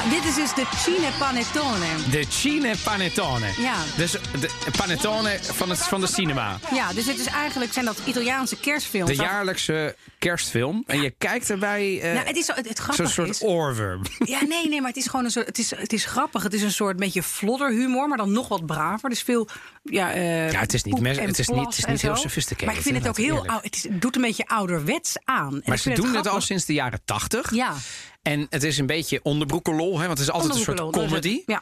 Dit 0.09 0.25
is 0.25 0.35
dus 0.35 0.53
de 0.53 0.65
Cine 0.77 1.09
Panettone. 1.19 1.85
De 2.11 2.25
Cine 2.29 2.73
Panettone. 2.83 3.47
Ja. 3.57 3.75
Dus 3.97 4.11
de 4.11 4.49
panettone 4.77 5.39
van, 5.41 5.69
het, 5.69 5.79
van 5.79 6.01
de 6.01 6.07
cinema. 6.07 6.59
Ja, 6.73 6.93
dus 6.93 7.05
het 7.05 7.19
is 7.19 7.25
eigenlijk 7.25 7.73
zijn 7.73 7.85
dat 7.85 7.97
Italiaanse 8.05 8.55
kerstfilms. 8.59 9.09
De 9.09 9.15
jaarlijkse 9.15 9.95
kerstfilm. 10.19 10.83
En 10.87 11.01
je 11.01 11.09
kijkt 11.17 11.49
erbij. 11.49 12.01
eh 12.01 12.13
Nou, 12.13 12.27
het, 12.27 12.35
is, 12.35 12.45
zo- 12.45 12.53
het, 12.53 12.67
het 12.69 12.81
Zo'n 12.95 13.07
soort 13.07 13.41
oorworm. 13.43 14.01
Ja, 14.25 14.43
nee, 14.43 14.69
nee, 14.69 14.79
maar 14.81 14.89
het 14.89 14.97
is 14.99 15.07
gewoon 15.07 15.25
een 15.25 15.31
soort. 15.31 15.45
Het 15.45 15.57
is, 15.59 15.69
het 15.75 15.93
is 15.93 16.05
grappig. 16.05 16.43
Het 16.43 16.53
is 16.53 16.61
een 16.61 16.71
soort 16.71 16.97
beetje 16.97 17.23
flodderhumor, 17.23 18.07
maar 18.07 18.17
dan 18.17 18.31
nog 18.31 18.47
wat 18.47 18.65
braver. 18.65 19.09
Dus 19.09 19.21
veel. 19.21 19.47
Ja, 19.83 20.11
eh, 20.13 20.51
Ja, 20.51 20.59
het 20.59 20.73
is 20.73 20.83
niet 20.83 20.99
mes- 20.99 21.19
het 21.19 21.39
is 21.39 21.47
niet- 21.47 21.65
het 21.65 21.77
is 21.77 21.85
niet 21.85 22.01
heel 22.01 22.15
sophisticated, 22.15 22.67
Maar 22.67 22.75
ik 22.75 22.81
vind 22.81 22.97
het 22.97 23.07
ook 23.07 23.17
heel. 23.17 23.45
oud- 23.47 23.63
Het, 23.63 23.75
is, 23.75 23.83
het 23.83 24.01
doet 24.01 24.15
een 24.15 24.21
beetje 24.21 24.45
ouderwets 24.47 25.13
aan. 25.23 25.53
En 25.53 25.61
Maar 25.65 25.77
ze 25.77 25.89
doen 25.93 26.05
het 26.07 26.15
al 26.15 26.21
grappig. 26.21 26.43
sinds 26.43 26.65
de 26.65 26.73
jaren 26.73 26.99
tachtig. 27.05 27.53
Ja, 27.53 27.73
En 28.27 28.47
het 28.49 28.63
is 28.63 28.77
een 28.77 28.85
beetje 28.85 29.19
onderbroekenlol, 29.23 29.99
hè, 29.99 30.05
want 30.07 30.19
het 30.19 30.27
is 30.27 30.33
altijd 30.33 30.53
een 30.53 30.59
soort 30.59 30.91
comedy. 30.91 31.35
het. 31.35 31.43
Ja. 31.45 31.61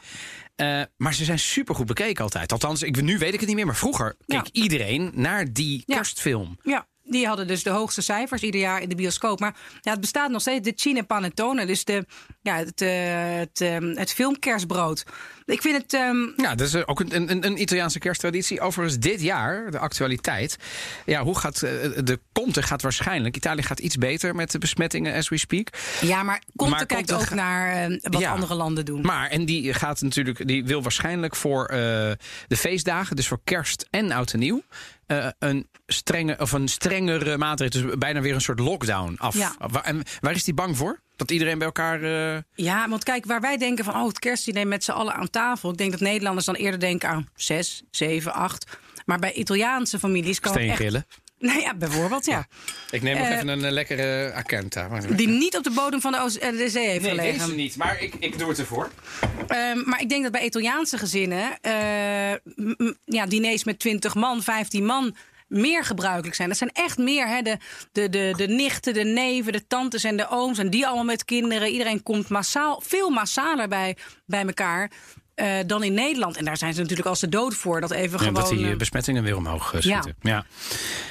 Eh, 0.80 0.86
maar 0.96 1.14
ze 1.14 1.24
zijn 1.24 1.38
supergoed 1.38 1.86
bekeken 1.86 2.22
altijd. 2.24 2.52
Althans, 2.52 2.82
ik, 2.82 3.02
nu 3.02 3.18
weet 3.18 3.32
ik 3.34 3.38
het 3.40 3.48
niet 3.48 3.56
meer. 3.56 3.66
Maar 3.66 3.76
vroeger 3.76 4.16
Ja. 4.26 4.40
keek 4.40 4.54
iedereen 4.62 5.10
naar 5.14 5.52
die 5.52 5.82
Ja. 5.86 5.94
kerstfilm. 5.94 6.58
Ja, 6.62 6.86
die 7.02 7.26
hadden 7.26 7.46
dus 7.46 7.62
de 7.62 7.70
hoogste 7.70 8.00
cijfers 8.02 8.42
ieder 8.42 8.60
jaar 8.60 8.82
in 8.82 8.88
de 8.88 8.94
bioscoop. 8.94 9.40
Maar 9.40 9.56
ja, 9.80 9.90
het 9.90 10.00
bestaat 10.00 10.30
nog 10.30 10.40
steeds, 10.40 10.64
de 10.64 10.72
Cine 10.76 11.02
Panettone. 11.02 11.66
Dus 11.66 11.84
de, 11.84 12.06
ja, 12.42 12.56
het, 12.56 12.80
eh, 12.80 12.90
het, 13.38 13.60
eh, 13.60 13.76
het 13.94 14.12
filmkerstbrood. 14.12 15.04
Ik 15.46 15.60
vind 15.62 15.82
het... 15.82 15.92
ehm, 15.94 16.16
Ja, 16.36 16.54
dat 16.54 16.66
is 16.66 16.74
eh, 16.74 16.82
ook 16.86 17.00
een, 17.00 17.30
een, 17.30 17.46
een 17.46 17.60
Italiaanse 17.60 17.98
kersttraditie. 17.98 18.60
Overigens 18.60 18.98
dit 18.98 19.20
jaar, 19.20 19.70
de 19.70 19.78
actualiteit. 19.78 20.56
Ja, 21.04 21.22
hoe 21.22 21.38
gaat 21.38 21.62
eh, 21.62 21.70
de 22.04 22.20
Conte 22.32 22.62
gaat 22.62 22.82
waarschijnlijk... 22.82 23.36
Italië 23.36 23.62
gaat 23.62 23.78
iets 23.78 23.96
beter 23.96 24.34
met 24.34 24.50
de 24.50 24.58
besmettingen 24.58 25.14
as 25.14 25.28
we 25.28 25.38
speak. 25.38 25.68
ja, 26.00 26.22
maar 26.22 26.42
Conte 26.56 26.74
Maar 26.74 26.86
kijkt 26.86 27.10
Conte 27.10 27.24
ook 27.24 27.34
naar 27.34 27.90
eh, 27.90 27.98
wat 28.02 28.20
Ja. 28.20 28.30
andere 28.32 28.54
landen 28.54 28.84
doen. 28.84 29.00
Maar, 29.00 29.28
en 29.30 29.44
die 29.44 29.72
gaat 29.74 30.00
natuurlijk, 30.00 30.46
die 30.46 30.64
wil 30.64 30.82
waarschijnlijk 30.82 31.36
voor 31.36 31.66
eh, 31.66 31.76
de 32.48 32.56
feestdagen, 32.56 33.16
dus 33.16 33.28
voor 33.28 33.40
kerst 33.44 33.86
en 33.90 34.12
oud 34.12 34.32
en 34.32 34.38
nieuw, 34.38 34.62
een 35.38 35.68
strenge 35.86 36.36
of 36.38 36.52
een 36.52 36.68
strengere 36.68 37.36
maatregel, 37.36 37.82
dus 37.82 37.98
bijna 37.98 38.20
weer 38.20 38.34
een 38.34 38.40
soort 38.40 38.58
lockdown 38.58 39.14
af. 39.18 39.34
Ja. 39.34 39.56
En 39.82 40.02
waar 40.20 40.34
is 40.34 40.44
die 40.44 40.54
bang 40.54 40.76
voor? 40.76 41.00
Dat 41.16 41.30
iedereen 41.30 41.58
bij 41.58 41.66
elkaar. 41.66 42.02
eh, 42.02 42.42
Ja, 42.54 42.88
want 42.88 43.04
kijk, 43.04 43.24
waar 43.26 43.40
wij 43.40 43.56
denken 43.56 43.84
van 43.84 43.94
oh, 43.94 44.06
het 44.08 44.18
kerstdiner 44.18 44.66
met 44.66 44.84
z'n 44.84 44.90
allen 44.90 45.14
aan 45.14 45.30
tafel. 45.30 45.70
Ik 45.70 45.76
denk 45.78 45.90
dat 45.90 46.00
Nederlanders 46.00 46.46
dan 46.46 46.54
eerder 46.54 46.80
denken 46.80 47.08
aan 47.08 47.28
zes, 47.34 47.82
zeven, 47.90 48.32
acht. 48.32 48.66
Maar 49.06 49.18
bij 49.18 49.32
Italiaanse 49.32 49.98
families 49.98 50.40
kan 50.40 50.52
het 50.52 50.60
echt... 50.60 50.70
steengrillen. 50.74 51.06
Nou 51.38 51.60
ja, 51.60 51.74
bijvoorbeeld, 51.74 52.24
ja. 52.26 52.46
Ik 52.90 53.02
neem 53.02 53.16
nog 53.18 53.26
Eh, 53.26 53.34
even 53.34 53.48
een 53.48 53.64
eh, 53.64 53.70
lekkere 53.70 54.32
Acenta. 54.32 54.88
Die 55.10 55.28
niet 55.28 55.56
op 55.56 55.64
de 55.64 55.70
bodem 55.70 56.00
van 56.00 56.12
de, 56.12 56.20
Oost- 56.20 56.40
de 56.40 56.68
zee 56.70 56.88
heeft 56.88 57.00
Nee, 57.02 57.10
gelegen. 57.10 57.38
deze 57.38 57.54
niet, 57.54 57.76
maar 57.76 58.02
ik, 58.02 58.14
ik 58.14 58.38
doe 58.38 58.48
het 58.48 58.58
ervoor. 58.58 58.90
Ehm, 59.46 59.78
maar 59.84 60.00
ik 60.00 60.08
denk 60.08 60.22
dat 60.22 60.32
bij 60.32 60.44
Italiaanse 60.44 60.98
gezinnen 60.98 61.58
eh, 61.60 61.72
ja, 63.04 63.26
diners 63.26 63.64
met 63.64 63.78
20 63.78 64.14
man, 64.14 64.42
15 64.42 64.84
man 64.84 65.16
meer 65.48 65.84
gebruikelijk 65.84 66.34
zijn. 66.36 66.48
Dat 66.48 66.58
zijn 66.58 66.70
echt 66.72 66.98
meer 66.98 67.28
hè, 67.28 67.42
de, 67.42 67.56
de, 67.92 68.08
de, 68.08 68.32
de 68.36 68.46
nichten, 68.46 68.94
de 68.94 69.04
neven, 69.04 69.52
de 69.52 69.66
tantes 69.66 70.04
en 70.04 70.16
de 70.16 70.26
ooms. 70.30 70.58
En 70.58 70.70
die 70.70 70.86
allemaal 70.86 71.04
met 71.04 71.24
kinderen. 71.24 71.68
Iedereen 71.68 72.02
komt 72.02 72.28
massaal, 72.28 72.80
veel 72.84 73.10
massaler 73.10 73.68
bij, 73.68 73.96
bij 74.26 74.44
elkaar. 74.46 74.90
eh, 75.34 75.54
dan 75.66 75.82
in 75.82 75.94
Nederland. 75.94 76.36
En 76.36 76.44
daar 76.44 76.56
zijn 76.56 76.74
ze 76.74 76.80
natuurlijk 76.80 77.08
als 77.08 77.20
de 77.20 77.28
dood 77.28 77.54
voor. 77.54 77.80
Dat 77.80 77.90
even 77.90 78.10
Ja, 78.12 78.18
gewoon. 78.18 78.34
dat 78.34 78.48
die 78.48 78.64
eh, 78.64 78.70
eh, 78.70 78.76
besmettingen 78.78 79.22
weer 79.22 79.36
omhoog 79.36 79.74
eh, 79.74 79.80
Ja. 79.80 80.00
schieten. 80.00 80.16
Ja. 80.30 80.44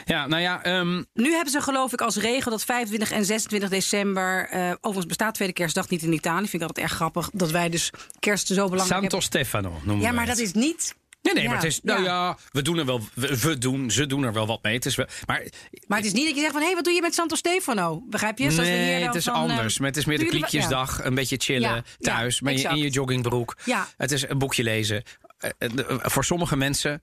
ja, 0.06 0.28
nou 0.28 0.42
ja, 0.42 0.64
ehm, 0.64 1.04
Nu 1.14 1.32
hebben 1.34 1.52
ze 1.52 1.62
geloof 1.62 1.94
ik 1.94 2.02
als 2.02 2.16
regel 2.16 2.52
dat 2.52 2.64
25 2.64 3.12
en 3.12 3.26
26 3.26 3.70
december... 3.70 4.48
eh, 4.50 4.70
overigens 4.72 5.06
bestaat 5.06 5.34
Tweede 5.34 5.54
Kerstdag 5.54 5.90
niet 5.90 6.02
in 6.04 6.14
Italië. 6.14 6.48
Vind 6.48 6.62
ik 6.62 6.68
altijd 6.68 6.88
erg 6.88 6.96
grappig 6.96 7.30
dat 7.34 7.52
wij 7.52 7.70
dus 7.70 7.90
kerst 8.20 8.48
zo 8.48 8.54
belangrijk 8.54 8.88
Santo 8.88 9.02
hebben. 9.02 9.22
Stefano 9.22 9.80
noemen 9.84 10.06
Ja, 10.06 10.12
maar 10.12 10.26
dat 10.26 10.38
is 10.38 10.52
niet... 10.54 10.96
Nee, 11.26 11.34
nee, 11.34 11.44
Ja, 11.44 11.50
maar 11.50 11.58
het 11.58 11.68
is. 11.68 11.80
Nou 11.84 12.04
ja. 12.04 12.06
ja, 12.28 12.38
we 12.52 12.62
doen 12.62 12.78
er 12.78 12.86
wel. 12.86 13.02
We, 13.14 13.40
we 13.40 13.58
doen, 13.58 13.92
ze 13.92 14.06
doen 14.06 14.24
er 14.24 14.34
wel 14.34 14.48
wat 14.48 14.64
mee. 14.64 14.74
Het 14.74 14.86
is 14.86 14.96
wel, 14.96 15.06
maar 15.26 15.44
Maar 15.88 15.98
het 15.98 16.08
is 16.08 16.14
niet 16.14 16.26
dat 16.26 16.36
je 16.36 16.42
zegt 16.42 16.54
van... 16.54 16.62
hé, 16.62 16.74
wat 16.74 16.84
doe 16.84 16.94
je 16.94 17.02
met 17.02 17.14
Santo 17.14 17.36
Stefano? 17.36 18.04
Begrijp 18.10 18.38
je? 18.38 18.52
Zoals 18.52 18.70
we 18.70 18.76
hier 18.76 18.86
nee, 18.86 19.04
het 19.04 19.16
is 19.16 19.24
van, 19.24 19.34
anders. 19.34 19.74
eh, 19.74 19.80
maar 19.80 19.90
het 19.90 19.98
is 19.98 20.06
meer 20.06 20.18
de 20.18 20.26
kliekjesdag. 20.26 21.04
Een 21.04 21.16
beetje 21.16 21.38
chillen 21.38 21.86
thuis. 22.00 22.42
maar 22.42 22.54
in 22.54 22.78
je 22.78 22.90
joggingbroek. 22.90 23.58
Ja. 23.66 23.88
Het 23.98 24.12
is 24.12 24.30
een 24.30 24.38
boekje 24.38 24.64
lezen. 24.64 25.04
Eh, 25.38 25.50
eh, 25.58 25.70
voor 26.02 26.26
sommige 26.26 26.56
mensen. 26.58 27.02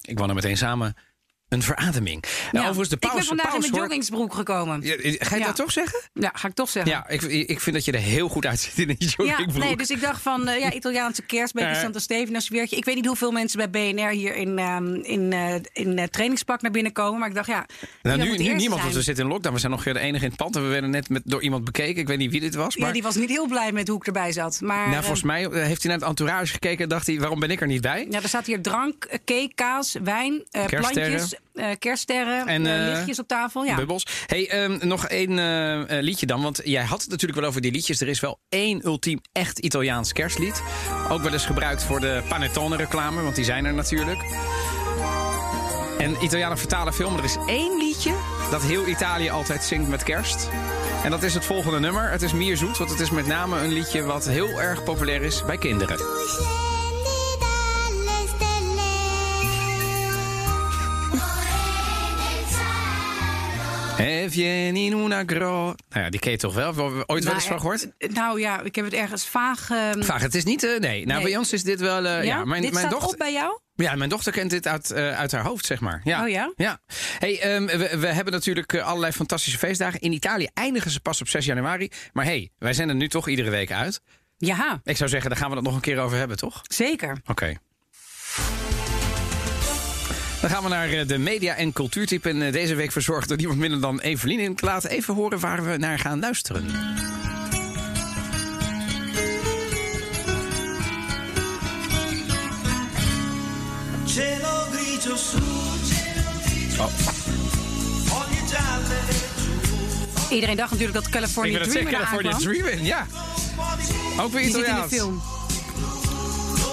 Ik 0.00 0.18
woon 0.18 0.28
er 0.28 0.34
meteen 0.34 0.56
samen. 0.56 0.96
Een 1.48 1.62
verademing. 1.62 2.24
Ja. 2.24 2.30
Nou, 2.52 2.64
overigens, 2.64 2.88
de 2.88 2.94
ik 2.94 3.00
ben 3.00 3.10
pauze. 3.10 3.26
vandaag 3.26 3.44
in 3.46 3.50
pauze 3.52 3.70
mijn 3.70 3.80
hoort- 3.80 3.92
joggingsbroek 3.92 4.34
gekomen. 4.34 4.80
Ja, 4.82 4.94
Ja, 5.02 5.16
Ga 5.18 5.34
je 5.34 5.40
Ja. 5.40 5.46
dat 5.46 5.56
toch 5.56 5.72
zeggen? 5.72 6.00
ga 6.32 6.48
ik 6.48 6.54
toch 6.54 6.68
zeggen. 6.68 6.92
Ja, 6.92 7.08
ik, 7.08 7.22
ik 7.22 7.60
vind 7.60 7.76
dat 7.76 7.84
je 7.84 7.92
er 7.92 7.98
heel 7.98 8.28
goed 8.28 8.46
uitziet 8.46 8.78
in 8.78 8.88
een 8.88 8.96
Ja, 8.98 9.06
joggingbroek. 9.16 9.62
nee, 9.64 9.76
dus 9.76 9.90
ik 9.90 10.00
dacht 10.00 10.22
van 10.22 10.48
eh, 10.48 10.60
ja, 10.60 10.72
Italiaanse 10.72 11.22
kerst, 11.22 11.52
beetje 11.54 11.68
Eh. 11.68 11.80
Santo 11.80 11.98
Stefano 11.98 12.38
sfeertje. 12.38 12.76
Ik 12.76 12.84
weet 12.84 12.94
niet 12.94 13.06
hoeveel 13.06 13.30
mensen 13.32 13.70
bij 13.70 13.70
BNR 13.92 14.08
hier 14.08 14.34
in, 14.36 14.58
ehm, 14.58 14.94
in, 14.94 15.32
eh, 15.32 15.54
in 15.72 15.98
eh, 15.98 16.04
trainingspak 16.06 16.62
naar 16.62 16.70
binnen 16.70 16.92
komen. 16.92 17.18
Maar 17.18 17.28
ik 17.28 17.34
dacht, 17.34 17.48
ja. 17.48 17.66
Nou, 18.02 18.18
nu, 18.18 18.36
de 18.36 18.42
niemand, 18.42 18.82
want 18.82 18.94
we 18.94 19.02
zitten 19.02 19.24
in 19.24 19.30
lockdown. 19.30 19.54
We 19.54 19.60
zijn 19.60 19.72
nog 19.72 19.82
de 19.82 19.98
enige 19.98 20.24
in 20.24 20.30
het 20.30 20.38
pand. 20.38 20.56
En 20.56 20.62
we 20.62 20.68
werden 20.68 20.90
net 20.90 21.08
met, 21.08 21.22
door 21.24 21.42
iemand 21.42 21.64
bekeken. 21.64 22.00
Ik 22.00 22.06
weet 22.08 22.18
niet 22.18 22.30
wie 22.30 22.40
dit 22.40 22.54
was. 22.54 22.76
Maar 22.76 22.86
Ja, 22.86 22.92
die 22.92 23.02
was 23.02 23.14
niet 23.16 23.28
heel 23.28 23.46
blij 23.46 23.72
met 23.72 23.88
hoe 23.88 23.96
ik 23.96 24.06
erbij 24.06 24.32
zat. 24.32 24.60
Maar 24.60 24.78
nou, 24.84 24.92
eh, 24.92 24.98
volgens 25.00 25.22
mij 25.22 25.44
eh, 25.44 25.50
heeft 25.62 25.82
hij 25.82 25.90
naar 25.90 26.00
het 26.00 26.08
entourage 26.08 26.52
gekeken. 26.52 26.82
En 26.82 26.88
dacht 26.88 27.06
hij, 27.06 27.18
waarom 27.20 27.40
ben 27.40 27.50
ik 27.50 27.60
er 27.60 27.66
niet 27.66 27.80
bij? 27.80 28.06
ja, 28.10 28.22
er 28.22 28.28
staat 28.28 28.46
hier 28.46 28.60
drank, 28.62 29.04
eh, 29.04 29.18
cake, 29.24 29.52
kaas, 29.54 29.96
wijn, 30.04 30.44
eh, 30.50 30.64
Eh, 31.54 31.66
kerststerren, 31.78 32.46
En, 32.46 32.66
eh, 32.66 32.86
eh, 32.86 32.94
lichtjes 32.94 33.18
op 33.18 33.28
tafel. 33.28 33.64
Ja. 33.64 33.74
Bubbels. 33.74 34.06
Hey, 34.26 34.48
ehm, 34.50 34.88
nog 34.88 35.06
één 35.06 36.02
liedje 36.02 36.26
dan. 36.26 36.42
Want 36.42 36.60
jij 36.64 36.84
had 36.84 37.00
het 37.00 37.10
natuurlijk 37.10 37.40
wel 37.40 37.48
over 37.48 37.60
die 37.60 37.72
liedjes. 37.72 38.00
Er 38.00 38.08
is 38.08 38.20
wel 38.20 38.38
één 38.48 38.86
ultiem 38.86 39.20
echt 39.32 39.58
Italiaans 39.58 40.12
kerstlied. 40.12 40.62
Ook 41.10 41.22
wel 41.22 41.32
eens 41.32 41.46
gebruikt 41.46 41.82
voor 41.82 42.00
de 42.00 42.22
Panettone 42.28 42.76
reclame. 42.76 43.22
Want 43.22 43.34
die 43.34 43.44
zijn 43.44 43.64
er 43.64 43.74
natuurlijk. 43.74 44.22
En 45.98 46.24
Italianen 46.24 46.58
vertalen 46.58 46.94
veel. 46.94 47.10
Maar 47.10 47.18
er 47.18 47.24
is 47.24 47.36
één 47.46 47.78
liedje 47.78 48.12
dat 48.50 48.62
heel 48.62 48.86
Italië 48.86 49.28
altijd 49.28 49.64
zingt 49.64 49.88
met 49.88 50.02
kerst. 50.02 50.48
En 51.04 51.10
dat 51.10 51.22
is 51.22 51.34
het 51.34 51.44
volgende 51.44 51.80
nummer. 51.80 52.10
Het 52.10 52.22
is 52.22 52.32
Mier 52.32 52.56
Zoet. 52.56 52.78
Want 52.78 52.90
het 52.90 53.00
is 53.00 53.10
met 53.10 53.26
name 53.26 53.60
een 53.60 53.72
liedje 53.72 54.02
wat 54.02 54.28
heel 54.28 54.60
erg 54.60 54.84
populair 54.84 55.22
is 55.22 55.44
bij 55.44 55.58
kinderen. 55.58 55.96
E 63.98 64.26
vieni 64.30 64.86
in 64.86 64.92
una 64.92 65.22
gro... 65.26 65.64
Nou 65.64 66.04
ja, 66.04 66.10
die 66.10 66.20
ken 66.20 66.30
je 66.30 66.36
toch 66.36 66.54
wel? 66.54 66.66
Ooit 66.78 67.06
wel 67.06 67.06
Nou, 67.06 67.34
eens 67.34 67.44
van 67.46 67.60
gehoord? 67.60 67.88
eh, 67.98 68.08
Nou 68.10 68.40
ja, 68.40 68.60
ik 68.60 68.74
heb 68.74 68.84
het 68.84 68.94
ergens 68.94 69.26
vaag. 69.26 69.70
ehm, 69.70 70.02
Vaag, 70.02 70.20
het 70.22 70.34
is 70.34 70.44
niet... 70.44 70.62
eh, 70.64 70.70
nee, 70.80 71.06
nou 71.06 71.20
Nee. 71.20 71.28
bij 71.30 71.36
ons 71.38 71.52
is 71.52 71.62
dit 71.62 71.80
wel... 71.80 72.04
eh, 72.06 72.24
ja, 72.24 72.44
mijn, 72.44 72.62
Dit 72.62 72.72
mijn 72.72 72.86
staat 72.86 73.00
dochter, 73.00 73.12
op 73.12 73.18
bij 73.18 73.32
jou? 73.32 73.58
Ja, 73.74 73.94
mijn 73.94 74.10
dochter 74.10 74.32
kent 74.32 74.50
dit 74.50 74.66
uit, 74.66 74.92
uit 74.94 75.32
haar 75.32 75.42
hoofd, 75.44 75.66
zeg 75.66 75.80
maar. 75.80 76.00
Ja. 76.04 76.22
Oh 76.22 76.28
ja? 76.28 76.52
Ja. 76.56 76.80
Hey, 77.18 77.40
ehm, 77.40 77.66
we, 77.66 77.98
we 77.98 78.06
hebben 78.06 78.32
natuurlijk 78.32 78.74
allerlei 78.78 79.12
fantastische 79.12 79.58
feestdagen. 79.58 80.00
In 80.00 80.12
Italië 80.12 80.48
eindigen 80.54 80.90
ze 80.90 81.00
pas 81.00 81.20
op 81.20 81.28
6 81.28 81.44
januari. 81.44 81.90
Maar 82.12 82.24
hey, 82.24 82.50
wij 82.58 82.72
zijn 82.72 82.88
er 82.88 82.94
nu 82.94 83.08
toch 83.08 83.28
iedere 83.28 83.50
week 83.50 83.72
uit. 83.72 84.00
Ja, 84.38 84.80
Ik 84.84 84.96
zou 84.96 85.10
zeggen, 85.10 85.30
daar 85.30 85.38
gaan 85.38 85.50
we 85.50 85.56
het 85.56 85.64
nog 85.64 85.74
een 85.74 85.80
keer 85.80 85.98
over 86.00 86.18
hebben, 86.18 86.36
toch? 86.36 86.60
zeker. 86.68 87.18
Oké. 87.26 87.56
Dan 90.44 90.52
gaan 90.52 90.62
we 90.62 90.68
naar 90.68 90.88
eh, 90.88 91.06
de 91.06 91.18
media- 91.18 91.54
en 91.54 91.72
cultuurtip. 91.72 92.26
En 92.26 92.42
eh, 92.42 92.52
deze 92.52 92.74
week 92.74 92.92
verzorgd 92.92 93.28
door 93.28 93.36
niemand 93.36 93.58
minder 93.58 93.80
dan 93.80 94.00
Evelien. 94.00 94.40
En 94.40 94.50
ik 94.50 94.60
laat 94.60 94.84
even 94.84 95.14
horen 95.14 95.40
waar 95.40 95.64
we 95.64 95.76
naar 95.76 95.98
gaan 95.98 96.20
luisteren. 96.20 96.66
Iedereen 110.30 110.56
dacht 110.56 110.70
natuurlijk 110.70 111.04
dat 111.04 111.08
California 111.08 111.62
Dreaming 111.62 111.96
California. 111.96 112.36
Dreaming, 112.36 112.86
ja. 112.86 113.06
Ook 114.20 114.32
weer 114.32 114.42
Die 114.42 114.52
zit 114.52 114.66
in 114.66 114.74
de 114.74 114.88
film. 114.88 115.22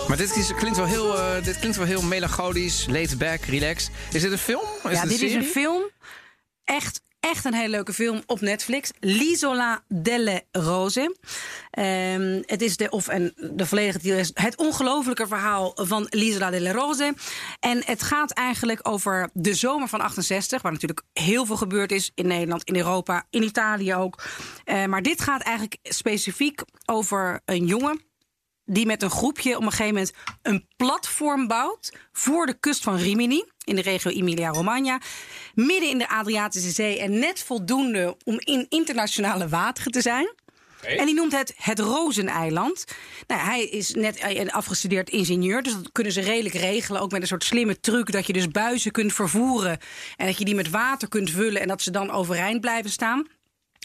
Maar 0.07 0.17
dit, 0.17 0.35
is, 0.35 0.53
klinkt 0.53 0.77
wel 0.77 0.85
heel, 0.85 1.17
eh, 1.17 1.43
dit 1.43 1.59
klinkt 1.59 1.77
wel 1.77 1.85
heel 1.85 2.01
melancholisch, 2.01 2.85
laid 2.89 3.17
back, 3.17 3.41
relaxed. 3.41 3.91
Is 4.11 4.21
dit 4.21 4.31
een 4.31 4.37
film? 4.37 4.61
Is 4.83 4.91
ja, 4.91 5.05
dit 5.05 5.21
is 5.21 5.33
een 5.33 5.43
film. 5.43 5.81
Echt, 6.63 7.01
echt 7.19 7.45
een 7.45 7.53
hele 7.53 7.69
leuke 7.69 7.93
film 7.93 8.23
op 8.25 8.41
Netflix. 8.41 8.91
L'Isola 8.99 9.83
delle 9.87 10.43
Rose. 10.51 11.15
Ehm, 11.69 12.41
het 12.45 12.61
is 12.61 12.77
de, 12.77 12.89
of 12.89 13.07
en 13.07 13.33
de 13.35 13.65
volledige 13.65 13.99
titel 13.99 14.17
is 14.17 14.31
Het 14.33 14.57
ongelofelijke 14.57 15.27
verhaal 15.27 15.71
van 15.75 16.07
L'Isola 16.09 16.49
delle 16.49 16.71
Rose. 16.71 17.13
En 17.59 17.81
het 17.85 18.03
gaat 18.03 18.31
eigenlijk 18.31 18.79
over 18.87 19.29
de 19.33 19.53
zomer 19.53 19.87
van 19.87 20.01
68, 20.01 20.61
waar 20.61 20.71
natuurlijk 20.71 21.03
heel 21.13 21.45
veel 21.45 21.57
gebeurd 21.57 21.91
is 21.91 22.11
in 22.15 22.27
Nederland, 22.27 22.63
in 22.63 22.75
Europa, 22.75 23.25
in 23.29 23.43
Italië 23.43 23.95
ook. 23.95 24.23
Eh, 24.63 24.85
maar 24.85 25.01
dit 25.01 25.21
gaat 25.21 25.41
eigenlijk 25.41 25.77
specifiek 25.83 26.61
over 26.85 27.41
een 27.45 27.65
jongen 27.65 28.09
die 28.65 28.85
met 28.85 29.03
een 29.03 29.09
groepje 29.09 29.57
op 29.57 29.63
een 29.63 29.71
gegeven 29.71 29.93
moment 29.93 30.13
een 30.41 30.67
platform 30.75 31.47
bouwt 31.47 31.93
voor 32.11 32.45
de 32.45 32.59
kust 32.59 32.83
van 32.83 32.95
Rimini 32.95 33.43
in 33.63 33.75
de 33.75 33.81
regio 33.81 34.11
Emilia-Romagna, 34.11 35.01
midden 35.53 35.89
in 35.89 35.97
de 35.97 36.09
Adriatische 36.09 36.69
Zee 36.71 36.99
en 36.99 37.19
net 37.19 37.43
voldoende 37.43 38.17
om 38.23 38.35
in 38.39 38.65
internationale 38.69 39.47
wateren 39.47 39.91
te 39.91 40.01
zijn. 40.01 40.33
En 40.81 41.05
die 41.05 41.15
noemt 41.15 41.31
het 41.31 41.53
het 41.57 41.79
Rozeneiland. 41.79 42.85
Nou, 43.27 43.41
hij 43.41 43.63
is 43.65 43.93
net 43.93 44.23
een 44.23 44.51
afgestudeerd 44.51 45.09
ingenieur, 45.09 45.63
dus 45.63 45.73
dat 45.73 45.91
kunnen 45.91 46.13
ze 46.13 46.21
redelijk 46.21 46.55
regelen. 46.55 47.01
Ook 47.01 47.11
met 47.11 47.21
een 47.21 47.27
soort 47.27 47.43
slimme 47.43 47.79
truc 47.79 48.11
dat 48.11 48.27
je 48.27 48.33
dus 48.33 48.47
buizen 48.47 48.91
kunt 48.91 49.13
vervoeren 49.13 49.79
en 50.15 50.25
dat 50.25 50.37
je 50.37 50.45
die 50.45 50.55
met 50.55 50.69
water 50.69 51.07
kunt 51.07 51.29
vullen 51.29 51.61
en 51.61 51.67
dat 51.67 51.81
ze 51.81 51.91
dan 51.91 52.11
overeind 52.11 52.61
blijven 52.61 52.91
staan. 52.91 53.27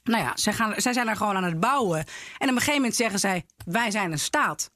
Nou 0.06 0.22
ja, 0.22 0.32
zij, 0.34 0.52
gaan, 0.52 0.74
zij 0.76 0.92
zijn 0.92 1.08
er 1.08 1.16
gewoon 1.16 1.36
aan 1.36 1.44
het 1.44 1.60
bouwen. 1.60 1.98
En 1.98 2.48
op 2.48 2.48
een 2.48 2.48
gegeven 2.48 2.74
moment 2.74 2.96
zeggen 2.96 3.18
zij: 3.18 3.44
Wij 3.64 3.90
zijn 3.90 4.12
een 4.12 4.18
staat. 4.18 4.70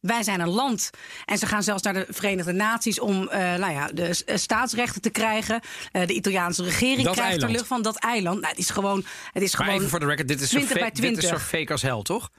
Wij 0.00 0.22
zijn 0.22 0.40
een 0.40 0.48
land. 0.48 0.90
En 1.24 1.38
ze 1.38 1.46
gaan 1.46 1.62
zelfs 1.62 1.82
naar 1.82 1.92
de 1.92 2.06
Verenigde 2.08 2.52
Naties 2.52 3.00
om 3.00 3.28
eh, 3.28 3.40
nou 3.40 3.72
ja, 3.72 3.88
de 3.92 4.22
eh, 4.26 4.36
staatsrechten 4.36 5.02
te 5.02 5.10
krijgen. 5.10 5.60
Eh, 5.92 6.06
de 6.06 6.12
Italiaanse 6.12 6.62
regering 6.62 7.02
Dat 7.02 7.14
krijgt 7.14 7.40
de 7.40 7.48
lucht 7.48 7.66
van 7.66 7.82
dat 7.82 7.96
eiland. 7.96 8.40
Nou, 8.40 8.50
het 8.50 8.58
is 8.58 8.70
gewoon. 8.70 9.04
Het 9.32 9.42
is 9.42 9.52
Maar 9.52 9.62
gewoon 9.62 9.78
even 9.78 9.90
voor 9.90 10.00
de 10.00 10.06
record, 10.06 10.28
dit 10.28 10.40
is, 10.40 10.50
zo 10.50 10.56
20 10.56 10.78
bij 10.78 10.86
fake, 10.86 11.00
dit 11.00 11.10
is 11.10 11.18
20. 11.18 11.40
zo 11.40 11.56
fake 11.56 11.72
als 11.72 11.82
hel, 11.82 12.02
toch? 12.02 12.30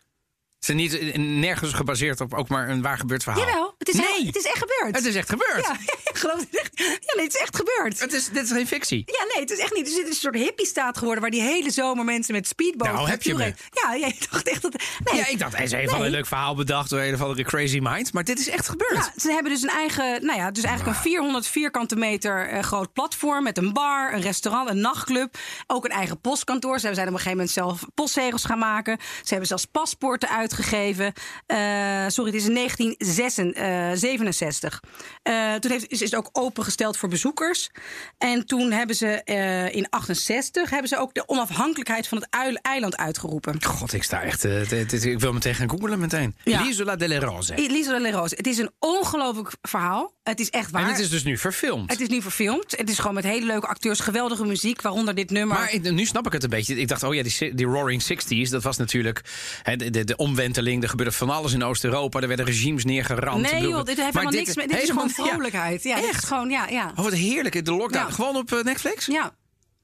Het 0.60 0.70
is 0.70 0.76
niet 0.76 0.98
eh, 1.00 1.18
nergens 1.18 1.74
gebaseerd 1.74 2.22
op 2.22 2.34
ook 2.34 2.48
maar 2.48 2.70
een 2.70 2.82
waar 2.82 2.98
gebeurd 2.98 3.24
verhaal. 3.24 3.46
Jawel, 3.46 3.76
het 3.78 3.88
is, 3.88 3.96
nee, 3.96 4.06
heel- 4.18 4.26
het 4.26 4.36
is 4.36 4.46
echt 4.46 4.58
gebeurd. 4.58 4.96
het 4.96 5.06
is 5.06 5.16
echt 5.16 5.30
gebeurd. 5.30 5.66
Ja, 5.68 5.74
ik 6.12 6.18
geloof 6.18 6.40
het 6.40 6.60
echt. 6.60 6.72
Ja, 6.80 7.14
nee, 7.16 7.26
het 7.26 7.36
is 7.36 7.42
echt 7.42 7.56
gebeurd. 7.56 8.00
Het 8.00 8.14
is, 8.14 8.30
dit 8.30 8.44
is 8.44 8.52
geen 8.52 8.68
fictie. 8.68 9.04
Ja, 9.06 9.26
nee, 9.34 9.42
het 9.42 9.52
is 9.52 9.58
echt 9.60 9.74
niet. 9.76 9.86
Dus 9.86 9.94
dit 9.96 10.04
is 10.04 10.10
een 10.10 10.16
soort 10.16 10.36
hippie-staat 10.36 10.98
geworden... 10.98 11.22
waar 11.22 11.32
die 11.32 11.42
hele 11.42 11.72
zomer 11.72 12.06
mensen 12.06 12.34
met 12.34 12.48
speedboats... 12.48 12.92
Nou, 12.92 13.10
heb 13.10 13.22
je 13.24 13.34
me. 13.36 13.54
Ja, 13.72 13.98
jij 13.98 14.16
dacht 14.32 14.50
echt 14.50 14.62
dat... 14.62 14.74
Nee. 15.04 15.16
Ja, 15.20 15.28
ik 15.28 15.40
dacht, 15.40 15.56
hij 15.56 15.66
is 15.66 15.72
even 15.72 15.96
Nee. 15.98 16.06
een 16.06 16.12
leuk 16.12 16.26
verhaal 16.28 16.56
bedacht 16.56 16.90
door 16.90 17.00
een 17.00 17.14
of 17.14 17.22
andere 17.22 17.44
crazy 17.44 17.80
mind. 17.82 18.14
Maar 18.14 18.24
dit 18.24 18.40
is 18.40 18.50
echt 18.50 18.70
gebeurd. 18.70 18.94
Ja, 18.94 19.12
ze 19.18 19.32
hebben 19.32 19.52
dus 19.52 19.62
een 19.62 19.70
eigen, 19.70 20.26
nou 20.26 20.40
ja, 20.40 20.52
dus 20.52 20.64
eigenlijk 20.64 20.96
een 20.98 21.04
400 21.04 21.48
vierkante 21.48 21.96
meter 21.96 22.48
eh, 22.50 22.64
groot 22.64 22.94
platform 22.94 23.44
met 23.44 23.58
een 23.58 23.74
bar, 23.74 24.14
een 24.14 24.22
restaurant, 24.22 24.70
een 24.70 24.82
nachtclub, 24.82 25.38
ook 25.68 25.86
een 25.86 25.92
eigen 25.92 26.22
postkantoor. 26.22 26.80
Ze 26.80 26.94
zijn 26.94 27.08
op 27.08 27.14
een 27.14 27.20
gegeven 27.20 27.30
moment 27.32 27.52
zelf 27.52 27.82
postzegels 27.94 28.46
gaan 28.46 28.60
maken. 28.60 28.98
Ze 29.00 29.30
hebben 29.30 29.48
zelfs 29.48 29.66
paspoorten 29.66 30.30
uitgegeven. 30.52 31.14
Eh, 31.46 32.06
sorry, 32.08 32.32
het 32.32 32.42
is 32.42 32.48
in 32.48 32.54
1967. 32.54 34.80
Eh, 35.24 35.54
toen 35.54 35.72
heeft, 35.72 35.88
is, 35.88 36.02
is 36.02 36.16
ook 36.16 36.30
opengesteld 36.32 36.98
voor 36.98 37.10
bezoekers. 37.10 37.70
En 38.18 38.46
toen 38.46 38.72
hebben 38.72 38.96
ze 38.96 39.24
eh, 39.24 39.76
in 39.76 39.90
68 39.90 40.70
hebben 40.70 40.90
ze 40.90 40.98
ook 40.98 41.14
de 41.14 41.28
onafhankelijkheid 41.28 42.08
van 42.08 42.18
het 42.18 42.28
eiland 42.62 42.98
uitgeroepen. 42.98 43.64
God, 43.64 43.94
ik 43.94 44.04
sta 44.04 44.22
echt... 44.22 44.46
eh, 44.46 44.94
ik 45.04 45.20
wil 45.20 45.34
meteen 45.34 45.56
gaan 45.56 45.70
googlen 45.70 46.00
meteen. 46.00 46.36
Ja. 46.44 46.64
L'isola 46.64 46.96
delle 46.96 47.20
Rose. 47.20 47.54
De 47.56 48.10
Rose. 48.12 48.36
Het 48.36 48.48
is 48.48 48.58
een 48.58 48.72
ongelooflijk 48.80 49.52
verhaal. 49.62 50.16
Het 50.24 50.40
is 50.40 50.50
echt 50.50 50.72
waar. 50.72 50.82
En 50.82 50.88
het 50.88 51.00
is 51.00 51.10
dus 51.10 51.24
nu 51.24 51.38
verfilmd. 51.38 51.92
Het 51.92 52.00
is 52.00 52.08
nu 52.08 52.22
verfilmd. 52.22 52.78
Het 52.78 52.90
is 52.90 53.00
gewoon 53.00 53.14
met 53.14 53.24
hele 53.24 53.46
leuke 53.46 53.68
acteurs, 53.68 54.00
geweldige 54.00 54.46
muziek, 54.46 54.82
waaronder 54.82 55.16
dit 55.16 55.30
nummer. 55.30 55.58
Maar 55.58 55.92
nu 55.92 56.06
snap 56.06 56.26
ik 56.26 56.32
het 56.32 56.44
een 56.44 56.50
beetje. 56.50 56.80
Ik 56.80 56.88
dacht, 56.88 57.04
oh 57.04 57.16
ja, 57.16 57.24
die, 57.24 57.54
die 57.54 57.66
Roaring 57.66 58.02
Sixties, 58.02 58.50
dat 58.50 58.64
was 58.64 58.78
natuurlijk 58.78 59.22
hè, 59.64 59.76
de, 59.76 59.90
de, 59.90 60.04
de 60.04 60.16
omwenteling. 60.38 60.84
Er 60.84 60.90
gebeurde 60.90 61.12
van 61.12 61.30
alles 61.30 61.54
in 61.54 61.64
Oost-Europa. 61.64 62.20
Er 62.22 62.28
werden 62.28 62.46
regimes 62.46 62.86
neergeramd. 62.86 63.52
Nee 63.52 63.62
joh, 63.62 63.84
dit 63.84 63.88
heeft 63.88 64.14
maar 64.14 64.24
helemaal 64.24 64.32
niks 64.32 64.56
met. 64.56 64.70
Dit 64.70 64.82
is 64.82 64.90
gewoon 64.90 65.10
vrolijkheid. 65.10 65.84
Ja, 65.84 65.98
is 65.98 66.18
gewoon, 66.18 66.50
ja, 66.50 66.68
ja. 66.68 66.92
Oh, 66.96 67.04
wat 67.04 67.14
heerlijk. 67.14 67.66
De 67.66 67.72
lockdown. 67.74 68.12
Gewoon 68.12 68.36
op 68.36 68.52
eh, 68.52 68.64
Netflix? 68.64 69.06
ja. 69.06 69.36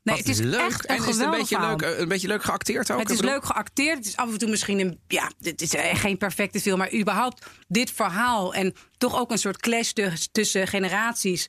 Nee, 0.04 0.16
Wat 0.16 0.26
het 0.26 0.34
is 0.38 0.44
leuk. 0.46 0.60
echt 0.60 0.90
een 0.90 0.96
en 0.96 1.02
is 1.02 1.16
het 1.18 1.26
een 1.26 1.32
beetje, 1.32 1.56
verhaal. 1.56 1.78
leuk, 1.78 1.82
eh, 1.94 2.00
een 2.00 2.08
beetje 2.08 2.28
leuk 2.28 2.44
geacteerd 2.44 2.92
ook? 2.92 3.00
Het 3.00 3.10
is 3.10 3.16
bedoel- 3.16 3.32
leuk 3.32 3.46
geacteerd. 3.46 3.98
Het 3.98 4.06
is 4.06 4.16
af 4.18 4.32
en 4.32 4.38
toe 4.38 4.50
misschien 4.50 4.80
een. 4.80 5.00
Ja, 5.08 5.32
het 5.42 5.62
is 5.62 5.74
eh, 5.76 5.96
geen 5.96 6.18
perfecte 6.18 6.60
film. 6.62 6.78
Maar 6.78 6.94
überhaupt 6.94 7.46
dit 7.68 7.92
verhaal. 7.92 8.54
En 8.54 8.74
toch 8.98 9.20
ook 9.20 9.32
een 9.32 9.38
soort 9.38 9.58
clash 9.58 9.92
tussen 10.32 10.68
generaties. 10.68 11.48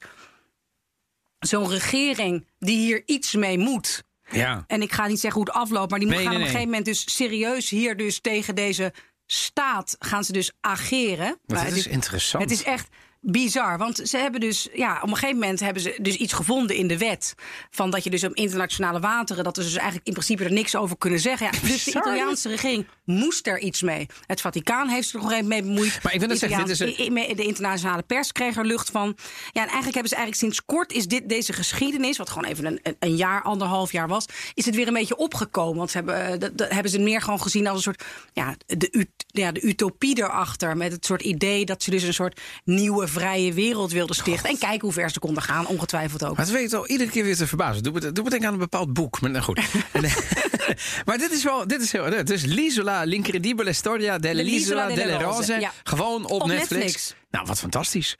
Zo'n 1.38 1.68
regering 1.68 2.46
die 2.58 2.78
hier 2.78 3.02
iets 3.06 3.34
mee 3.34 3.58
moet. 3.58 4.02
Ja. 4.34 4.64
En 4.66 4.82
ik 4.82 4.92
ga 4.92 5.06
niet 5.06 5.20
zeggen 5.20 5.40
hoe 5.40 5.50
het 5.50 5.62
afloopt. 5.62 5.90
Maar 5.90 5.98
die 5.98 6.08
Nee, 6.08 6.16
gaan 6.18 6.26
nee, 6.26 6.34
op 6.34 6.46
een 6.46 6.52
nee. 6.52 6.62
gegeven 6.62 6.70
moment 6.70 6.84
dus 6.86 7.16
serieus 7.16 7.70
hier 7.70 7.96
dus 7.96 8.20
tegen 8.20 8.54
deze 8.54 8.92
staat 9.26 9.96
gaan 9.98 10.24
ze 10.24 10.32
dus 10.32 10.52
ageren. 10.60 11.38
Maar 11.46 11.64
het 11.64 11.76
is 11.76 11.86
interessant. 11.86 12.42
Het 12.42 12.52
is 12.52 12.62
echt 12.62 12.88
bizar. 13.24 13.78
Want 13.78 14.00
ze 14.04 14.16
hebben 14.18 14.40
dus, 14.40 14.68
ja, 14.74 14.96
op 15.02 15.08
een 15.08 15.14
gegeven 15.16 15.38
moment 15.38 15.60
hebben 15.60 15.82
ze 15.82 15.98
dus 16.00 16.16
iets 16.16 16.32
gevonden 16.32 16.76
in 16.76 16.86
de 16.86 16.98
wet. 16.98 17.34
Van 17.70 17.90
dat 17.90 18.04
je 18.04 18.10
dus 18.10 18.24
op 18.24 18.34
internationale 18.34 19.00
wateren, 19.00 19.44
dat 19.44 19.56
we 19.56 19.62
dus 19.62 19.74
eigenlijk 19.74 20.06
in 20.06 20.12
principe 20.12 20.44
er 20.44 20.52
niks 20.52 20.76
over 20.76 20.98
kunnen 20.98 21.20
zeggen. 21.20 21.46
Ja, 21.52 21.68
dus 21.68 21.84
de. 21.84 21.90
Italiaanse 21.90 22.48
regering 22.48 22.86
moest 23.04 23.46
er 23.46 23.58
iets 23.58 23.82
mee. 23.82 24.06
Het 24.26 24.40
Vaticaan 24.40 24.88
heeft 24.88 25.08
zich 25.08 25.14
er 25.20 25.22
nog 25.26 25.32
even 25.32 25.48
mee 25.48 25.62
bemoeid. 25.62 25.98
Maar 26.02 26.12
ik 26.14 26.18
wil 26.20 26.28
De 26.28 26.36
zeggen, 26.36 26.58
dit 26.58 26.68
is 26.68 26.78
een- 26.78 27.14
De 27.36 27.44
internationale 27.44 28.02
pers 28.02 28.32
kreeg 28.32 28.56
er 28.56 28.66
lucht 28.66 28.90
van. 28.90 29.06
Ja, 29.52 29.60
en 29.62 29.68
eigenlijk 29.68 29.84
hebben 29.94 30.08
ze 30.08 30.16
eigenlijk 30.16 30.36
sinds 30.44 30.64
kort 30.64 30.92
is 30.92 31.06
dit, 31.06 31.28
deze 31.28 31.52
geschiedenis, 31.52 32.16
wat 32.18 32.30
gewoon 32.30 32.48
even 32.50 32.64
een, 32.66 32.80
een- 32.98 33.16
jaar, 33.16 33.42
anderhalf 33.42 33.92
jaar 33.92 34.08
was, 34.08 34.24
is 34.54 34.64
het 34.66 34.74
weer 34.74 34.86
een 34.86 34.92
beetje 34.92 35.16
opgekomen. 35.16 35.76
Want 35.76 35.90
ze 35.90 35.96
hebben, 35.96 36.26
eh, 36.26 36.38
dat, 36.38 36.58
dat 36.58 36.70
hebben 36.70 36.90
ze 36.90 36.98
meer 36.98 37.20
gewoon 37.22 37.40
gezien 37.42 37.66
als 37.66 37.76
een 37.76 37.82
soort, 37.82 38.04
ja, 38.32 38.56
de, 38.66 39.06
ja, 39.26 39.52
de 39.52 39.66
utopie 39.66 40.18
erachter. 40.18 40.76
Met 40.76 40.92
het 40.92 41.04
soort 41.06 41.22
idee 41.22 41.64
dat 41.64 41.82
ze 41.82 41.90
dus 41.90 42.02
een 42.02 42.14
soort 42.14 42.40
nieuwe 42.64 43.08
vrije 43.14 43.52
wereld 43.52 43.92
wilden 43.92 44.16
stichten. 44.16 44.50
En 44.50 44.58
kijken 44.58 44.80
hoe 44.80 44.92
ver 44.92 45.10
ze 45.10 45.18
konden 45.18 45.42
gaan, 45.42 45.66
ongetwijfeld 45.66 46.24
ook. 46.24 46.36
Maar 46.36 46.46
het 46.46 46.54
weet 46.54 46.70
je 46.70 46.76
al 46.76 46.86
iedere 46.86 47.10
keer 47.10 47.24
weer 47.24 47.36
te 47.36 47.46
verbazen. 47.46 47.82
Doe 47.82 47.92
me, 47.92 48.12
doe 48.12 48.24
me 48.24 48.30
denken 48.30 48.48
aan 48.48 48.54
een 48.54 48.58
bepaald 48.60 48.92
boek. 48.92 49.20
Maar 49.20 49.30
nou 49.30 49.44
goed. 49.44 49.60
Eh, 49.92 50.16
maar 51.06 51.18
dit 51.18 51.32
is 51.32 51.44
wel. 51.44 51.66
Dit 51.66 51.82
is 51.82 51.92
heel. 51.92 52.04
Het 52.04 52.30
is 52.30 52.44
L'isola, 52.44 53.04
l'incredibile 53.04 53.72
storia 53.72 54.18
dell'isola 54.18 54.86
L'isola 54.86 54.94
delle 54.94 55.12
Rose. 55.12 55.36
Rose, 55.36 55.60
ja. 55.60 55.72
Gewoon 55.82 56.24
op, 56.24 56.42
Op 56.42 56.46
Netflix. 56.48 56.70
Netflix. 56.70 57.14
Nou, 57.30 57.46
wat 57.46 57.58
fantastisch. 57.58 58.16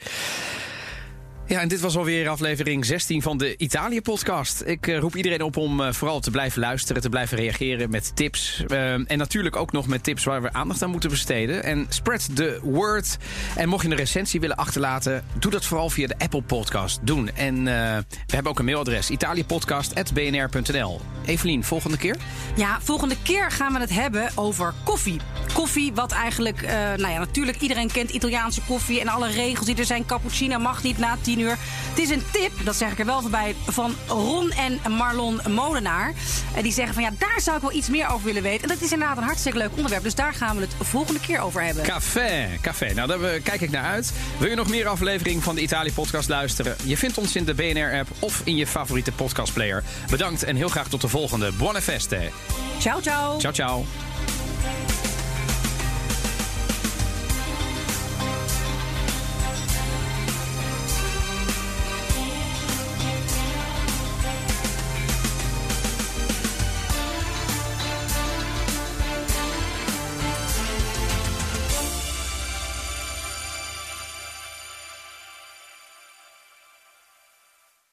Ja, 1.46 1.60
en 1.60 1.68
dit 1.68 1.80
was 1.80 1.96
alweer 1.96 2.28
aflevering 2.28 2.84
16 2.84 3.22
van 3.22 3.38
de 3.38 3.56
Italië-podcast. 3.56 4.62
Ik 4.66 4.86
eh, 4.86 4.98
roep 4.98 5.16
iedereen 5.16 5.42
op 5.42 5.56
om 5.56 5.80
eh, 5.80 5.92
vooral 5.92 6.20
te 6.20 6.30
blijven 6.30 6.60
luisteren, 6.60 7.02
te 7.02 7.08
blijven 7.08 7.36
reageren 7.36 7.90
met 7.90 8.16
tips. 8.16 8.64
Eh, 8.66 8.92
en 8.92 9.18
natuurlijk 9.18 9.56
ook 9.56 9.72
nog 9.72 9.86
met 9.86 10.02
tips 10.04 10.24
waar 10.24 10.42
we 10.42 10.52
aandacht 10.52 10.82
aan 10.82 10.90
moeten 10.90 11.10
besteden. 11.10 11.64
En 11.64 11.86
spread 11.88 12.36
the 12.36 12.58
word. 12.62 13.16
En 13.56 13.68
mocht 13.68 13.84
je 13.84 13.90
een 13.90 13.96
recensie 13.96 14.40
willen 14.40 14.56
achterlaten, 14.56 15.24
doe 15.38 15.50
dat 15.50 15.64
vooral 15.64 15.90
via 15.90 16.06
de 16.06 16.18
Apple 16.18 16.42
Podcast 16.42 17.00
doen. 17.02 17.30
En 17.34 17.64
we 17.64 18.04
hebben 18.26 18.50
ook 18.50 18.58
een 18.58 18.64
mailadres, 18.64 19.10
italiëpodcast.bnr.nl. 19.10 21.00
Evelien, 21.26 21.64
volgende 21.64 21.96
keer? 21.96 22.16
Ja, 22.56 22.78
volgende 22.80 23.16
keer 23.22 23.50
gaan 23.50 23.72
we 23.72 23.80
het 23.80 23.90
hebben 23.90 24.30
over 24.34 24.74
koffie. 24.84 25.20
Koffie, 25.52 25.92
wat 25.92 26.12
eigenlijk, 26.12 26.62
nou 26.96 27.08
ja, 27.08 27.18
natuurlijk 27.18 27.60
iedereen 27.60 27.92
kent 27.92 28.10
Italiaanse 28.10 28.60
koffie 28.60 29.00
en 29.00 29.08
alle 29.08 29.30
regels 29.30 29.66
die 29.66 29.76
er 29.76 29.84
zijn. 29.84 30.06
Cappuccino 30.06 30.58
mag 30.58 30.82
niet 30.82 30.98
na 30.98 31.16
tien 31.20 31.33
uur. 31.38 31.58
Het 31.88 31.98
is 31.98 32.10
een 32.10 32.22
tip, 32.32 32.52
dat 32.64 32.76
zeg 32.76 32.92
ik 32.92 32.98
er 32.98 33.06
wel 33.06 33.20
voorbij, 33.20 33.54
van 33.66 33.94
Ron 34.06 34.50
en 34.50 34.92
Marlon 34.92 35.40
Molenaar. 35.48 36.12
En 36.54 36.62
die 36.62 36.72
zeggen 36.72 36.94
van 36.94 37.02
ja, 37.02 37.10
daar 37.18 37.40
zou 37.40 37.56
ik 37.56 37.62
wel 37.62 37.72
iets 37.72 37.88
meer 37.88 38.08
over 38.08 38.24
willen 38.24 38.42
weten. 38.42 38.62
En 38.62 38.68
dat 38.68 38.80
is 38.80 38.92
inderdaad 38.92 39.16
een 39.16 39.22
hartstikke 39.22 39.58
leuk 39.58 39.70
onderwerp. 39.74 40.02
Dus 40.02 40.14
daar 40.14 40.34
gaan 40.34 40.56
we 40.56 40.62
het 40.62 40.74
volgende 40.80 41.20
keer 41.20 41.40
over 41.40 41.62
hebben. 41.62 41.84
Café, 41.84 42.48
café. 42.60 42.92
Nou, 42.94 43.08
daar 43.08 43.40
kijk 43.40 43.60
ik 43.60 43.70
naar 43.70 43.84
uit. 43.84 44.12
Wil 44.38 44.48
je 44.48 44.56
nog 44.56 44.68
meer 44.68 44.86
afleveringen 44.86 45.42
van 45.42 45.54
de 45.54 45.60
Italië-podcast 45.60 46.28
luisteren? 46.28 46.76
Je 46.84 46.96
vindt 46.96 47.18
ons 47.18 47.36
in 47.36 47.44
de 47.44 47.54
BNR-app 47.54 48.08
of 48.18 48.40
in 48.44 48.56
je 48.56 48.66
favoriete 48.66 49.12
podcastplayer. 49.12 49.82
Bedankt 50.10 50.42
en 50.42 50.56
heel 50.56 50.68
graag 50.68 50.88
tot 50.88 51.00
de 51.00 51.08
volgende. 51.08 51.52
Buone 51.52 51.82
feste. 51.82 52.30
Ciao, 52.78 53.00
ciao. 53.00 53.38
Ciao, 53.38 53.52
ciao. 53.52 53.84